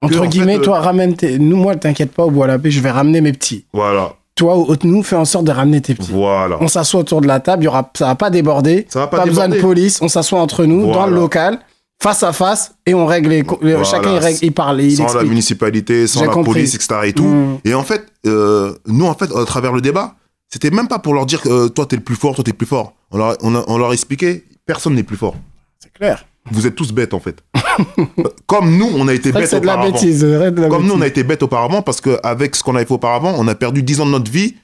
Entre 0.02 0.18
en 0.18 0.22
fait, 0.24 0.28
guillemets, 0.28 0.58
euh, 0.58 0.60
toi, 0.60 0.80
ramène 0.80 1.16
tes... 1.16 1.38
Nous, 1.38 1.56
moi, 1.56 1.74
t'inquiète 1.76 2.12
pas, 2.12 2.24
au 2.24 2.30
bois 2.30 2.46
la 2.46 2.58
paix, 2.58 2.70
je 2.70 2.80
vais 2.80 2.90
ramener 2.90 3.22
mes 3.22 3.32
petits. 3.32 3.64
Voilà, 3.72 4.12
Toi, 4.34 4.66
nous, 4.84 5.02
fais 5.02 5.16
en 5.16 5.24
sorte 5.24 5.46
de 5.46 5.52
ramener 5.52 5.80
tes 5.80 5.94
petits. 5.94 6.12
voilà. 6.12 6.58
On 6.60 6.68
s'assoit 6.68 7.00
autour 7.00 7.22
de 7.22 7.26
la 7.26 7.40
table, 7.40 7.64
y 7.64 7.68
aura... 7.68 7.90
ça 7.96 8.08
va 8.08 8.14
pas 8.16 8.28
déborder. 8.28 8.84
Ça 8.90 8.98
va 9.00 9.06
Pas, 9.06 9.16
pas, 9.18 9.24
besoin 9.24 9.48
de 9.48 9.54
déborder. 9.54 9.74
police, 9.74 9.98
on 10.02 10.08
s'assoit 10.08 10.38
entre 10.40 10.66
nous, 10.66 10.82
dans 10.88 10.92
Voilà. 10.92 11.06
le 11.12 11.14
local, 11.16 11.58
face 12.02 12.22
à 12.22 12.34
face, 12.34 12.74
et 12.84 12.92
on 12.92 13.06
règle 13.06 13.30
les... 13.30 13.42
co- 13.42 13.58
Voilà. 13.62 13.82
Chacun, 13.84 14.12
il, 14.12 14.18
règle, 14.18 14.38
il 14.42 14.52
parle, 14.52 14.82
il 14.82 14.94
Sans 14.96 15.04
la 15.04 15.08
explique. 15.08 15.28
municipalité, 15.30 16.06
sans 16.06 16.20
la 16.26 16.28
compris. 16.28 16.52
police, 16.52 16.74
etc. 16.74 16.94
et 17.04 17.12
tout. 17.14 17.24
Mm. 17.24 17.58
Et 17.64 17.72
en 17.72 17.82
fait, 17.82 18.04
euh, 18.26 18.74
nous, 18.86 19.06
en 19.06 19.14
fait, 19.14 19.34
à 19.34 19.44
travers 19.46 19.72
le 19.72 19.80
débat, 19.80 20.16
c'était 20.52 20.70
même 20.70 20.88
pas 20.88 20.98
pour 20.98 21.14
leur 21.14 21.24
dire 21.24 21.40
que 21.40 21.48
euh, 21.48 21.68
toi, 21.70 21.86
t'es 21.86 21.96
le 21.96 22.02
plus 22.02 22.16
fort, 22.16 22.34
toi, 22.34 22.44
t'es 22.44 22.50
le 22.52 22.56
plus 22.58 22.66
fort. 22.66 22.92
On 23.12 23.16
leur, 23.16 23.36
on, 23.42 23.54
a- 23.56 23.64
on 23.66 23.78
leur 23.78 23.94
expliquait, 23.94 24.44
personne 24.66 24.94
n'est 24.94 25.02
plus 25.02 25.16
fort. 25.16 25.36
C'est 25.78 25.92
clair. 25.92 26.26
Vous 26.50 26.66
êtes 26.66 26.74
tous 26.76 26.92
bêtes, 26.92 27.14
en 27.14 27.20
fait. 27.20 27.42
Comme 28.46 28.76
nous, 28.76 28.88
on 28.96 29.08
a 29.08 29.14
été 29.14 29.32
bêtes 29.32 29.48
c'est 29.48 29.60
de 29.60 29.66
la 29.66 29.74
auparavant. 29.74 29.92
bêtise. 29.94 30.20
c'est 30.20 30.36
vrai, 30.36 30.50
de 30.52 30.60
la 30.60 30.68
Comme 30.68 30.86
nous, 30.86 30.94
on 30.94 31.00
a 31.00 31.06
été 31.06 31.24
bêtes 31.24 31.42
auparavant 31.42 31.82
parce 31.82 32.00
qu'avec 32.00 32.54
ce 32.54 32.62
qu'on 32.62 32.76
avait 32.76 32.84
fait 32.84 32.94
auparavant, 32.94 33.34
on 33.36 33.48
a 33.48 33.54
perdu 33.54 33.82
10 33.82 34.00
ans 34.00 34.06
de 34.06 34.10
notre 34.12 34.30
vie 34.30 34.54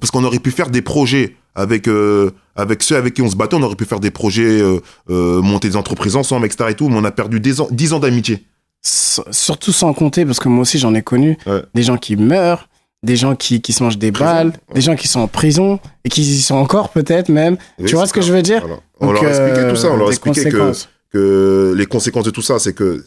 parce 0.00 0.10
qu'on 0.10 0.24
aurait 0.24 0.38
pu 0.38 0.50
faire 0.50 0.70
des 0.70 0.82
projets 0.82 1.36
avec, 1.54 1.88
euh, 1.88 2.30
avec 2.56 2.82
ceux 2.82 2.96
avec 2.96 3.14
qui 3.14 3.22
on 3.22 3.28
se 3.28 3.36
battait. 3.36 3.56
On 3.56 3.62
aurait 3.62 3.74
pu 3.76 3.84
faire 3.84 4.00
des 4.00 4.10
projets, 4.10 4.62
euh, 4.62 4.80
euh, 5.10 5.42
monter 5.42 5.68
des 5.68 5.76
entreprises 5.76 6.16
ensemble, 6.16 6.46
etc. 6.46 6.70
Et 6.70 6.74
tout, 6.74 6.88
mais 6.88 6.96
on 6.96 7.04
a 7.04 7.10
perdu 7.10 7.38
10 7.40 7.60
ans, 7.60 7.68
10 7.70 7.92
ans 7.92 7.98
d'amitié. 7.98 8.44
S- 8.82 9.20
Surtout 9.30 9.72
sans 9.72 9.92
compter, 9.92 10.24
parce 10.24 10.38
que 10.40 10.48
moi 10.48 10.62
aussi, 10.62 10.78
j'en 10.78 10.94
ai 10.94 11.02
connu, 11.02 11.36
Ouais. 11.46 11.62
des 11.74 11.82
gens 11.82 11.98
qui 11.98 12.16
meurent, 12.16 12.69
des 13.02 13.16
gens 13.16 13.34
qui, 13.34 13.60
qui 13.62 13.72
se 13.72 13.82
mangent 13.82 13.98
des 13.98 14.12
Prison, 14.12 14.30
balles, 14.30 14.46
ouais. 14.48 14.74
des 14.74 14.80
gens 14.80 14.94
qui 14.94 15.08
sont 15.08 15.20
en 15.20 15.28
prison, 15.28 15.80
et 16.04 16.08
qui 16.08 16.20
y 16.22 16.42
sont 16.42 16.56
encore 16.56 16.90
peut-être 16.90 17.28
même. 17.28 17.56
Oui, 17.78 17.86
tu 17.86 17.94
vois 17.94 18.06
ce 18.06 18.12
que 18.12 18.20
je 18.20 18.32
veux 18.32 18.42
dire 18.42 18.60
Voilà. 18.60 18.80
On 19.00 19.06
Donc, 19.12 19.22
leur 19.22 19.32
euh, 19.32 19.70
tout 19.70 19.76
ça. 19.76 19.90
On 19.90 19.96
leur 19.96 20.10
expliqué 20.10 20.44
que, 20.50 20.72
que 21.10 21.74
les 21.76 21.86
conséquences 21.86 22.24
de 22.24 22.30
tout 22.30 22.42
ça, 22.42 22.58
c'est 22.58 22.74
que 22.74 23.02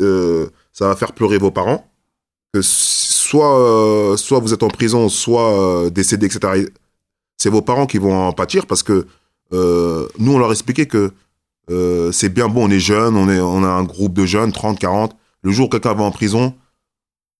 euh, 0.00 0.46
ça 0.72 0.88
va 0.88 0.96
faire 0.96 1.12
pleurer 1.12 1.38
vos 1.38 1.50
parents. 1.50 1.88
Que 2.52 2.60
soit, 2.62 3.58
euh, 3.58 4.16
soit 4.16 4.40
vous 4.40 4.52
êtes 4.52 4.62
en 4.62 4.68
prison, 4.68 5.08
soit 5.08 5.84
euh, 5.84 5.90
décédé, 5.90 6.26
etc. 6.26 6.64
Et 6.64 6.68
C'est 7.36 7.50
vos 7.50 7.62
parents 7.62 7.86
qui 7.86 7.98
vont 7.98 8.28
en 8.28 8.32
pâtir 8.32 8.66
parce 8.66 8.82
que 8.82 9.06
nous, 9.52 10.32
on 10.34 10.38
leur 10.38 10.48
a 10.48 10.52
expliqué 10.52 10.86
que 10.86 11.12
c'est 12.10 12.28
bien 12.28 12.48
bon, 12.48 12.66
on 12.66 12.70
est 12.70 12.80
jeunes, 12.80 13.16
on, 13.16 13.28
est, 13.30 13.38
on 13.38 13.62
a 13.62 13.68
un 13.68 13.84
groupe 13.84 14.14
de 14.14 14.26
jeunes, 14.26 14.50
30, 14.50 14.80
40. 14.80 15.16
Le 15.42 15.52
jour 15.52 15.66
où 15.66 15.68
quelqu'un 15.68 15.94
va 15.94 16.02
en 16.02 16.10
prison, 16.10 16.54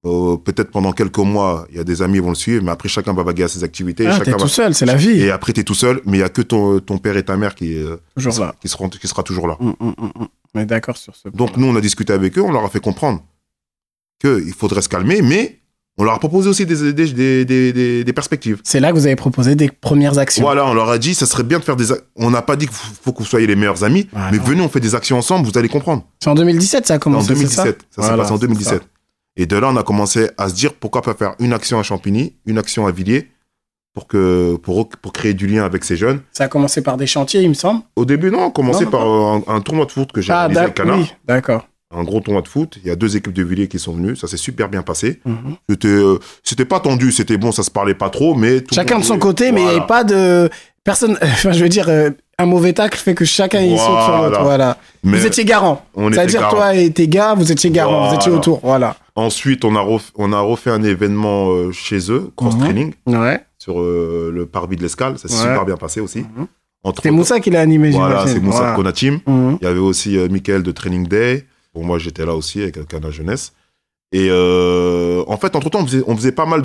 euh, 0.05 0.37
peut-être 0.37 0.71
pendant 0.71 0.93
quelques 0.93 1.19
mois, 1.19 1.67
il 1.71 1.77
y 1.77 1.81
a 1.81 1.85
des 1.85 2.03
amis 2.03 2.15
qui 2.15 2.21
vont 2.21 2.29
le 2.31 2.35
suivre, 2.35 2.63
mais 2.65 2.71
après, 2.71 2.89
chacun 2.89 3.13
va 3.15 3.23
vaguer 3.23 3.45
à 3.45 3.49
ses 3.49 3.65
activités. 3.65 4.07
Ah, 4.07 4.21
t'es 4.21 4.31
va- 4.33 4.37
tout 4.37 4.49
seul, 4.49 4.75
c'est 4.75 4.85
la 4.87 4.97
vie. 4.97 5.21
Et 5.21 5.31
après, 5.31 5.53
t'es 5.53 5.65
tout 5.65 5.75
seul, 5.75 6.01
mais 6.05 6.19
il 6.19 6.21
y 6.21 6.25
a 6.25 6.29
que 6.29 6.43
ton, 6.43 6.79
ton 6.81 6.99
père 6.99 7.17
et 7.17 7.23
ta 7.25 7.37
mère 7.37 7.55
qui, 7.55 7.75
euh, 7.77 7.97
Toujours 8.17 8.39
là. 8.41 8.55
qui 8.61 8.69
seront, 8.69 8.89
qui 8.89 9.09
sera 9.09 9.23
toujours 9.23 9.49
là. 9.49 9.57
Hum. 9.61 9.75
On 10.55 10.61
est 10.61 10.67
d'accord 10.67 10.97
sur 10.97 11.17
ce 11.17 11.29
point. 11.29 11.33
Donc 11.37 11.57
nous, 11.57 11.67
on 11.67 11.75
a 11.77 11.81
discuté 11.81 12.13
avec 12.13 12.37
eux, 12.39 12.43
on 12.43 12.53
leur 12.53 12.65
a 12.65 12.69
fait 12.69 12.81
comprendre 12.81 13.23
qu'il 14.21 14.53
faudrait 14.53 14.83
se 14.83 14.89
calmer, 14.89 15.21
mais 15.23 15.61
on 15.97 16.05
leur 16.05 16.15
a 16.15 16.19
proposé 16.19 16.49
aussi 16.49 16.67
des, 16.67 16.93
des, 16.93 17.13
des, 17.13 17.45
des, 17.45 17.73
des- 17.73 18.05
des 18.05 18.13
perspectives. 18.13 18.61
C'est 18.65 18.81
là 18.81 18.91
que 18.91 18.97
vous 18.97 19.07
avez 19.07 19.17
proposé 19.17 19.55
des 19.55 19.69
premières 19.71 20.19
actions. 20.19 20.43
Voilà, 20.43 20.67
on 20.67 20.75
leur 20.75 20.89
a 20.91 20.99
dit, 20.99 21.15
ça 21.15 21.25
serait 21.27 21.45
bien 21.45 21.59
de 21.61 21.65
faire 21.65 21.77
des... 21.77 21.87
On 22.17 22.31
n'a 22.31 22.43
pas 22.43 22.57
dit 22.57 22.67
qu'il 22.67 22.75
faut 22.77 23.13
que 23.13 23.19
vous 23.21 23.25
soyez 23.25 23.47
les 23.47 23.57
meilleurs 23.57 23.85
amis, 23.85 24.09
mais 24.33 24.39
venez, 24.39 24.61
on 24.61 24.69
fait 24.69 24.81
des 24.81 24.95
actions 24.95 25.17
ensemble, 25.19 25.47
vous 25.49 25.57
allez 25.59 25.69
comprendre. 25.69 26.05
C'est 26.23 26.31
en 26.31 26.35
2017, 26.35 26.87
ça 26.87 26.95
a 26.95 26.97
En 26.97 27.01
commencé, 27.01 27.29
c'est 27.29 27.35
2017, 27.35 27.65
ça, 27.65 27.73
s'est 27.73 27.79
Voilà, 27.97 28.17
passé 28.19 28.33
en 28.33 28.37
c'est 28.37 28.41
2017. 28.43 28.83
Et 29.37 29.47
de 29.47 29.57
là, 29.57 29.69
on 29.71 29.77
a 29.77 29.83
commencé 29.83 30.31
à 30.39 30.49
se 30.49 30.55
dire, 30.55 30.75
pourquoi 30.75 31.03
pas 31.03 31.15
faire 31.15 31.35
une 31.41 31.53
action 31.53 31.79
à 31.79 31.83
Champigny, 31.83 32.37
une 32.47 32.59
action 32.59 32.87
à 32.87 32.93
Villiers, 32.93 33.31
pour, 33.95 34.07
que, 34.07 34.57
pour, 34.57 34.89
pour 34.89 35.13
créer 35.13 35.35
du 35.35 35.47
lien 35.47 35.65
avec 35.65 35.85
ces 35.85 35.97
jeunes. 35.97 36.21
Ça 36.33 36.45
a 36.45 36.49
commencé 36.49 36.83
par 36.83 36.97
des 36.97 37.07
chantiers, 37.07 37.43
il 37.43 37.49
me 37.49 37.55
semble. 37.55 37.83
Au 37.97 38.05
début, 38.05 38.31
non, 38.31 38.45
on 38.47 38.51
commençait 38.51 38.85
Non, 38.85 38.91
par 38.91 39.07
euh, 39.09 39.39
un, 39.47 39.55
un 39.57 39.61
tournoi 39.61 39.87
de 39.87 39.93
foot 39.93 40.11
que 40.13 40.21
j'ai 40.21 40.33
Ah, 40.33 40.41
réalisé 40.43 40.61
avec 40.61 40.75
Canard. 40.75 40.99
oui, 40.99 41.13
d'accord. 41.25 41.69
Un 41.97 42.03
gros 42.03 42.21
tournoi 42.21 42.43
de 42.43 42.49
foot. 42.49 42.77
Il 42.83 42.89
y 42.89 42.91
a 42.91 42.97
deux 42.97 43.17
équipes 43.17 43.33
de 43.35 43.45
Villiers 43.45 43.69
qui 43.69 43.79
sont 43.79 43.93
venues. 43.93 44.17
Ça 44.17 44.27
s'est 44.27 44.37
super 44.37 44.69
bien 44.69 44.83
passé. 44.83 45.21
Mhm. 45.25 45.57
C'était, 45.71 45.87
euh, 45.87 46.19
c'était 46.43 46.65
pas 46.65 46.81
tendu, 46.81 47.13
c'était 47.13 47.37
bon, 47.37 47.53
ça 47.53 47.63
se 47.63 47.71
parlait 47.71 47.95
pas 47.95 48.11
trop, 48.11 48.35
mais 48.35 48.63
tout 48.63 48.75
Chacun 48.75 48.95
monde 48.95 49.03
de 49.05 49.07
son 49.07 49.19
côté, 49.19 49.53
mais 49.53 49.61
il 49.61 49.65
n'y 49.65 49.71
avait 49.77 49.87
pas 49.87 50.03
de. 50.03 50.51
Personne. 50.85 51.19
Enfin, 51.23 51.53
je 51.53 51.63
veux 51.63 51.69
dire, 51.69 51.89
euh, 51.89 52.11
un 52.39 52.47
mauvais 52.47 52.73
tacle 52.75 52.99
fait 52.99 53.15
que 53.15 53.25
chacun 53.25 53.61
y 53.63 53.77
saute 53.79 54.03
sur 54.05 54.17
l'autre. 54.23 54.43
Voilà. 54.43 54.77
Mais 55.03 55.19
Vous 55.19 55.27
étiez 55.27 55.45
garant. 55.45 55.85
C'est-à-dire, 55.97 56.49
toi 56.49 56.75
et 56.75 56.91
tes 56.91 57.09
gars, 57.09 57.35
vous 57.35 57.51
étiez 57.51 57.71
garant. 57.71 58.09
Vous 58.11 58.15
étiez 58.17 58.31
autour. 58.31 58.61
Voilà. 58.63 58.97
Ensuite, 59.17 59.65
on 59.65 59.77
a, 59.77 59.81
ref- 59.81 60.11
on 60.17 60.33
a 60.33 60.41
refait 60.41 60.71
un 60.71 60.83
événement 60.83 61.49
euh, 61.51 61.71
chez 61.73 62.11
eux, 62.11 62.31
cross 62.37 62.55
Mhm. 62.57 62.93
Ouais. 63.07 63.41
sur 63.59 63.81
euh, 63.81 64.31
le 64.35 64.47
parvis 64.47 64.77
de 64.77 64.83
l'Escale. 64.83 65.19
Ça 65.19 65.29
s'est 65.29 65.35
Ouais. 65.37 65.41
super 65.43 65.65
bien 65.65 65.77
passé 65.77 66.01
aussi. 66.01 66.21
Mhm. 66.21 66.47
Entre 66.83 67.03
C'est 67.03 67.11
Moussa 67.13 67.41
qui 67.41 67.49
l'a 67.51 67.61
animé, 67.61 67.93
Voilà, 67.93 68.27
c'est 68.27 68.41
Moussa 68.41 68.59
Voilà. 68.59 68.75
Konatim. 68.75 69.21
Mhm. 69.27 69.59
Il 69.61 69.65
y 69.65 69.69
avait 69.69 69.79
aussi 69.79 70.19
euh, 70.19 70.29
Michael 70.29 70.63
de 70.63 70.71
Training 70.73 71.07
Day. 71.07 71.47
Bon, 71.75 71.83
moi, 71.85 71.99
j'étais 71.99 72.27
là 72.27 72.35
aussi 72.35 72.61
avec 72.63 72.77
le 72.77 72.85
Cana 72.85 73.11
Jeunesse. 73.11 73.53
Et 74.17 74.29
euh, 74.31 75.25
en 75.27 75.37
fait, 75.37 75.57
entre 75.57 75.71
temps, 75.71 75.81
on 75.83 75.87
faisait, 75.87 76.05
on 76.07 76.17
faisait 76.17 76.31
pas 76.31 76.47
mal 76.47 76.63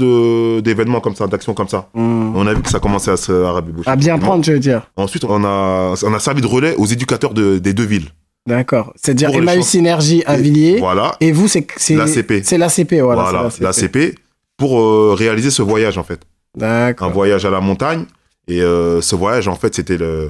d'événements 0.62 1.00
comme 1.00 1.16
ça, 1.16 1.26
d'actions 1.26 1.56
comme 1.56 1.68
ça. 1.68 1.90
Hmm. 1.96 2.36
On 2.36 2.46
a 2.46 2.54
vu 2.54 2.62
que 2.62 2.70
ça 2.70 2.80
commençait 2.80 3.10
à 3.10 3.18
se 3.18 3.32
rabiboucher. 3.32 3.90
À 3.90 3.96
bien 3.96 4.20
prendre, 4.20 4.44
je 4.44 4.52
veux 4.52 4.60
dire. 4.60 4.84
Ensuite, 4.96 5.24
on 5.26 5.44
a, 5.44 5.96
on 6.04 6.14
a 6.14 6.20
servi 6.20 6.42
de 6.42 6.48
relais 6.48 6.76
aux 6.78 6.86
éducateurs 6.86 7.34
de- 7.34 7.58
des 7.58 7.74
deux 7.74 7.86
villes. 7.86 8.10
D'accord. 8.48 8.94
C'est-à-dire 8.96 9.32
Emmaüs 9.32 9.66
Synergie 9.66 10.22
à 10.28 10.38
Et- 10.38 10.42
Villiers. 10.44 10.78
Voilà. 10.80 11.16
Et 11.22 11.32
vous, 11.32 11.48
c'est 11.48 11.66
c'est 11.76 11.96
L'ACP. 11.96 12.42
C'est 12.44 12.60
l'ACP, 12.60 13.02
voilà. 13.02 13.24
Voilà, 13.24 13.50
c'est 13.50 13.64
la 13.64 13.74
CP, 13.74 14.14
pour 14.56 14.80
euh, 14.80 15.16
réaliser 15.18 15.50
ce 15.50 15.64
voyage, 15.64 15.98
en 15.98 16.04
fait. 16.04 16.20
Un 16.56 16.60
D'accord. 16.60 17.12
voyage 17.12 17.46
à 17.46 17.50
la 17.50 17.62
montagne. 17.62 18.06
Et 18.48 18.62
euh, 18.62 19.02
ce 19.02 19.16
voyage, 19.16 19.48
en 19.48 19.56
fait, 19.56 19.74
c'était 19.74 19.98
le, 19.98 20.30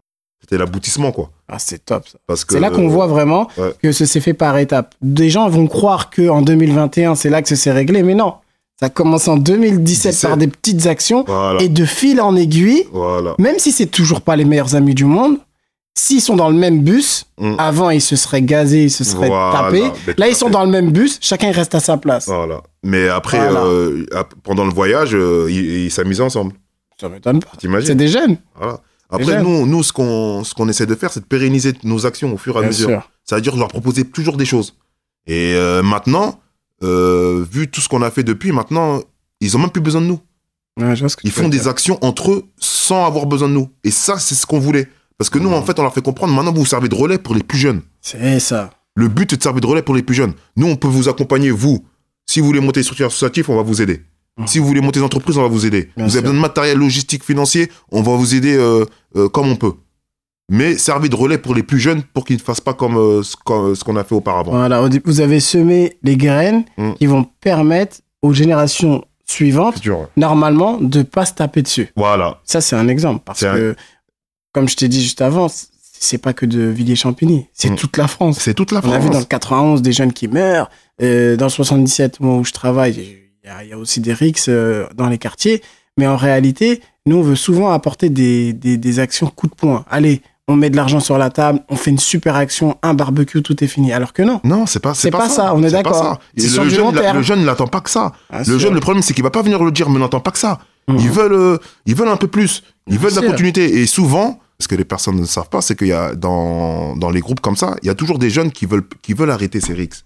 c'était 0.50 0.58
l'aboutissement, 0.60 1.12
quoi. 1.12 1.30
Ah, 1.48 1.60
c'est 1.60 1.86
top, 1.86 2.08
ça. 2.08 2.18
Parce 2.26 2.44
que 2.46 2.54
C'est 2.54 2.60
là 2.60 2.70
qu'on 2.72 2.88
voit 2.88 3.08
vraiment 3.08 3.48
ouais. 3.58 3.74
que 3.84 3.92
ce 3.92 4.06
s'est 4.06 4.20
fait 4.20 4.34
par 4.34 4.58
étapes. 4.58 4.96
Des 5.02 5.30
gens 5.30 5.48
vont 5.50 5.68
croire 5.68 6.10
que 6.10 6.28
en 6.30 6.42
2021, 6.42 7.14
c'est 7.16 7.30
là 7.30 7.42
que 7.42 7.48
ça 7.50 7.56
s'est 7.56 7.72
réglé, 7.72 8.02
mais 8.04 8.16
non. 8.16 8.34
Ça 8.80 8.90
commence 8.90 9.28
en 9.28 9.36
2017 9.38 10.12
17. 10.14 10.30
par 10.30 10.38
des 10.38 10.48
petites 10.48 10.88
actions 10.88 11.24
Voilà. 11.28 11.62
et 11.62 11.70
de 11.70 11.86
fil 11.86 12.20
en 12.22 12.36
aiguille, 12.36 12.86
Voilà. 12.92 13.36
même 13.38 13.60
si 13.60 13.72
c'est 13.72 13.88
toujours 13.88 14.22
pas 14.22 14.36
les 14.36 14.46
meilleurs 14.46 14.74
amis 14.76 14.96
du 14.96 15.04
monde, 15.06 15.38
s'ils 15.96 16.22
sont 16.22 16.36
dans 16.38 16.50
le 16.50 16.56
même 16.56 16.82
bus, 16.82 17.26
Mm. 17.40 17.56
avant 17.58 17.90
ils 17.90 18.02
se 18.02 18.16
seraient 18.16 18.42
gazés, 18.42 18.84
ils 18.86 18.90
se 18.92 19.04
seraient 19.04 19.28
Voilà. 19.28 19.64
tapés. 19.64 19.84
Mais 20.08 20.14
Là, 20.18 20.28
ils 20.30 20.36
sont 20.36 20.50
dans 20.50 20.64
le 20.64 20.70
même 20.72 20.92
bus, 20.92 21.18
chacun 21.22 21.52
reste 21.52 21.76
à 21.76 21.80
sa 21.82 21.98
place. 21.98 22.28
Voilà. 22.28 22.62
Mais 22.84 23.10
après, 23.10 23.38
Voilà. 23.40 23.66
euh, 23.66 24.06
pendant 24.44 24.66
le 24.66 24.72
voyage, 24.74 25.14
euh, 25.14 25.48
ils 25.50 25.86
ils 25.86 25.92
s'amusaient 25.92 26.24
ensemble. 26.24 26.54
Ça 27.00 27.08
m'étonne 27.10 27.40
pas. 27.42 27.50
C'est 27.54 27.60
T'imagines 27.60 27.96
des 27.96 28.08
jeunes, 28.08 28.38
Voilà. 28.58 28.80
Après, 29.10 29.42
nous, 29.42 29.66
nous, 29.66 29.84
ce 29.84 29.92
qu'on 29.92 30.44
ce 30.44 30.54
qu'on 30.54 30.70
essaie 30.70 30.86
de 30.86 30.96
faire, 30.96 31.12
c'est 31.12 31.22
de 31.22 31.26
pérenniser 31.26 31.74
nos 31.84 32.06
actions 32.06 32.34
au 32.34 32.38
fur 32.38 32.56
et 32.56 32.60
à 32.60 32.62
bien 32.62 32.70
mesure. 32.70 32.90
sûr. 32.90 33.10
C'est-à-dire 33.24 33.56
leur 33.56 33.68
proposer 33.68 34.06
toujours 34.06 34.38
des 34.38 34.46
choses. 34.46 34.76
Et 35.28 35.54
euh, 35.56 35.82
maintenant, 35.82 36.40
euh, 36.84 37.46
vu 37.52 37.68
tout 37.70 37.82
ce 37.82 37.90
qu'on 37.90 38.02
a 38.02 38.12
fait 38.12 38.24
depuis, 38.24 38.52
maintenant, 38.52 39.02
ils 39.42 39.56
ont 39.56 39.60
même 39.60 39.72
plus 39.72 39.82
besoin 39.82 40.02
de 40.02 40.08
nous. 40.08 40.20
Ouais, 40.80 40.96
je 40.96 41.02
vois 41.02 41.10
ce 41.10 41.16
que 41.18 41.22
Ils 41.26 41.32
font 41.32 41.50
dire. 41.50 41.62
des 41.62 41.68
actions 41.68 41.98
entre 42.02 42.32
eux 42.32 42.46
sans 42.60 43.06
avoir 43.06 43.26
besoin 43.26 43.50
de 43.50 43.54
nous. 43.54 43.70
Et 43.84 43.92
ça, 43.92 44.18
c'est 44.20 44.36
ce 44.36 44.46
qu'on 44.46 44.60
voulait. 44.60 44.88
Parce 45.18 45.30
que 45.30 45.38
nous, 45.40 45.52
en 45.52 45.62
fait, 45.64 45.78
on 45.80 45.84
leur 45.84 45.94
fait 45.94 46.02
comprendre, 46.02 46.34
maintenant, 46.34 46.54
vous 46.54 46.62
vous 46.62 46.66
servez 46.66 46.88
de 46.88 46.96
relais 46.96 47.18
pour 47.18 47.36
les 47.36 47.44
plus 47.44 47.58
jeunes. 47.58 47.82
C'est 48.02 48.40
ça. 48.40 48.70
Le 48.96 49.08
but 49.08 49.34
est 49.34 49.38
de 49.38 49.44
servir 49.44 49.62
de 49.62 49.68
relais 49.68 49.82
pour 49.82 49.96
les 49.96 50.04
plus 50.04 50.16
jeunes. 50.16 50.34
Nous, 50.56 50.68
on 50.68 50.76
peut 50.76 50.88
vous 50.88 51.10
accompagner, 51.10 51.52
vous. 51.52 51.86
Si 52.26 52.40
vous 52.40 52.46
voulez 52.46 52.60
monter 52.62 52.80
des 52.80 52.84
structures 52.84 53.08
associatives, 53.08 53.50
on 53.50 53.56
va 53.56 53.62
vous 53.64 53.82
aider. 53.82 54.02
Mhm. 54.40 54.48
Si 54.48 54.60
vous 54.60 54.66
voulez 54.66 54.82
monter 54.82 55.00
des 55.00 55.06
entreprises, 55.06 55.38
on 55.38 55.42
va 55.42 55.48
vous 55.48 55.66
aider. 55.66 55.90
Bien 55.96 56.06
vous 56.06 56.12
sûr. 56.12 56.18
avez 56.20 56.22
besoin 56.28 56.36
de 56.38 56.42
matériel 56.42 56.78
logistique, 56.78 57.24
financier, 57.24 57.70
on 57.92 58.02
va 58.02 58.16
vous 58.16 58.34
aider 58.36 58.56
euh, 58.58 58.86
euh, 59.16 59.30
comme 59.30 59.48
on 59.50 59.56
peut. 59.56 59.74
Mais 60.52 60.78
servir 60.78 61.10
de 61.12 61.16
relais 61.16 61.38
pour 61.38 61.54
les 61.54 61.62
plus 61.62 61.80
jeunes 61.80 62.02
pour 62.14 62.26
qu'ils 62.26 62.38
ne 62.38 62.42
fassent 62.42 62.62
pas 62.62 62.74
comme 62.74 62.98
euh, 62.98 63.22
ce 63.22 63.36
qu'on 63.84 63.96
a 63.96 64.04
fait 64.04 64.16
auparavant. 64.16 64.52
Voilà, 64.52 64.82
vous 65.06 65.22
avez 65.22 65.40
semé 65.40 65.98
les 66.02 66.18
graines 66.18 66.64
Mm. 66.78 66.94
qui 66.94 67.06
vont 67.06 67.24
permettre 67.42 67.98
aux 68.24 68.34
générations 68.34 69.04
suivantes, 69.26 69.80
normalement, 70.18 70.78
de 70.82 71.04
pas 71.04 71.26
se 71.26 71.34
taper 71.34 71.62
dessus. 71.62 71.90
Voilà. 71.96 72.40
Ça, 72.46 72.62
c'est 72.62 72.76
un 72.76 72.88
exemple. 72.88 73.22
Parce 73.26 73.44
un- 73.44 73.54
que, 73.54 73.76
comme 74.54 74.68
je 74.68 74.76
t'ai 74.76 74.88
dit 74.88 75.04
juste 75.04 75.22
avant, 75.22 75.48
c'est 76.02 76.18
pas 76.18 76.34
que 76.34 76.48
de 76.48 76.62
Villiers-Champigny, 76.62 77.46
c'est 77.54 77.70
Mm. 77.70 77.76
toute 77.76 77.98
la 77.98 78.08
France. 78.08 78.40
C'est 78.40 78.56
toute 78.56 78.72
la 78.72 78.80
On 78.84 78.92
a 78.92 78.96
vu 78.98 79.02
France. 79.04 79.14
dans 79.14 79.20
le 79.20 79.26
91 79.26 79.82
des 79.84 79.92
jeunes 79.92 80.14
qui 80.14 80.28
meurent. 80.28 80.70
Euh, 81.04 81.36
dans 81.36 81.46
le 81.46 81.52
77, 81.52 82.20
moi 82.22 82.38
où 82.38 82.44
je 82.44 82.54
travaille, 82.54 83.18
il 83.44 83.48
y 83.48 83.52
a, 83.52 83.64
il 83.64 83.70
y 83.70 83.74
a 83.74 83.78
aussi 83.78 84.00
des 84.02 84.14
rixes 84.14 84.48
euh, 84.50 84.86
dans 84.96 85.08
les 85.08 85.18
quartiers. 85.18 85.62
Mais 85.98 86.08
en 86.08 86.18
réalité, 86.18 86.82
nous, 87.06 87.18
on 87.18 87.22
veut 87.22 87.36
souvent 87.36 87.72
apporter 87.72 88.10
des, 88.10 88.54
des, 88.54 88.78
des 88.78 89.00
actions 89.00 89.28
coup 89.28 89.48
de 89.48 89.56
poing. 89.56 89.84
Allez, 89.90 90.22
on 90.48 90.56
met 90.56 90.70
de 90.70 90.76
l'argent 90.76 91.00
sur 91.00 91.18
la 91.18 91.30
table, 91.30 91.60
on 91.70 91.76
fait 91.76 91.92
une 91.92 92.00
super 92.00 92.36
action, 92.36 92.78
un 92.82 92.94
barbecue, 92.94 93.44
tout 93.44 93.64
est 93.64 93.68
fini. 93.68 93.92
Alors 93.94 94.14
que 94.14 94.24
non. 94.24 94.40
Non, 94.44 94.66
c'est 94.66 94.80
pas, 94.80 94.94
C'est 94.94 95.12
pas 95.12 95.30
ça, 95.30 95.54
on 95.54 95.62
est 95.64 95.70
d'accord. 95.72 96.20
le, 96.36 97.14
le 97.14 97.22
jeune, 97.22 97.40
il 97.40 97.46
n'attend 97.46 97.68
pas 97.68 97.82
que 97.82 97.90
ça. 97.90 98.14
Bien 98.30 98.40
Le 98.40 98.46
sûr. 98.46 98.60
jeune, 98.60 98.74
le 98.74 98.80
problème, 98.80 99.04
c'est 99.04 99.14
qu'il 99.14 99.24
va 99.24 99.30
pas 99.30 99.42
venir 99.42 99.64
le 99.64 99.72
dire, 99.72 99.90
mais 99.90 99.96
il 99.96 100.00
n'entend 100.02 100.22
pas 100.22 100.32
que 100.32 100.40
ça. 100.40 100.60
Mhm. 100.88 100.98
Ils 101.00 101.10
veulent, 101.12 101.34
euh, 101.34 101.58
ils 101.86 101.96
veulent 101.96 102.08
un 102.10 102.18
peu 102.18 102.28
plus. 102.28 102.64
Ils 102.88 102.98
Bien 102.98 103.02
veulent 103.10 103.16
de 103.18 103.22
la 103.22 103.28
continuité. 103.32 103.80
Et 103.82 103.86
souvent, 103.86 104.40
ce 104.60 104.68
que 104.68 104.76
les 104.76 104.86
personnes 104.86 105.18
ne 105.18 105.26
savent 105.26 105.50
pas, 105.50 105.62
c'est 105.62 105.78
qu'il 105.78 105.88
y 105.88 105.94
a 105.94 106.16
dans, 106.16 106.96
dans 106.96 107.12
les 107.12 107.20
groupes 107.20 107.42
comme 107.42 107.56
ça, 107.56 107.76
il 107.84 107.88
y 107.88 107.90
a 107.92 107.96
toujours 107.96 108.18
des 108.18 108.30
jeunes 108.32 108.52
qui 108.52 108.66
veulent, 108.66 108.88
qui 109.04 109.14
veulent 109.14 109.32
arrêter 109.32 109.60
ces 109.62 109.74
rixes. 109.74 110.04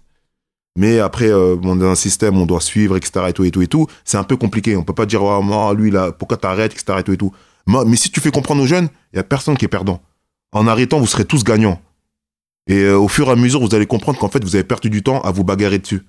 Mais 0.76 0.98
après, 0.98 1.28
euh, 1.30 1.56
on 1.62 1.76
est 1.76 1.80
dans 1.82 1.90
un 1.90 1.94
système, 1.94 2.36
on 2.36 2.46
doit 2.46 2.60
suivre, 2.60 2.96
etc. 2.96 3.26
et 3.28 3.32
tout, 3.32 3.44
et 3.44 3.50
tout, 3.50 3.62
et 3.62 3.66
tout. 3.68 3.86
C'est 4.04 4.16
un 4.16 4.24
peu 4.24 4.36
compliqué. 4.36 4.76
On 4.76 4.82
peut 4.82 4.92
pas 4.94 5.06
dire, 5.06 5.22
oh, 5.22 5.40
moi, 5.40 5.72
lui, 5.74 5.90
là, 5.90 6.10
pourquoi 6.12 6.36
t'arrêtes, 6.36 6.72
etc. 6.72 6.98
et 6.98 7.02
tout, 7.04 7.12
et 7.12 7.16
tout. 7.16 7.32
Mais 7.66 7.96
si 7.96 8.10
tu 8.10 8.20
fais 8.20 8.30
comprendre 8.32 8.62
aux 8.62 8.66
jeunes, 8.66 8.88
il 9.12 9.16
y 9.16 9.20
a 9.20 9.22
personne 9.22 9.56
qui 9.56 9.64
est 9.64 9.68
perdant. 9.68 10.00
En 10.52 10.66
arrêtant, 10.66 10.98
vous 10.98 11.06
serez 11.06 11.24
tous 11.24 11.44
gagnants. 11.44 11.80
Et 12.66 12.80
euh, 12.82 12.98
au 12.98 13.08
fur 13.08 13.28
et 13.28 13.30
à 13.30 13.36
mesure, 13.36 13.60
vous 13.60 13.74
allez 13.74 13.86
comprendre 13.86 14.18
qu'en 14.18 14.28
fait, 14.28 14.42
vous 14.42 14.54
avez 14.56 14.64
perdu 14.64 14.90
du 14.90 15.02
temps 15.02 15.20
à 15.20 15.30
vous 15.30 15.44
bagarrer 15.44 15.78
dessus. 15.78 16.02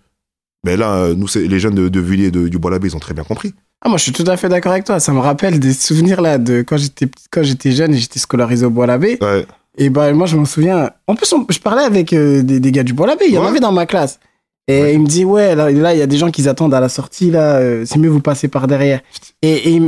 Mais 0.66 0.78
là, 0.78 0.94
euh, 0.96 1.16
nous, 1.16 1.28
les 1.36 1.60
jeunes 1.60 1.76
de, 1.76 1.88
de 1.90 2.00
Villiers, 2.00 2.32
de- 2.32 2.48
du 2.48 2.58
Bois-l'Abbé, 2.58 2.88
ils 2.88 2.96
ont 2.96 3.00
très 3.00 3.14
bien 3.14 3.24
compris. 3.24 3.54
Ah, 3.82 3.90
moi, 3.90 3.98
je 4.00 4.04
suis 4.04 4.14
tout 4.14 4.24
à 4.26 4.36
fait 4.36 4.50
d'accord 4.50 4.72
avec 4.72 4.86
toi. 4.86 5.00
Ça 5.00 5.14
me 5.14 5.20
rappelle 5.20 5.60
des 5.60 5.74
souvenirs 5.74 6.22
là 6.22 6.38
de 6.40 6.64
quand 6.64 6.78
j'étais 6.78 7.08
quand 7.30 7.44
j'étais 7.44 7.72
jeune 7.72 7.94
et 7.94 7.98
j'étais 7.98 8.20
scolarisé 8.20 8.66
au 8.66 8.72
Bois-l'Abbé. 8.72 9.20
Ouais. 9.22 9.46
Et 9.78 9.90
bah, 9.90 10.12
moi, 10.14 10.26
je 10.26 10.38
m'en 10.38 10.46
souviens. 10.46 10.90
En 11.08 11.14
plus, 11.16 11.32
on- 11.34 11.46
je 11.50 11.60
parlais 11.60 11.84
avec 11.84 12.14
euh, 12.14 12.42
des, 12.42 12.60
des 12.60 12.72
gars 12.72 12.84
du 12.84 12.94
Bois-l'Abbé. 12.94 13.26
Il 13.28 13.34
y 13.34 13.38
en 13.38 13.46
avait 13.46 13.60
dans 13.60 13.72
ma 13.74 13.86
classe. 13.86 14.20
Et 14.68 14.82
Ouais. 14.82 14.94
il 14.96 15.00
me 15.02 15.06
dit, 15.06 15.26
ouais, 15.26 15.54
là, 15.56 15.70
là, 15.72 15.94
il 15.94 16.00
y 16.00 16.02
a 16.02 16.08
des 16.08 16.18
gens 16.18 16.32
qui 16.32 16.48
attendent 16.50 16.74
à 16.74 16.80
la 16.80 16.90
sortie, 16.90 17.30
là. 17.30 17.58
euh, 17.58 17.84
c'est 17.86 18.00
mieux 18.00 18.10
vous 18.10 18.20
passer 18.22 18.48
par 18.48 18.66
derrière. 18.68 19.02
Et, 19.44 19.76
et, 19.76 19.82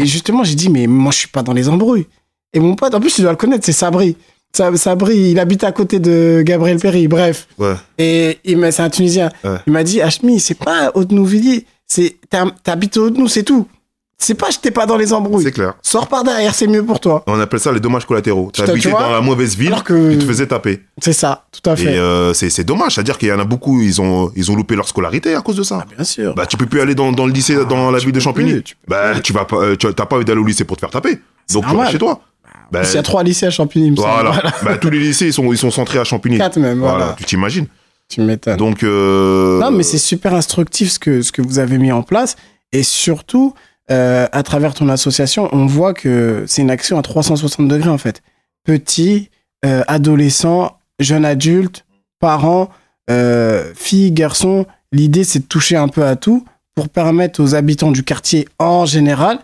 et 0.00 0.06
justement, 0.06 0.42
j'ai 0.42 0.56
dit, 0.56 0.68
mais 0.68 0.86
moi, 0.88 1.12
je 1.12 1.18
suis 1.18 1.28
pas 1.28 1.42
dans 1.42 1.52
les 1.52 1.68
embrouilles. 1.68 2.06
Et 2.52 2.58
mon 2.60 2.74
pote, 2.74 2.94
en 2.94 3.00
plus, 3.00 3.14
tu 3.14 3.20
dois 3.22 3.30
le 3.30 3.36
connaître, 3.36 3.64
c'est 3.64 3.72
Sabri. 3.72 4.16
Sa- 4.52 4.76
Sabri, 4.76 5.30
il 5.32 5.38
habite 5.38 5.62
à 5.64 5.70
côté 5.72 6.00
de 6.00 6.42
Gabriel 6.44 6.78
Perry, 6.78 7.06
bref. 7.06 7.46
Ouais. 7.58 7.74
Et 7.98 8.38
c'est 8.72 8.80
un 8.82 8.90
Tunisien. 8.90 9.30
Ouais. 9.44 9.58
Il 9.66 9.72
m'a 9.72 9.84
dit, 9.84 10.00
Hachmi, 10.00 10.40
c'est 10.40 10.54
pas 10.58 10.90
Haute-Nouvilliers. 10.94 11.64
T'habites 12.64 12.96
Haute-Nou, 12.96 13.28
c'est 13.28 13.42
tout. 13.44 13.66
C'est 14.18 14.34
pas, 14.34 14.46
j'étais 14.50 14.70
pas 14.70 14.86
dans 14.86 14.96
les 14.96 15.12
embrouilles. 15.12 15.44
C'est 15.44 15.52
clair. 15.52 15.74
Sors 15.82 16.06
par 16.08 16.24
derrière, 16.24 16.54
c'est 16.54 16.66
mieux 16.66 16.82
pour 16.82 17.00
toi. 17.00 17.22
On 17.26 17.38
appelle 17.38 17.60
ça 17.60 17.70
les 17.70 17.80
dommages 17.80 18.06
collatéraux. 18.06 18.50
Tu 18.52 18.62
Tu 18.64 18.80
tu 18.80 18.88
vois 18.88 19.00
dans 19.02 19.10
la 19.12 19.20
mauvaise 19.20 19.54
ville, 19.56 19.74
que- 19.84 20.12
tu 20.12 20.18
te 20.18 20.24
faisais 20.24 20.46
taper. 20.46 20.82
C'est 21.02 21.12
ça, 21.12 21.44
tout 21.52 21.68
à 21.70 21.76
fait. 21.76 21.94
Et 21.94 21.98
euh, 21.98 22.32
c'est 22.32 22.48
c'est 22.48 22.64
dommage. 22.64 22.94
C'est-à-dire 22.94 23.18
qu'il 23.18 23.28
y 23.28 23.32
en 23.32 23.38
a 23.38 23.44
beaucoup, 23.44 23.82
ils 23.82 24.00
ont, 24.00 24.32
ils 24.34 24.50
ont 24.50 24.56
loupé 24.56 24.74
leur 24.74 24.88
scolarité 24.88 25.34
à 25.34 25.42
cause 25.42 25.56
de 25.56 25.62
ça. 25.62 25.80
Ah, 25.82 25.94
bien 25.94 26.02
sûr. 26.04 26.34
Bah, 26.34 26.46
tu 26.46 26.56
peux 26.56 26.64
plus 26.66 26.80
aller 26.80 26.94
dans, 26.94 27.12
dans 27.12 27.26
le 27.26 27.32
lycée, 27.32 27.56
dans 27.68 27.90
la 27.90 27.98
tu 27.98 28.06
ville 28.06 28.14
de 28.14 28.20
Champigny. 28.20 28.52
plus, 28.52 28.62
tu 28.62 28.76
bah, 28.88 29.12
plus. 29.12 29.22
tu 29.22 29.32
vas 29.34 29.44
pas, 29.44 29.56
euh, 29.56 29.76
tu 29.76 29.86
t'as 29.94 30.06
pas 30.06 30.16
envie 30.16 30.24
d'aller 30.24 30.40
au 30.40 30.46
lycée 30.46 30.64
pour 30.64 30.76
te 30.78 30.80
faire 30.80 30.90
taper. 30.90 31.18
Donc, 31.52 31.62
tu 31.64 31.68
normal. 31.68 31.78
restes 31.80 31.92
chez 31.92 31.98
toi. 31.98 32.20
Bah, 32.72 32.80
Il 32.84 32.94
y 32.94 32.98
a 32.98 33.02
trois 33.02 33.22
lycées 33.22 33.46
à 33.46 33.50
Champigny, 33.50 33.94
semble. 33.94 34.00
voilà. 34.08 34.42
bah, 34.64 34.78
tous 34.78 34.88
les 34.90 34.98
lycées, 34.98 35.26
ils 35.26 35.32
sont, 35.32 35.52
ils 35.52 35.58
sont 35.58 35.70
centrés 35.70 35.98
à 35.98 36.04
Champigny. 36.04 36.38
Quatre 36.38 36.58
même, 36.58 36.78
voilà. 36.78 36.96
Voilà, 36.98 37.14
tu 37.18 37.24
t'imagines. 37.26 37.66
Tu 38.08 38.22
m'étonnes. 38.22 38.56
Donc, 38.56 38.82
euh, 38.82 39.60
Non, 39.60 39.70
mais 39.70 39.82
c'est 39.82 39.98
super 39.98 40.34
instructif 40.34 40.90
ce 40.92 40.98
que, 40.98 41.20
ce 41.22 41.32
que 41.32 41.42
vous 41.42 41.58
avez 41.58 41.76
mis 41.76 41.92
en 41.92 42.02
place. 42.02 42.34
Et 42.72 42.82
surtout, 42.82 43.54
euh, 43.90 44.26
à 44.32 44.42
travers 44.42 44.74
ton 44.74 44.88
association, 44.88 45.48
on 45.52 45.66
voit 45.66 45.94
que 45.94 46.44
c'est 46.46 46.62
une 46.62 46.70
action 46.70 46.98
à 46.98 47.02
360 47.02 47.68
degrés, 47.68 47.90
en 47.90 47.98
fait. 47.98 48.22
Petit, 48.64 49.30
euh, 49.64 49.82
adolescent, 49.86 50.76
jeune 50.98 51.24
adulte, 51.24 51.84
parents, 52.20 52.68
euh, 53.10 53.72
filles, 53.74 54.12
garçons. 54.12 54.66
L'idée, 54.92 55.24
c'est 55.24 55.40
de 55.40 55.44
toucher 55.46 55.76
un 55.76 55.88
peu 55.88 56.04
à 56.04 56.16
tout 56.16 56.44
pour 56.74 56.88
permettre 56.88 57.42
aux 57.42 57.54
habitants 57.54 57.90
du 57.92 58.02
quartier 58.02 58.46
en 58.58 58.84
général 58.86 59.38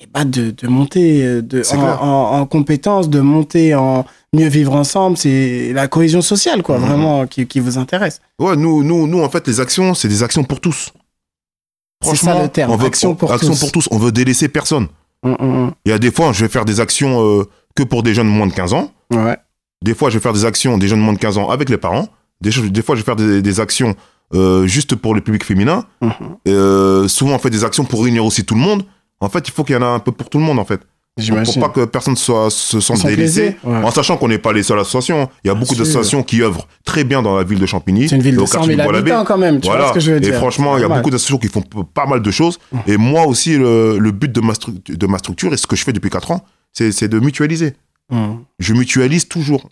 eh 0.00 0.06
ben, 0.14 0.24
de, 0.24 0.52
de 0.52 0.68
monter 0.68 1.24
euh, 1.26 1.42
de, 1.42 1.62
en 1.74 2.46
compétences, 2.46 3.08
de 3.10 3.20
monter 3.20 3.74
en 3.74 4.06
mieux 4.32 4.46
vivre 4.46 4.74
ensemble. 4.74 5.16
C'est 5.16 5.72
la 5.74 5.88
cohésion 5.88 6.22
sociale, 6.22 6.62
quoi, 6.62 6.78
Mhm. 6.78 6.84
vraiment, 6.86 7.26
qui, 7.26 7.46
qui 7.46 7.58
vous 7.58 7.78
intéresse. 7.78 8.20
Ouais, 8.38 8.54
nous, 8.54 8.84
nous, 8.84 9.06
nous, 9.08 9.20
en 9.22 9.28
fait, 9.28 9.46
les 9.48 9.58
actions, 9.58 9.94
c'est 9.94 10.06
des 10.08 10.22
actions 10.22 10.44
pour 10.44 10.60
tous. 10.60 10.92
C'est 12.02 12.16
ça 12.16 12.40
le 12.40 12.48
terme, 12.48 12.70
on 12.70 12.76
veut, 12.76 12.86
action 12.86 13.14
pour 13.14 13.32
action 13.32 13.52
tous. 13.52 13.60
pour 13.60 13.72
tous. 13.72 13.88
On 13.90 13.98
veut 13.98 14.12
délaisser 14.12 14.48
personne. 14.48 14.88
Hum, 15.22 15.36
hum, 15.38 15.54
hum. 15.54 15.72
Il 15.84 15.90
y 15.90 15.92
a 15.92 15.98
des 15.98 16.12
fois, 16.12 16.32
je 16.32 16.44
vais 16.44 16.48
faire 16.48 16.64
des 16.64 16.80
actions 16.80 17.22
euh, 17.22 17.44
que 17.74 17.82
pour 17.82 18.02
des 18.02 18.14
jeunes 18.14 18.28
de 18.28 18.32
moins 18.32 18.46
de 18.46 18.52
15 18.52 18.72
ans. 18.72 18.92
Ouais. 19.12 19.36
Des 19.82 19.94
fois, 19.94 20.10
je 20.10 20.14
vais 20.18 20.22
faire 20.22 20.32
des 20.32 20.44
actions 20.44 20.78
des 20.78 20.88
jeunes 20.88 21.00
de 21.00 21.04
moins 21.04 21.14
de 21.14 21.18
15 21.18 21.38
ans 21.38 21.50
avec 21.50 21.68
les 21.70 21.76
parents. 21.76 22.08
Des, 22.40 22.52
fois, 22.82 22.94
je 22.94 23.00
vais 23.00 23.04
faire 23.04 23.16
des, 23.16 23.42
des 23.42 23.60
actions 23.60 23.96
euh, 24.34 24.66
juste 24.66 24.94
pour 24.94 25.14
le 25.14 25.20
public 25.20 25.44
féminin. 25.44 25.86
Euh, 26.46 27.08
souvent, 27.08 27.34
on 27.34 27.38
fait 27.38 27.50
des 27.50 27.64
actions 27.64 27.84
pour 27.84 28.04
réunir 28.04 28.24
aussi 28.24 28.44
tout 28.44 28.54
le 28.54 28.60
monde. 28.60 28.84
En 29.20 29.28
fait, 29.28 29.48
il 29.48 29.50
faut 29.50 29.64
qu'il 29.64 29.74
y 29.74 29.78
en 29.78 29.82
ait 29.82 29.94
un 29.94 29.98
peu 29.98 30.12
pour 30.12 30.30
tout 30.30 30.38
le 30.38 30.44
monde, 30.44 30.58
en 30.58 30.64
fait. 30.64 30.80
Pour, 31.18 31.24
J'imagine. 31.24 31.54
pour 31.54 31.62
pas 31.72 31.80
que 31.80 31.84
personne 31.84 32.16
soit, 32.16 32.48
se 32.50 32.78
sente 32.80 33.04
délaissé. 33.04 33.56
ouais. 33.64 33.76
En 33.82 33.90
sachant 33.90 34.16
qu'on 34.16 34.28
n'est 34.28 34.38
pas 34.38 34.52
les 34.52 34.62
seules 34.62 34.78
associations. 34.78 35.28
Il 35.42 35.48
y 35.48 35.50
a 35.50 35.54
beaucoup 35.54 35.74
d'associations 35.74 36.22
qui 36.22 36.42
œuvrent 36.42 36.68
très 36.84 37.02
bien 37.02 37.22
dans 37.22 37.36
la 37.36 37.42
ville 37.44 37.58
de 37.58 37.66
Champigny. 37.66 38.08
C'est 38.08 38.14
une 38.16 38.22
ville 38.22 38.36
de 38.36 38.40
au 38.40 38.46
100 38.46 38.52
quartier 38.58 38.76
000 38.76 38.80
du 38.80 38.84
Bois-l'Abbé. 38.84 39.10
habitants 39.10 39.24
quand 39.26 39.38
même, 39.38 39.60
tu 39.60 39.68
vois 39.68 39.88
ce 39.88 39.92
que 39.94 40.00
je 40.00 40.12
veux 40.12 40.20
dire. 40.20 40.34
Et 40.34 40.36
franchement, 40.36 40.76
il 40.76 40.82
y 40.82 40.84
a 40.84 40.88
beaucoup 40.88 41.10
d'associations 41.10 41.38
qui 41.38 41.48
font 41.48 41.62
pas 41.94 42.06
mal 42.06 42.22
de 42.22 42.30
choses. 42.30 42.58
Et 42.86 42.96
moi 42.96 43.26
aussi, 43.26 43.56
le, 43.56 43.98
le 43.98 44.10
but 44.12 44.30
de 44.30 44.40
ma, 44.40 44.52
de 44.88 45.06
ma 45.06 45.18
structure 45.18 45.52
et 45.52 45.56
ce 45.56 45.66
que 45.66 45.74
je 45.76 45.82
fais 45.84 45.92
depuis 45.92 46.10
4 46.10 46.30
ans, 46.30 46.44
c'est 46.72 47.08
de 47.08 47.18
mutualiser. 47.18 47.74
Hum. 48.12 48.44
Je 48.58 48.72
mutualise 48.74 49.26
toujours. 49.28 49.68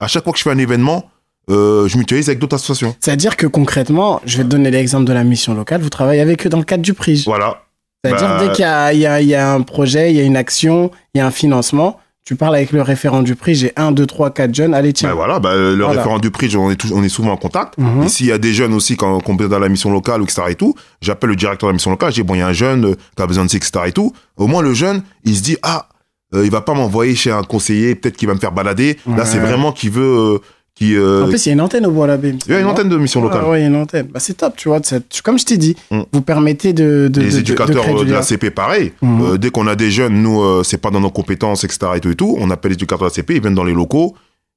À 0.00 0.06
chaque 0.06 0.24
fois 0.24 0.32
que 0.32 0.38
je 0.38 0.44
fais 0.44 0.50
un 0.50 0.58
événement, 0.58 1.10
euh, 1.50 1.86
je 1.88 1.98
mutualise 1.98 2.28
avec 2.28 2.38
d'autres 2.38 2.54
associations. 2.56 2.94
C'est-à-dire 3.00 3.36
que 3.36 3.46
concrètement, 3.46 4.20
je 4.24 4.38
vais 4.38 4.44
te 4.44 4.48
donner 4.48 4.70
l'exemple 4.70 5.04
de 5.04 5.12
la 5.12 5.24
mission 5.24 5.52
locale, 5.54 5.82
vous 5.82 5.90
travaillez 5.90 6.22
avec 6.22 6.46
eux 6.46 6.48
dans 6.48 6.58
le 6.58 6.64
cadre 6.64 6.82
du 6.82 6.94
PRIGE. 6.94 7.24
Voilà. 7.26 7.63
C'est-à-dire 8.04 8.28
Bah- 8.28 8.46
dès 8.46 8.52
qu'il 8.52 8.62
y 9.00 9.06
a, 9.06 9.20
y, 9.20 9.26
y 9.26 9.34
un 9.34 9.60
projet, 9.62 10.10
il 10.12 10.16
y 10.16 10.20
a 10.20 10.24
une 10.24 10.36
action, 10.36 10.90
il 11.14 11.18
y 11.18 11.20
a 11.20 11.26
un 11.26 11.30
financement, 11.30 11.98
tu 12.26 12.36
parles 12.36 12.54
avec 12.56 12.72
le 12.72 12.80
référent 12.82 13.22
du 13.22 13.34
prix, 13.34 13.54
j'ai 13.54 13.72
1, 13.76 13.92
2, 13.92 14.06
3, 14.06 14.30
4 14.32 14.54
jeunes, 14.54 14.72
allez, 14.74 14.92
tiens. 14.94 15.10
Ben 15.10 15.14
voilà, 15.14 15.40
ben, 15.40 15.54
le 15.54 15.74
Voilà. 15.84 16.00
référent 16.00 16.18
du 16.18 16.30
prix, 16.30 16.54
on 16.56 16.70
est, 16.70 16.76
tou- 16.76 16.88
on 16.94 17.02
est 17.02 17.08
souvent 17.10 17.32
en 17.32 17.36
contact. 17.36 17.76
Mhm. 17.76 18.04
Et 18.04 18.08
s'il 18.08 18.26
y 18.26 18.32
a 18.32 18.38
des 18.38 18.52
jeunes 18.54 18.72
aussi 18.72 18.96
quand 18.96 19.20
qu'on 19.20 19.36
peut 19.36 19.48
dans 19.48 19.58
la 19.58 19.68
mission 19.68 19.90
locale 19.92 20.20
ou 20.22 20.24
etc. 20.24 20.42
et 20.50 20.54
tout, 20.54 20.74
j'appelle 21.02 21.30
le 21.30 21.36
directeur 21.36 21.66
de 21.68 21.72
la 21.72 21.74
mission 21.74 21.90
locale, 21.90 22.10
je 22.10 22.16
dis 22.16 22.22
bon, 22.22 22.34
il 22.34 22.38
y 22.38 22.42
a 22.42 22.46
un 22.46 22.52
jeune 22.54 22.84
euh, 22.86 22.94
qui 23.16 23.22
a 23.22 23.26
besoin 23.26 23.44
de 23.44 23.50
ci, 23.50 23.56
etc. 23.58 23.72
et 23.86 23.92
tout. 23.92 24.12
Au 24.38 24.46
moins, 24.46 24.62
le 24.62 24.72
jeune, 24.72 25.02
il 25.24 25.36
se 25.36 25.42
dit 25.42 25.56
ah, 25.62 25.88
euh, 26.34 26.44
il 26.46 26.50
va 26.50 26.62
pas 26.62 26.72
m'envoyer 26.72 27.14
chez 27.14 27.30
un 27.30 27.42
conseiller, 27.42 27.94
peut-être 27.94 28.16
qu'il 28.16 28.26
va 28.26 28.34
me 28.34 28.40
faire 28.40 28.52
balader. 28.52 28.96
Là, 29.06 29.24
c'est 29.26 29.38
vraiment 29.38 29.70
qu'il 29.72 29.90
veut, 29.90 30.02
euh, 30.02 30.38
qui, 30.74 30.96
euh, 30.96 31.24
En 31.24 31.28
plus, 31.28 31.46
il 31.46 31.48
y 31.48 31.50
a 31.50 31.52
une 31.52 31.60
antenne 31.60 31.86
au 31.86 31.92
bois 31.92 32.06
la 32.08 32.16
il 32.16 32.38
y 32.48 32.52
a 32.52 32.58
une 32.60 32.66
antenne 32.66 32.88
de 32.88 32.96
mission 32.96 33.22
locale. 33.22 33.44
Oui, 33.46 33.58
il 33.58 33.60
y 33.60 33.64
a 33.64 33.68
une 33.68 33.76
antenne. 33.76 34.08
Bah, 34.08 34.18
c'est 34.18 34.34
top, 34.34 34.56
tu 34.56 34.68
vois. 34.68 34.80
Comme 35.22 35.38
je 35.38 35.44
t'ai 35.44 35.56
dit, 35.56 35.76
Mm. 35.92 36.00
vous 36.12 36.20
permettez 36.20 36.72
de. 36.72 37.08
de 37.12 37.20
les 37.20 37.26
de- 37.26 37.30
de- 37.30 37.36
de 37.36 37.38
éducateurs 37.40 37.84
euh, 37.88 37.92
du 38.00 38.04
de 38.06 38.10
lien. 38.10 38.16
la 38.16 38.22
CP, 38.22 38.50
pareil. 38.50 38.92
Mhm. 39.00 39.22
Euh, 39.22 39.38
dès 39.38 39.50
qu'on 39.50 39.66
a 39.68 39.76
des 39.76 39.90
jeunes, 39.92 40.20
nous, 40.20 40.42
euh, 40.42 40.62
c'est 40.64 40.78
pas 40.78 40.90
dans 40.90 41.00
nos 41.00 41.10
compétences, 41.10 41.62
etc. 41.62 41.92
Et 41.94 42.00
tout, 42.00 42.10
et 42.10 42.16
tout. 42.16 42.36
On 42.40 42.50
appelle 42.50 42.70
les 42.72 42.74
éducateurs 42.76 43.06
de 43.08 43.10
la 43.12 43.14
CP, 43.14 43.36
ils 43.36 43.40
viennent 43.40 43.54
dans 43.54 43.62
les 43.62 43.72
locaux, 43.72 44.14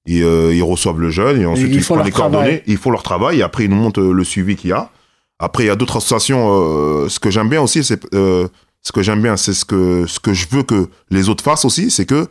et, 0.08 0.20
ils 0.22 0.64
reçoivent 0.64 1.00
le 1.00 1.12
jeune, 1.12 1.40
et 1.42 1.46
ensuite 1.46 1.68
ils 1.70 1.76
ils, 1.76 1.82
font 1.84 1.94
prennent 1.96 1.98
leur 2.00 2.06
les 2.08 2.12
travail. 2.12 2.32
coordonnées, 2.32 2.64
ils 2.66 2.78
font 2.78 2.90
leur 2.92 3.04
travail, 3.04 3.40
et 3.40 3.44
après 3.44 3.66
ils 3.66 3.70
nous 3.70 3.76
montrent 3.76 4.02
le 4.02 4.24
suivi 4.24 4.56
qu'il 4.56 4.72
y 4.72 4.74
a. 4.74 4.90
Après, 5.40 5.66
il 5.66 5.68
y 5.68 5.70
a 5.70 5.76
d'autres 5.76 5.98
associations. 5.98 7.08
ce 7.10 7.20
que 7.20 7.30
j'aime 7.30 7.50
bien 7.50 7.62
aussi, 7.62 7.84
c'est 7.84 8.02
ce 8.12 8.92
que 8.92 9.02
j'aime 9.04 9.22
bien, 9.22 9.38
c'est 9.38 9.54
ce 9.54 9.66
que 9.66 10.06
ce 10.08 10.20
que 10.20 10.34
je 10.34 10.48
veux 10.50 10.64
que 10.64 10.88
les 11.12 11.30
autres 11.30 11.44
fassent 11.44 11.66
aussi, 11.66 11.92
c'est 11.92 12.06
que 12.06 12.26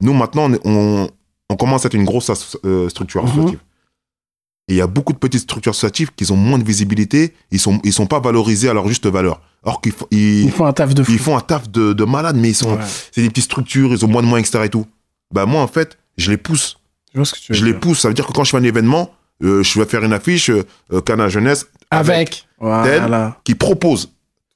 nous 0.00 0.14
maintenant, 0.14 0.48
on, 0.64 1.08
on 1.50 1.56
commence 1.56 1.84
à 1.84 1.88
être 1.88 1.94
une 1.94 2.04
grosse 2.04 2.30
euh, 2.64 2.88
structure 2.88 3.22
Mhm. 3.24 3.30
associative. 3.30 3.58
Et 4.70 4.74
il 4.74 4.76
y 4.76 4.80
a 4.82 4.86
beaucoup 4.86 5.14
de 5.14 5.18
petites 5.18 5.40
structures 5.40 5.70
associatives 5.70 6.10
qui 6.14 6.30
ont 6.30 6.36
moins 6.36 6.58
de 6.58 6.64
visibilité, 6.64 7.32
ils 7.50 7.58
sont 7.58 7.80
ils 7.84 7.92
sont 7.92 8.06
pas 8.06 8.20
valorisés 8.20 8.68
à 8.68 8.74
leur 8.74 8.86
juste 8.86 9.06
valeur. 9.06 9.40
Alors 9.64 9.80
qu'ils 9.80 9.92
font- 9.92 10.06
ils, 10.10 10.44
Ils 10.44 10.52
font 10.52 10.66
un 10.66 10.72
taf 10.74 10.94
de 10.94 11.02
fou. 11.02 11.10
ils 11.10 11.18
font 11.18 11.36
un 11.36 11.40
taf 11.40 11.70
de, 11.70 11.94
de 11.94 12.04
malade, 12.04 12.36
mais 12.36 12.50
ils 12.50 12.54
sont, 12.54 12.74
Ouais. 12.76 12.84
c'est 13.12 13.22
des 13.22 13.28
petites 13.30 13.44
structures, 13.44 13.92
ils 13.92 14.04
ont 14.04 14.08
moins 14.08 14.22
de 14.22 14.26
moyens, 14.28 14.48
etc. 14.48 14.66
et 14.66 14.68
tout. 14.68 14.86
Bah, 15.32 15.46
moi, 15.46 15.62
en 15.62 15.68
fait, 15.68 15.96
je 16.18 16.30
les 16.30 16.36
pousse. 16.36 16.78
Je 17.14 17.18
vois 17.18 17.24
ce 17.24 17.32
que 17.34 17.38
tu 17.40 17.52
veux 17.52 17.58
Je 17.58 17.64
les 17.64 17.74
pousse. 17.74 18.00
Ça 18.00 18.08
veut 18.08 18.14
dire 18.14 18.26
que 18.26 18.32
quand 18.32 18.44
je 18.44 18.50
fais 18.50 18.56
un 18.58 18.62
événement, 18.62 19.10
euh, 19.42 19.62
je 19.62 19.78
vais 19.80 19.86
faire 19.86 20.04
une 20.04 20.12
affiche, 20.12 20.50
euh, 20.50 21.00
Cana 21.00 21.28
Jeunesse, 21.30 21.66
Avec. 21.90 22.46
Voilà. 22.60 23.38
qui 23.44 23.54
propose. 23.54 24.12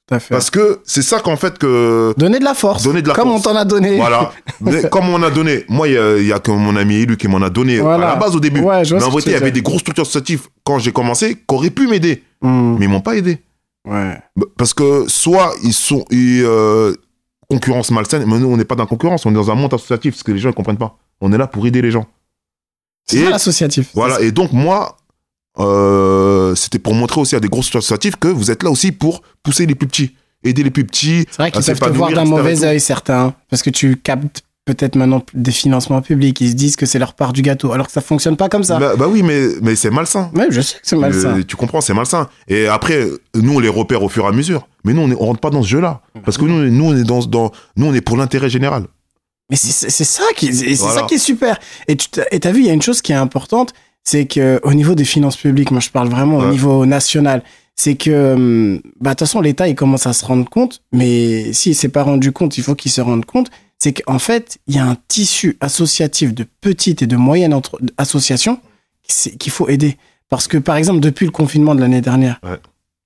Parce 0.07 0.49
que 0.49 0.81
c'est 0.83 1.01
ça 1.01 1.19
qu'en 1.19 1.37
fait 1.37 1.57
que. 1.57 2.13
Donner 2.17 2.39
de 2.39 2.43
la 2.43 2.53
force. 2.53 2.83
Donner 2.83 3.01
de 3.01 3.07
la 3.07 3.15
Comme 3.15 3.29
force. 3.29 3.47
on 3.47 3.53
t'en 3.53 3.55
a 3.55 3.65
donné. 3.65 3.97
Voilà. 3.97 4.31
Mais 4.61 4.89
comme 4.89 5.09
on 5.09 5.23
a 5.23 5.29
donné, 5.31 5.65
moi, 5.69 5.87
il 5.87 5.93
y 5.93 5.97
a, 5.97 6.17
il 6.17 6.25
y 6.27 6.33
a 6.33 6.39
que 6.39 6.51
mon 6.51 6.75
ami 6.75 6.95
élu 6.95 7.17
qui 7.17 7.27
m'en 7.27 7.41
a 7.41 7.49
donné 7.49 7.79
Voilà. 7.79 8.11
à 8.11 8.13
la 8.13 8.15
base 8.17 8.35
au 8.35 8.39
début. 8.39 8.59
Ouais, 8.61 8.83
je 8.83 8.91
vois 8.91 8.99
mais 8.99 9.05
en 9.05 9.09
vérité, 9.09 9.31
il 9.31 9.33
y 9.33 9.37
avait 9.37 9.51
des 9.51 9.61
grosses 9.61 9.79
structures 9.79 10.03
associatives 10.03 10.47
quand 10.63 10.77
j'ai 10.79 10.91
commencé 10.91 11.35
qui 11.35 11.55
auraient 11.55 11.69
pu 11.69 11.87
m'aider. 11.87 12.23
Mm. 12.41 12.75
Mais 12.79 12.85
ils 12.85 12.89
m'ont 12.89 13.01
pas 13.01 13.15
aidé. 13.15 13.39
Ouais. 13.87 14.17
Parce 14.57 14.73
que 14.73 15.05
soit 15.07 15.53
ils 15.63 15.73
sont. 15.73 16.05
Ils, 16.11 16.43
euh, 16.45 16.93
concurrence 17.49 17.91
malsaine, 17.91 18.23
mais 18.25 18.39
nous, 18.39 18.47
on 18.47 18.57
n'est 18.57 18.65
pas 18.65 18.75
dans 18.75 18.83
la 18.83 18.87
concurrence, 18.87 19.25
on 19.25 19.31
est 19.31 19.35
dans 19.35 19.51
un 19.51 19.55
monde 19.55 19.73
associatif, 19.73 20.15
ce 20.15 20.23
que 20.23 20.31
les 20.31 20.39
gens 20.39 20.49
ne 20.49 20.53
comprennent 20.53 20.77
pas. 20.77 20.97
On 21.21 21.31
est 21.31 21.37
là 21.37 21.45
pour 21.47 21.65
aider 21.67 21.81
les 21.81 21.91
gens. 21.91 22.05
C'est 23.05 23.23
ça 23.23 23.29
l'associatif. 23.29 23.91
Voilà, 23.93 24.21
et 24.21 24.31
donc 24.31 24.53
moi, 24.53 24.97
euh, 25.59 26.55
c'était 26.55 26.79
pour 26.79 26.93
montrer 26.95 27.21
aussi 27.21 27.35
à 27.35 27.39
des 27.39 27.47
grosses 27.49 27.67
associatives 27.69 28.17
que 28.17 28.27
vous 28.27 28.51
êtes 28.51 28.63
là 28.63 28.69
aussi 28.71 28.91
pour 28.91 29.21
pousser 29.43 29.65
les 29.65 29.75
plus 29.75 29.87
petits, 29.87 30.15
aider 30.43 30.63
les 30.63 30.71
plus 30.71 30.85
petits. 30.85 31.25
C'est 31.29 31.37
vrai 31.37 31.51
qu'ils 31.51 31.63
peuvent 31.65 31.79
te 31.91 31.97
voir 31.97 32.11
d'un 32.11 32.25
mauvais 32.25 32.63
œil, 32.63 32.79
certains. 32.79 33.33
Parce 33.49 33.61
que 33.61 33.69
tu 33.69 33.97
captes 33.97 34.41
peut-être 34.65 34.95
maintenant 34.95 35.21
des 35.33 35.51
financements 35.51 36.01
publics. 36.01 36.39
Ils 36.41 36.51
se 36.51 36.55
disent 36.55 36.75
que 36.75 36.85
c'est 36.85 36.97
leur 36.99 37.13
part 37.13 37.33
du 37.33 37.41
gâteau. 37.41 37.71
Alors 37.73 37.85
que 37.87 37.91
ça 37.91 38.01
fonctionne 38.01 38.37
pas 38.37 38.49
comme 38.49 38.63
ça. 38.63 38.79
Bah, 38.79 38.95
bah 38.97 39.07
oui, 39.09 39.21
mais, 39.21 39.47
mais 39.61 39.75
c'est 39.75 39.89
malsain. 39.91 40.31
Ouais, 40.33 40.47
je 40.49 40.61
sais 40.61 40.75
que 40.75 40.81
c'est 40.83 40.95
malsain. 40.95 41.37
Euh, 41.39 41.43
tu 41.45 41.55
comprends, 41.55 41.81
c'est 41.81 41.93
malsain. 41.93 42.29
Et 42.47 42.67
après, 42.67 43.07
nous, 43.35 43.55
on 43.55 43.59
les 43.59 43.67
repère 43.69 44.01
au 44.03 44.09
fur 44.09 44.23
et 44.25 44.27
à 44.27 44.31
mesure. 44.31 44.67
Mais 44.85 44.93
nous, 44.93 45.01
on, 45.01 45.11
est- 45.11 45.15
on 45.19 45.25
rentre 45.25 45.39
pas 45.41 45.49
dans 45.49 45.61
ce 45.63 45.67
jeu-là. 45.67 46.01
Parce 46.25 46.37
que 46.37 46.45
nous, 46.45 46.69
nous, 46.71 46.85
on 46.85 46.95
est 46.97 47.03
dans, 47.03 47.19
dans, 47.25 47.51
nous, 47.75 47.85
on 47.87 47.93
est 47.93 48.01
pour 48.01 48.17
l'intérêt 48.17 48.49
général. 48.49 48.85
Mais 49.49 49.57
c'est- 49.57 49.89
ça 50.05 50.23
qui, 50.35 50.53
c'est 50.53 50.73
Voilà. 50.75 51.01
ça 51.01 51.05
qui 51.07 51.15
est 51.15 51.19
super. 51.19 51.59
Et 51.87 51.95
tu 51.97 52.07
et 52.31 52.39
t'as 52.39 52.51
vu, 52.51 52.61
il 52.61 52.65
y 52.65 52.69
a 52.69 52.73
une 52.73 52.81
chose 52.81 53.01
qui 53.01 53.11
est 53.11 53.15
importante, 53.15 53.73
c'est 54.03 54.25
que 54.25 54.59
au 54.63 54.73
niveau 54.73 54.95
des 54.95 55.05
finances 55.05 55.37
publiques, 55.37 55.71
moi 55.71 55.79
je 55.79 55.89
parle 55.89 56.09
vraiment 56.09 56.37
au 56.39 56.49
niveau 56.51 56.85
national, 56.85 57.43
c'est 57.75 57.95
que 57.95 58.33
hum, 58.33 58.81
bah 58.99 59.11
de 59.11 59.15
toute 59.15 59.19
façon 59.27 59.41
l'État 59.41 59.67
il 59.67 59.75
commence 59.75 60.05
à 60.07 60.13
se 60.13 60.25
rendre 60.25 60.49
compte, 60.49 60.81
mais 60.91 61.53
s'il 61.53 61.75
s'est 61.75 61.89
pas 61.89 62.03
rendu 62.03 62.31
compte, 62.31 62.57
il 62.57 62.63
faut 62.63 62.75
qu'il 62.75 62.91
se 62.91 63.01
rende 63.01 63.25
compte, 63.25 63.49
c'est 63.79 63.93
qu'en 63.93 64.19
fait 64.19 64.57
il 64.67 64.75
y 64.75 64.79
a 64.79 64.85
un 64.85 64.97
tissu 65.07 65.57
associatif 65.61 66.33
de 66.33 66.45
petites 66.61 67.01
et 67.01 67.07
de 67.07 67.15
moyennes 67.15 67.59
associations 67.97 68.59
qu'il 69.39 69.51
faut 69.51 69.67
aider. 69.69 69.97
Parce 70.29 70.47
que 70.47 70.57
par 70.57 70.75
exemple 70.77 70.99
depuis 70.99 71.25
le 71.25 71.31
confinement 71.31 71.75
de 71.75 71.81
l'année 71.81 72.01
dernière, 72.01 72.39
Ouais. 72.43 72.57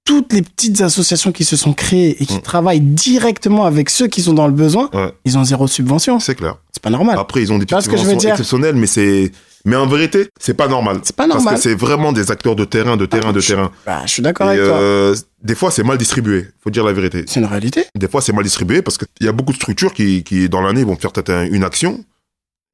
Toutes 0.08 0.32
les 0.34 0.41
petites 0.41 0.80
associations 0.82 1.32
qui 1.34 1.43
se 1.43 1.55
sont 1.58 1.74
créées 1.74 2.16
et 2.24 2.26
qui 2.26 2.38
Mm. 2.38 2.41
travaillent 2.41 2.80
directement 2.80 3.66
avec 3.66 3.89
ceux 3.89 4.08
qui 4.08 4.22
sont 4.22 4.34
dans 4.34 4.47
le 4.47 4.53
besoin, 4.53 4.89
Ouais. 4.93 5.12
ils 5.26 5.38
ont 5.38 5.43
zéro 5.43 5.68
subvention. 5.68 6.20
C'est 6.22 6.36
clair. 6.36 6.55
C'est 6.72 6.82
pas 6.82 6.89
normal. 6.89 7.18
Après, 7.20 7.41
ils 7.41 7.51
ont 7.51 7.58
des 7.60 7.66
petites 7.66 7.82
subventions 7.91 8.30
exceptionnelles, 8.32 8.76
mais 8.76 8.88
c'est, 8.88 9.32
mais 9.66 9.76
en 9.76 9.86
vérité, 9.88 10.30
c'est 10.39 10.53
pas 10.53 10.68
normal. 10.70 11.01
C'est 11.03 11.16
pas 11.16 11.24
Parce 11.28 11.36
normal. 11.43 11.55
que 11.55 11.62
c'est 11.62 11.76
vraiment 11.76 12.14
des 12.14 12.32
acteurs 12.32 12.55
de 12.55 12.64
terrain, 12.66 12.95
de 12.95 13.05
terrain, 13.05 13.34
de 13.34 13.39
je- 13.41 13.47
terrain. 13.47 13.72
Bah, 13.86 14.01
je 14.05 14.12
suis 14.12 14.22
d'accord 14.24 14.47
avec 14.47 14.60
toi. 14.64 14.78
euh, 14.78 15.16
des 15.43 15.55
fois, 15.55 15.72
c'est 15.72 15.84
mal 15.84 15.97
distribué. 15.97 16.45
Faut 16.64 16.70
dire 16.70 16.86
la 16.86 16.93
vérité. 16.93 17.26
C'est 17.28 17.39
une 17.41 17.45
réalité. 17.45 17.84
Des 17.95 18.08
fois, 18.08 18.22
c'est 18.22 18.32
mal 18.34 18.43
distribué 18.45 18.82
parce 18.82 18.97
qu'il 18.97 19.08
y 19.26 19.28
a 19.28 19.34
beaucoup 19.34 19.51
de 19.51 19.58
structures 19.58 19.93
qui, 19.93 20.24
qui 20.24 20.47
dans 20.47 20.62
l'année, 20.62 20.84
vont 20.86 20.95
faire 20.95 21.12
peut-être 21.12 21.32
un- 21.32 21.45
une 21.51 21.64
action. 21.66 22.03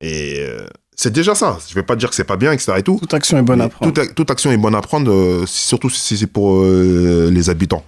Et 0.02 0.36
euh, 0.40 0.68
c'est 0.96 1.12
déjà 1.14 1.36
ça. 1.36 1.58
Je 1.68 1.74
vais 1.76 1.84
pas 1.84 1.96
dire 1.96 2.10
que 2.10 2.16
c'est 2.16 2.24
pas 2.24 2.38
bien, 2.38 2.52
etc. 2.52 2.74
et 2.78 2.84
tout. 2.84 2.98
Toute 3.00 3.14
action 3.14 3.38
est 3.38 3.42
bonne 3.42 3.62
à 3.62 3.70
prendre. 3.70 3.92
toute, 3.94 4.16
toute 4.16 4.32
action 4.32 4.52
est 4.52 4.58
bonne 4.58 4.76
à 4.76 4.82
prendre, 4.82 5.12
euh, 5.12 5.44
surtout 5.46 5.90
si 5.90 6.18
c'est 6.18 6.28
pour 6.28 6.58
euh, 6.62 7.30
les 7.32 7.50
habitants. 7.50 7.84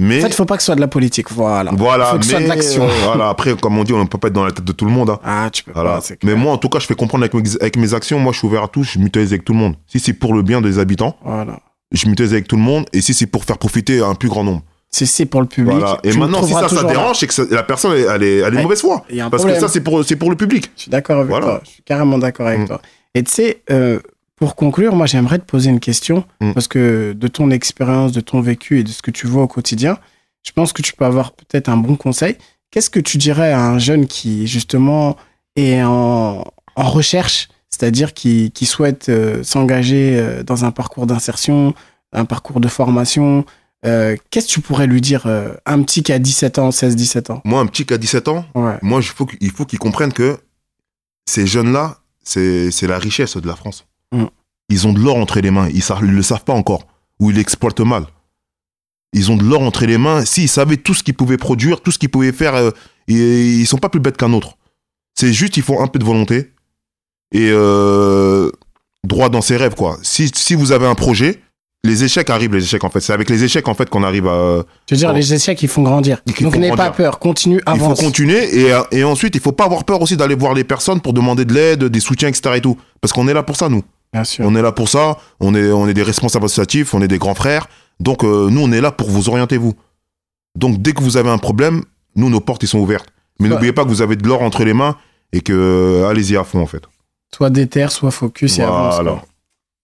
Mais 0.00 0.18
En 0.18 0.22
fait, 0.22 0.28
il 0.28 0.34
faut 0.34 0.44
pas 0.44 0.56
que 0.56 0.62
ce 0.62 0.66
soit 0.66 0.76
de 0.76 0.80
la 0.80 0.86
politique. 0.86 1.30
Voilà. 1.32 1.72
voilà, 1.76 2.06
faut 2.12 2.18
que 2.18 2.24
ce 2.24 2.30
mais 2.32 2.36
soit 2.38 2.44
de 2.44 2.48
l'action. 2.48 2.82
euh, 2.88 2.92
voilà, 3.04 3.30
après, 3.30 3.56
comme 3.56 3.76
on 3.78 3.82
dit, 3.82 3.92
on 3.92 3.98
ne 3.98 4.04
peut 4.04 4.16
pas 4.18 4.28
être 4.28 4.34
dans 4.34 4.44
la 4.44 4.52
tête 4.52 4.64
de 4.64 4.70
tout 4.72 4.84
le 4.84 4.92
monde. 4.92 5.10
hein. 5.10 5.18
Ah, 5.24 5.50
tu 5.52 5.64
peux 5.64 5.72
Voilà. 5.72 5.98
pas. 5.98 6.14
Mais 6.22 6.36
moi, 6.36 6.52
en 6.52 6.56
tout 6.58 6.68
cas, 6.68 6.78
je 6.78 6.86
fais 6.86 6.94
comprendre 6.94 7.24
avec 7.24 7.34
mes, 7.34 7.56
avec 7.60 7.76
mes 7.76 7.94
actions. 7.94 8.20
Moi, 8.20 8.32
je 8.32 8.38
suis 8.38 8.46
ouvert 8.46 8.62
à 8.62 8.68
tout. 8.68 8.84
Je 8.84 8.98
mutualise 9.00 9.32
avec 9.32 9.44
tout 9.44 9.54
le 9.54 9.58
monde. 9.58 9.74
Si 9.88 9.98
c'est 9.98 10.12
pour 10.12 10.34
le 10.34 10.42
bien 10.42 10.60
des 10.60 10.78
habitants, 10.78 11.16
Voilà. 11.24 11.58
je 11.90 12.06
mutualise 12.08 12.32
avec 12.32 12.46
tout 12.46 12.54
le 12.56 12.62
monde. 12.62 12.86
Et 12.92 13.00
si 13.00 13.12
c'est 13.12 13.26
pour 13.26 13.44
faire 13.44 13.58
profiter 13.58 14.00
un 14.00 14.14
plus 14.14 14.28
grand 14.28 14.44
nombre. 14.44 14.62
C'est 14.90 15.04
c'est 15.06 15.26
pour 15.26 15.40
le 15.42 15.46
public. 15.46 15.74
Voilà. 15.76 15.98
Et 16.02 16.12
maintenant, 16.16 16.42
si 16.42 16.52
ça, 16.52 16.68
ça 16.68 16.82
dérange, 16.84 17.18
c'est 17.18 17.26
que 17.26 17.34
ça- 17.34 17.44
la 17.50 17.62
personne, 17.62 17.92
elle, 17.92 18.22
est, 18.22 18.36
elle 18.38 18.54
est 18.54 18.56
de 18.56 18.62
mauvaise 18.62 18.80
foi. 18.80 19.04
Parce 19.08 19.28
problème. 19.42 19.54
que 19.56 19.60
ça, 19.60 19.68
c'est 19.68 19.82
pour, 19.82 20.02
pour 20.18 20.30
le 20.30 20.36
public. 20.36 20.70
Je 20.76 20.82
suis 20.82 20.90
d'accord 20.90 21.18
avec 21.18 21.28
Voilà. 21.28 21.46
toi. 21.46 21.60
Je 21.64 21.70
suis 21.70 21.82
carrément 21.82 22.16
d'accord 22.18 22.46
avec 22.46 22.60
Mm. 22.60 22.66
toi. 22.68 22.80
Et 23.14 23.22
tu 23.22 23.30
sais, 23.30 23.62
euh, 23.70 24.00
pour 24.36 24.56
conclure, 24.56 24.94
moi, 24.96 25.04
j'aimerais 25.06 25.38
te 25.38 25.44
poser 25.44 25.68
une 25.68 25.80
question. 25.80 26.24
Mm. 26.40 26.52
Parce 26.52 26.68
que 26.68 27.12
de 27.12 27.28
ton 27.28 27.50
expérience, 27.50 28.12
de 28.12 28.20
ton 28.20 28.40
vécu 28.40 28.80
et 28.80 28.82
de 28.84 28.88
ce 28.88 29.02
que 29.02 29.10
tu 29.10 29.26
vois 29.26 29.42
au 29.42 29.46
quotidien, 29.48 29.98
je 30.42 30.52
pense 30.52 30.72
que 30.72 30.80
tu 30.80 30.94
peux 30.94 31.04
avoir 31.04 31.32
peut-être 31.32 31.68
un 31.68 31.76
bon 31.76 31.94
conseil. 31.96 32.36
Qu'est-ce 32.70 32.88
que 32.90 33.00
tu 33.00 33.18
dirais 33.18 33.52
à 33.52 33.60
un 33.66 33.78
jeune 33.78 34.06
qui, 34.06 34.46
justement, 34.46 35.16
est 35.56 35.82
en, 35.82 36.44
en 36.76 36.88
recherche, 36.88 37.48
c'est-à-dire 37.68 38.14
qui, 38.14 38.52
qui 38.52 38.64
souhaite 38.64 39.10
euh, 39.10 39.42
s'engager 39.42 40.16
euh, 40.18 40.42
dans 40.42 40.64
un 40.64 40.70
parcours 40.70 41.06
d'insertion, 41.06 41.74
un 42.14 42.24
parcours 42.24 42.60
de 42.60 42.68
formation 42.68 43.44
euh, 43.86 44.16
Qu'est-ce 44.30 44.46
que 44.48 44.52
tu 44.52 44.60
pourrais 44.60 44.86
lui 44.86 45.00
dire 45.00 45.26
euh, 45.26 45.54
Un 45.66 45.82
petit 45.82 46.02
qui 46.02 46.12
a 46.12 46.18
17 46.18 46.58
ans, 46.58 46.70
16-17 46.70 47.32
ans? 47.32 47.40
Moi, 47.44 47.60
un 47.60 47.66
petit 47.66 47.84
qui 47.86 47.94
a 47.94 47.98
17 47.98 48.28
ans, 48.28 48.44
Ouais. 48.54 48.76
moi, 48.82 49.00
il 49.00 49.06
faut 49.06 49.26
qu'il 49.26 49.38
il 49.40 49.50
faut 49.50 49.64
qu'ils 49.64 49.78
comprennent 49.78 50.12
que 50.12 50.38
ces 51.28 51.46
jeunes-là, 51.46 51.98
c'est 52.24 52.70
c'est 52.70 52.86
la 52.86 52.98
richesse 52.98 53.36
de 53.36 53.46
la 53.46 53.56
France. 53.56 53.86
Mm. 54.12 54.24
Ils 54.70 54.86
ont 54.86 54.92
de 54.92 55.00
l'or 55.00 55.16
entre 55.16 55.40
les 55.40 55.50
mains. 55.50 55.68
Ils 55.68 55.82
ne 56.06 56.12
le 56.12 56.22
savent 56.22 56.44
pas 56.44 56.52
encore. 56.54 56.86
Ou 57.20 57.30
ils 57.30 57.36
l'exploitent 57.36 57.80
mal. 57.80 58.04
Ils 59.14 59.30
ont 59.32 59.36
de 59.36 59.42
l'or 59.44 59.62
entre 59.62 59.86
les 59.86 59.96
mains. 59.98 60.24
S'ils 60.24 60.48
savaient 60.48 60.76
tout 60.76 60.92
ce 60.94 61.02
qu'ils 61.02 61.14
pouvaient 61.14 61.38
produire, 61.38 61.80
tout 61.80 61.90
ce 61.90 61.98
qu'ils 61.98 62.10
pouvaient 62.10 62.32
faire, 62.32 62.54
euh, 62.54 62.70
ils, 63.06 63.60
ils 63.60 63.66
sont 63.66 63.78
pas 63.78 63.88
plus 63.88 64.00
bêtes 64.00 64.16
qu'un 64.18 64.32
autre. 64.34 64.56
C'est 65.14 65.32
juste, 65.32 65.56
ils 65.56 65.62
font 65.62 65.82
un 65.82 65.86
peu 65.86 65.98
de 65.98 66.04
volonté. 66.04 66.52
Et 67.32 67.48
euh, 67.50 68.50
droit 69.04 69.30
dans 69.30 69.40
ses 69.40 69.56
rêves, 69.56 69.74
quoi. 69.74 69.98
Si, 70.02 70.30
si 70.34 70.54
vous 70.54 70.72
avez 70.72 70.86
un 70.86 70.94
projet, 70.94 71.42
les 71.84 72.04
échecs 72.04 72.28
arrivent, 72.30 72.54
les 72.54 72.64
échecs, 72.64 72.82
en 72.84 72.90
fait. 72.90 73.00
C'est 73.00 73.12
avec 73.12 73.30
les 73.30 73.44
échecs, 73.44 73.68
en 73.68 73.74
fait, 73.74 73.88
qu'on 73.88 74.02
arrive 74.02 74.26
à, 74.26 74.62
Je 74.88 74.94
veux 74.94 74.98
dire, 74.98 75.12
les 75.12 75.32
échecs, 75.34 75.62
ils 75.62 75.68
font 75.68 75.82
grandir. 75.82 76.20
Ils 76.26 76.42
Donc 76.44 76.56
n'aie 76.56 76.74
pas 76.74 76.90
peur, 76.90 77.18
continue, 77.18 77.60
Il 77.66 77.78
faut 77.78 77.84
avance. 77.84 78.00
continuer 78.00 78.60
et, 78.60 78.72
euh, 78.72 78.82
et 78.90 79.04
ensuite 79.04 79.34
il 79.36 79.40
faut 79.40 79.52
pas 79.52 79.64
avoir 79.64 79.84
peur 79.84 80.00
aussi 80.02 80.16
d'aller 80.16 80.34
voir 80.34 80.54
les 80.54 80.64
personnes 80.64 81.00
pour 81.00 81.12
demander 81.12 81.44
de 81.44 81.54
l'aide, 81.54 81.84
des 81.84 82.00
soutiens, 82.00 82.28
etc. 82.28 82.56
et 82.56 82.60
tout. 82.60 82.76
Parce 83.00 83.12
qu'on 83.12 83.28
est 83.28 83.34
là 83.34 83.42
pour 83.44 83.56
ça, 83.56 83.68
nous. 83.68 83.82
Bien 84.12 84.24
sûr. 84.24 84.44
On 84.46 84.54
est 84.56 84.62
là 84.62 84.72
pour 84.72 84.88
ça. 84.88 85.18
On 85.40 85.54
est, 85.54 85.70
on 85.70 85.86
est 85.88 85.94
des 85.94 86.02
responsables 86.02 86.46
associatifs, 86.46 86.94
on 86.94 87.02
est 87.02 87.08
des 87.08 87.18
grands 87.18 87.34
frères. 87.34 87.68
Donc 88.00 88.24
euh, 88.24 88.48
nous, 88.50 88.60
on 88.60 88.72
est 88.72 88.80
là 88.80 88.90
pour 88.90 89.08
vous 89.10 89.28
orienter, 89.28 89.56
vous. 89.56 89.74
Donc 90.56 90.82
dès 90.82 90.92
que 90.92 91.02
vous 91.02 91.16
avez 91.16 91.30
un 91.30 91.38
problème, 91.38 91.82
nous, 92.16 92.28
nos 92.30 92.40
portes, 92.40 92.62
ils 92.64 92.68
sont 92.68 92.78
ouvertes. 92.80 93.08
Mais 93.38 93.46
Ouais. 93.48 93.54
n'oubliez 93.54 93.72
pas 93.72 93.84
que 93.84 93.88
vous 93.88 94.02
avez 94.02 94.16
de 94.16 94.26
l'or 94.26 94.42
entre 94.42 94.64
les 94.64 94.74
mains 94.74 94.96
et 95.32 95.40
que 95.42 95.52
euh, 95.52 96.08
allez-y 96.08 96.36
à 96.36 96.42
fond, 96.42 96.60
en 96.60 96.66
fait. 96.66 96.82
Soit 97.36 97.50
déter, 97.50 97.86
soit 97.88 98.10
focus 98.10 98.58
et 98.58 98.62
avance. 98.62 98.96
Quoi. 99.00 99.22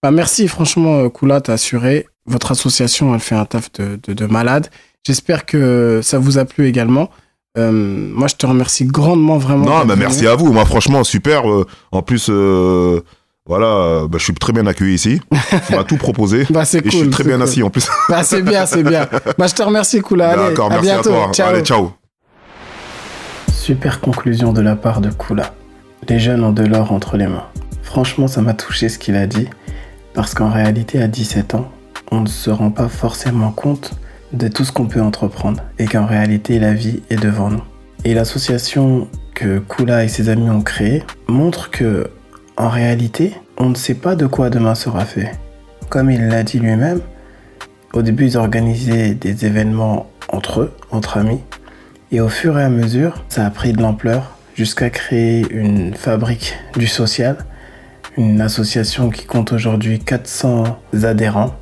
Bah, 0.05 0.11
merci, 0.11 0.47
franchement, 0.47 0.99
euh, 0.99 1.09
Kula, 1.09 1.41
t'as 1.41 1.53
assuré. 1.53 2.05
Votre 2.27 2.51
association, 2.51 3.15
elle 3.15 3.19
fait 3.19 3.33
un 3.33 3.45
taf 3.45 3.71
de, 3.73 3.99
de, 4.07 4.13
de 4.13 4.25
malade. 4.27 4.67
J'espère 5.03 5.47
que 5.47 6.01
ça 6.03 6.19
vous 6.19 6.37
a 6.37 6.45
plu 6.45 6.67
également. 6.67 7.09
Euh, 7.57 7.71
moi, 7.71 8.27
je 8.27 8.35
te 8.35 8.45
remercie 8.45 8.85
grandement, 8.85 9.39
vraiment. 9.39 9.65
Non, 9.65 9.77
d'être 9.79 9.87
bah, 9.87 9.95
merci 9.97 10.27
à 10.27 10.35
vous. 10.35 10.53
Moi, 10.53 10.63
franchement, 10.65 11.03
super. 11.03 11.49
euh, 11.49 11.65
en 11.91 12.03
plus, 12.03 12.27
euh, 12.29 13.01
voilà, 13.47 14.05
bah, 14.07 14.19
je 14.19 14.25
suis 14.25 14.33
très 14.35 14.53
bien 14.53 14.67
accueilli 14.67 14.93
ici. 14.93 15.19
On 15.71 15.77
m'a 15.77 15.83
tout 15.83 15.97
proposé. 15.97 16.45
Bah, 16.51 16.65
c'est 16.65 16.77
Et 16.77 16.81
cool. 16.83 16.91
je 16.91 16.97
suis 16.97 17.09
très 17.09 17.23
bien 17.23 17.37
cool. 17.37 17.43
assis 17.43 17.63
en 17.63 17.71
plus. 17.71 17.87
Bah, 18.07 18.23
c'est 18.23 18.43
bien, 18.43 18.67
c'est 18.67 18.83
bien. 18.83 19.07
Bah, 19.39 19.47
je 19.47 19.55
te 19.55 19.63
remercie, 19.63 20.03
Kula. 20.03 20.29
Allez, 20.33 20.49
D'accord, 20.49 20.67
à 20.67 20.75
merci 20.75 20.85
bientôt. 20.85 21.09
à 21.09 21.23
toi. 21.23 21.31
Ciao. 21.33 21.49
Allez, 21.49 21.61
ciao. 21.63 21.91
Super 23.51 23.99
conclusion 24.01 24.53
de 24.53 24.61
la 24.61 24.75
part 24.75 25.01
de 25.01 25.09
Kula. 25.09 25.55
les 26.07 26.19
jeunes 26.19 26.43
ont 26.43 26.51
de 26.53 26.63
l'or 26.63 26.91
entre 26.91 27.17
les 27.17 27.25
mains. 27.25 27.45
Franchement, 27.81 28.27
ça 28.27 28.41
m'a 28.43 28.53
touché 28.53 28.89
ce 28.89 28.99
qu'il 28.99 29.15
a 29.15 29.25
dit, 29.25 29.47
parce 30.15 30.33
qu'en 30.33 30.49
réalité, 30.49 31.01
à 31.01 31.07
17 31.07 31.55
ans, 31.55 31.69
on 32.09 32.21
ne 32.21 32.27
se 32.27 32.49
rend 32.49 32.71
pas 32.71 32.87
forcément 32.87 33.51
compte 33.51 33.91
de 34.31 34.47
tout 34.47 34.63
ce 34.63 34.71
qu'on 34.71 34.87
peut 34.87 35.01
entreprendre, 35.01 35.61
et 35.77 35.85
qu'en 35.85 36.05
réalité, 36.05 36.57
la 36.57 36.73
vie 36.73 37.01
est 37.09 37.21
devant 37.21 37.49
nous. 37.49 37.63
Et 38.05 38.13
l'association 38.13 39.07
que 39.33 39.59
Kula 39.59 40.05
et 40.05 40.07
ses 40.07 40.29
amis 40.29 40.49
ont 40.49 40.61
créée 40.61 41.03
montre 41.27 41.69
que, 41.69 42.07
en 42.57 42.69
réalité, 42.69 43.33
on 43.57 43.69
ne 43.69 43.75
sait 43.75 43.93
pas 43.93 44.15
de 44.15 44.25
quoi 44.25 44.49
demain 44.49 44.73
sera 44.73 45.05
fait. 45.05 45.31
Comme 45.89 46.09
il 46.09 46.27
l'a 46.27 46.43
dit 46.43 46.59
lui-même, 46.59 47.01
au 47.93 48.01
début, 48.01 48.25
ils 48.25 48.37
organisaient 48.37 49.13
des 49.13 49.45
événements 49.45 50.09
entre 50.29 50.61
eux, 50.61 50.73
entre 50.91 51.17
amis, 51.17 51.41
et 52.11 52.21
au 52.21 52.29
fur 52.29 52.57
et 52.57 52.63
à 52.63 52.69
mesure, 52.69 53.23
ça 53.27 53.45
a 53.45 53.49
pris 53.49 53.73
de 53.73 53.81
l'ampleur 53.81 54.37
jusqu'à 54.55 54.89
créer 54.89 55.45
une 55.49 55.93
fabrique 55.93 56.55
du 56.77 56.87
social, 56.87 57.37
une 58.17 58.41
association 58.41 59.09
qui 59.09 59.25
compte 59.25 59.51
aujourd'hui 59.51 59.99
400 59.99 60.79
adhérents 61.03 61.55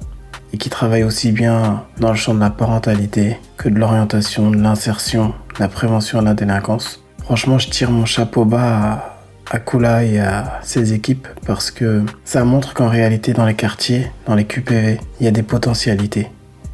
et 0.53 0.57
qui 0.57 0.69
travaille 0.69 1.03
aussi 1.03 1.31
bien 1.31 1.83
dans 1.99 2.09
le 2.09 2.15
champ 2.15 2.33
de 2.35 2.39
la 2.39 2.51
parentalité 2.51 3.37
que 3.57 3.69
de 3.69 3.79
l'orientation, 3.79 4.51
de 4.51 4.57
l'insertion, 4.57 5.33
de 5.55 5.59
la 5.59 5.67
prévention 5.67 6.21
de 6.21 6.25
la 6.25 6.33
délinquance. 6.35 7.03
Franchement, 7.23 7.57
je 7.57 7.69
tire 7.69 7.89
mon 7.89 8.05
chapeau 8.05 8.45
bas 8.45 9.15
à, 9.51 9.59
Kula 9.59 10.03
et 10.03 10.19
à 10.19 10.59
ses 10.63 10.93
équipes 10.93 11.27
parce 11.45 11.71
que 11.71 12.03
ça 12.23 12.43
montre 12.43 12.73
qu'en 12.73 12.87
réalité, 12.87 13.33
dans 13.33 13.45
les 13.45 13.55
quartiers, 13.55 14.11
dans 14.27 14.35
les 14.35 14.45
QPV, 14.45 14.99
il 15.19 15.25
y 15.25 15.27
a 15.27 15.31
des 15.31 15.43
potentialités 15.43 16.29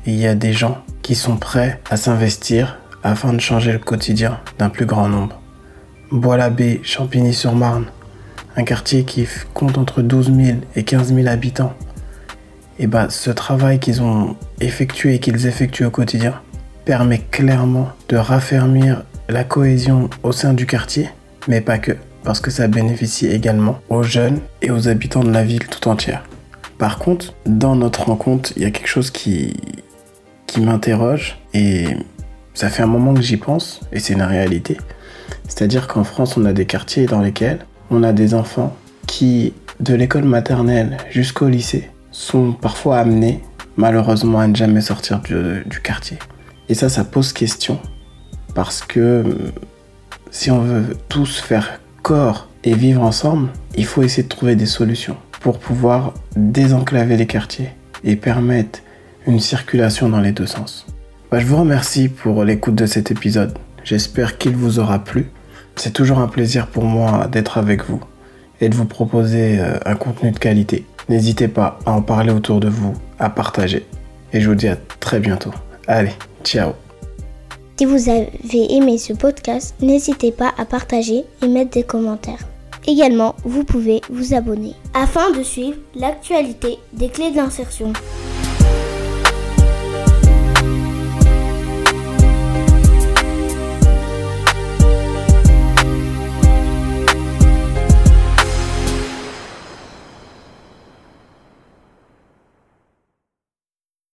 et 0.05 0.11
il 0.11 0.19
y 0.19 0.27
a 0.27 0.35
des 0.35 0.53
gens 0.53 0.79
qui 1.01 1.15
sont 1.15 1.37
prêts 1.37 1.79
à 1.89 1.97
s'investir 1.97 2.79
afin 3.03 3.33
de 3.33 3.39
changer 3.39 3.71
le 3.71 3.79
quotidien 3.79 4.39
d'un 4.57 4.69
plus 4.69 4.85
grand 4.85 5.07
nombre. 5.07 5.39
Bois-l'Abbé, 6.11 6.81
Champigny-sur-Marne, 6.83 7.85
un 8.59 8.63
quartier 8.63 9.05
qui 9.05 9.25
compte 9.53 9.77
entre 9.77 10.01
12 10.01 10.33
000 10.35 10.57
et 10.75 10.83
15 10.83 11.13
000 11.13 11.27
habitants. 11.27 11.73
Et 12.77 12.87
bah, 12.87 13.09
ce 13.09 13.31
travail 13.31 13.79
qu'ils 13.79 14.01
ont 14.01 14.35
effectué 14.59 15.15
et 15.15 15.19
qu'ils 15.19 15.47
effectuent 15.47 15.85
au 15.85 15.91
quotidien 15.91 16.41
permet 16.83 17.19
clairement 17.19 17.89
de 18.09 18.17
raffermir 18.17 19.03
la 19.29 19.43
cohésion 19.43 20.09
au 20.23 20.31
sein 20.31 20.53
du 20.53 20.65
quartier, 20.65 21.09
mais 21.47 21.61
pas 21.61 21.77
que, 21.77 21.93
parce 22.23 22.41
que 22.41 22.51
ça 22.51 22.67
bénéficie 22.67 23.27
également 23.27 23.79
aux 23.89 24.03
jeunes 24.03 24.39
et 24.61 24.71
aux 24.71 24.87
habitants 24.87 25.23
de 25.23 25.31
la 25.31 25.43
ville 25.43 25.67
tout 25.67 25.87
entière. 25.87 26.23
Par 26.77 26.97
contre, 26.99 27.33
dans 27.45 27.75
notre 27.75 28.03
rencontre, 28.03 28.51
il 28.57 28.63
y 28.63 28.65
a 28.65 28.71
quelque 28.71 28.87
chose 28.87 29.11
qui, 29.11 29.55
qui 30.47 30.61
m'interroge 30.61 31.37
et 31.53 31.85
ça 32.53 32.69
fait 32.69 32.83
un 32.83 32.87
moment 32.87 33.13
que 33.13 33.21
j'y 33.21 33.37
pense 33.37 33.81
et 33.93 33.99
c'est 33.99 34.13
une 34.13 34.21
réalité. 34.21 34.77
C'est-à-dire 35.47 35.87
qu'en 35.87 36.03
France, 36.03 36.37
on 36.37 36.45
a 36.45 36.53
des 36.53 36.65
quartiers 36.65 37.05
dans 37.05 37.21
lesquels 37.21 37.65
on 37.89 38.03
a 38.03 38.13
des 38.13 38.33
enfants 38.33 38.75
qui, 39.07 39.53
de 39.79 39.93
l'école 39.93 40.23
maternelle 40.23 40.97
jusqu'au 41.09 41.47
lycée, 41.47 41.89
sont 42.11 42.53
parfois 42.53 42.99
amenés, 42.99 43.41
malheureusement, 43.77 44.39
à 44.39 44.47
ne 44.47 44.55
jamais 44.55 44.81
sortir 44.81 45.21
du, 45.21 45.79
quartier. 45.81 46.17
Et 46.67 46.73
ça, 46.73 46.89
ça 46.89 47.03
pose 47.03 47.33
question. 47.33 47.79
Parce 48.53 48.81
que 48.81 49.23
si 50.31 50.51
on 50.51 50.59
veut 50.59 50.97
tous 51.07 51.39
faire 51.39 51.79
corps 52.01 52.47
et 52.63 52.73
vivre 52.73 53.01
ensemble, 53.01 53.49
il 53.75 53.85
faut 53.85 54.03
essayer 54.03 54.23
de 54.23 54.29
trouver 54.29 54.55
des 54.55 54.65
solutions 54.65 55.17
pour 55.39 55.59
pouvoir 55.59 56.13
désenclaver 56.35 57.17
les 57.17 57.27
quartiers 57.27 57.69
et 58.03 58.15
permettre 58.15 58.79
une 59.27 59.39
circulation 59.39 60.09
dans 60.09 60.19
les 60.19 60.31
deux 60.31 60.47
sens. 60.47 60.85
Bah, 61.31 61.39
je 61.39 61.45
vous 61.45 61.57
remercie 61.57 62.09
pour 62.09 62.43
l'écoute 62.43 62.75
de 62.75 62.85
cet 62.85 63.11
épisode. 63.11 63.57
J'espère 63.83 64.37
qu'il 64.37 64.55
vous 64.55 64.79
aura 64.79 64.99
plu. 65.03 65.29
C'est 65.79 65.93
toujours 65.93 66.19
un 66.19 66.27
plaisir 66.27 66.67
pour 66.67 66.83
moi 66.83 67.27
d'être 67.31 67.57
avec 67.57 67.85
vous 67.85 68.01
et 68.59 68.67
de 68.67 68.75
vous 68.75 68.83
proposer 68.83 69.59
euh, 69.59 69.79
un 69.85 69.95
contenu 69.95 70.31
de 70.31 70.37
qualité. 70.37 70.85
N'hésitez 71.07 71.47
pas 71.47 71.79
à 71.85 71.93
en 71.93 72.01
parler 72.01 72.33
autour 72.33 72.59
de 72.59 72.67
vous, 72.67 72.93
à 73.17 73.29
partager. 73.29 73.85
Et 74.33 74.41
je 74.41 74.49
vous 74.49 74.55
dis 74.55 74.67
à 74.67 74.75
très 74.99 75.21
bientôt. 75.21 75.51
Allez, 75.87 76.11
ciao 76.43 76.73
Si 77.77 77.85
vous 77.85 78.09
avez 78.09 78.75
aimé 78.75 78.97
ce 78.97 79.13
podcast, 79.13 79.73
n'hésitez 79.81 80.33
pas 80.33 80.51
à 80.57 80.65
partager 80.65 81.23
et 81.41 81.47
mettre 81.47 81.71
des 81.71 81.83
commentaires. 81.83 82.45
Également, 82.85 83.35
vous 83.45 83.63
pouvez 83.63 84.01
vous 84.09 84.33
abonner 84.33 84.75
afin 84.93 85.31
de 85.31 85.43
suivre 85.43 85.77
l'actualité 85.95 86.77
des 86.91 87.07
clés 87.07 87.31
de 87.31 87.37
l'insertion. 87.37 87.93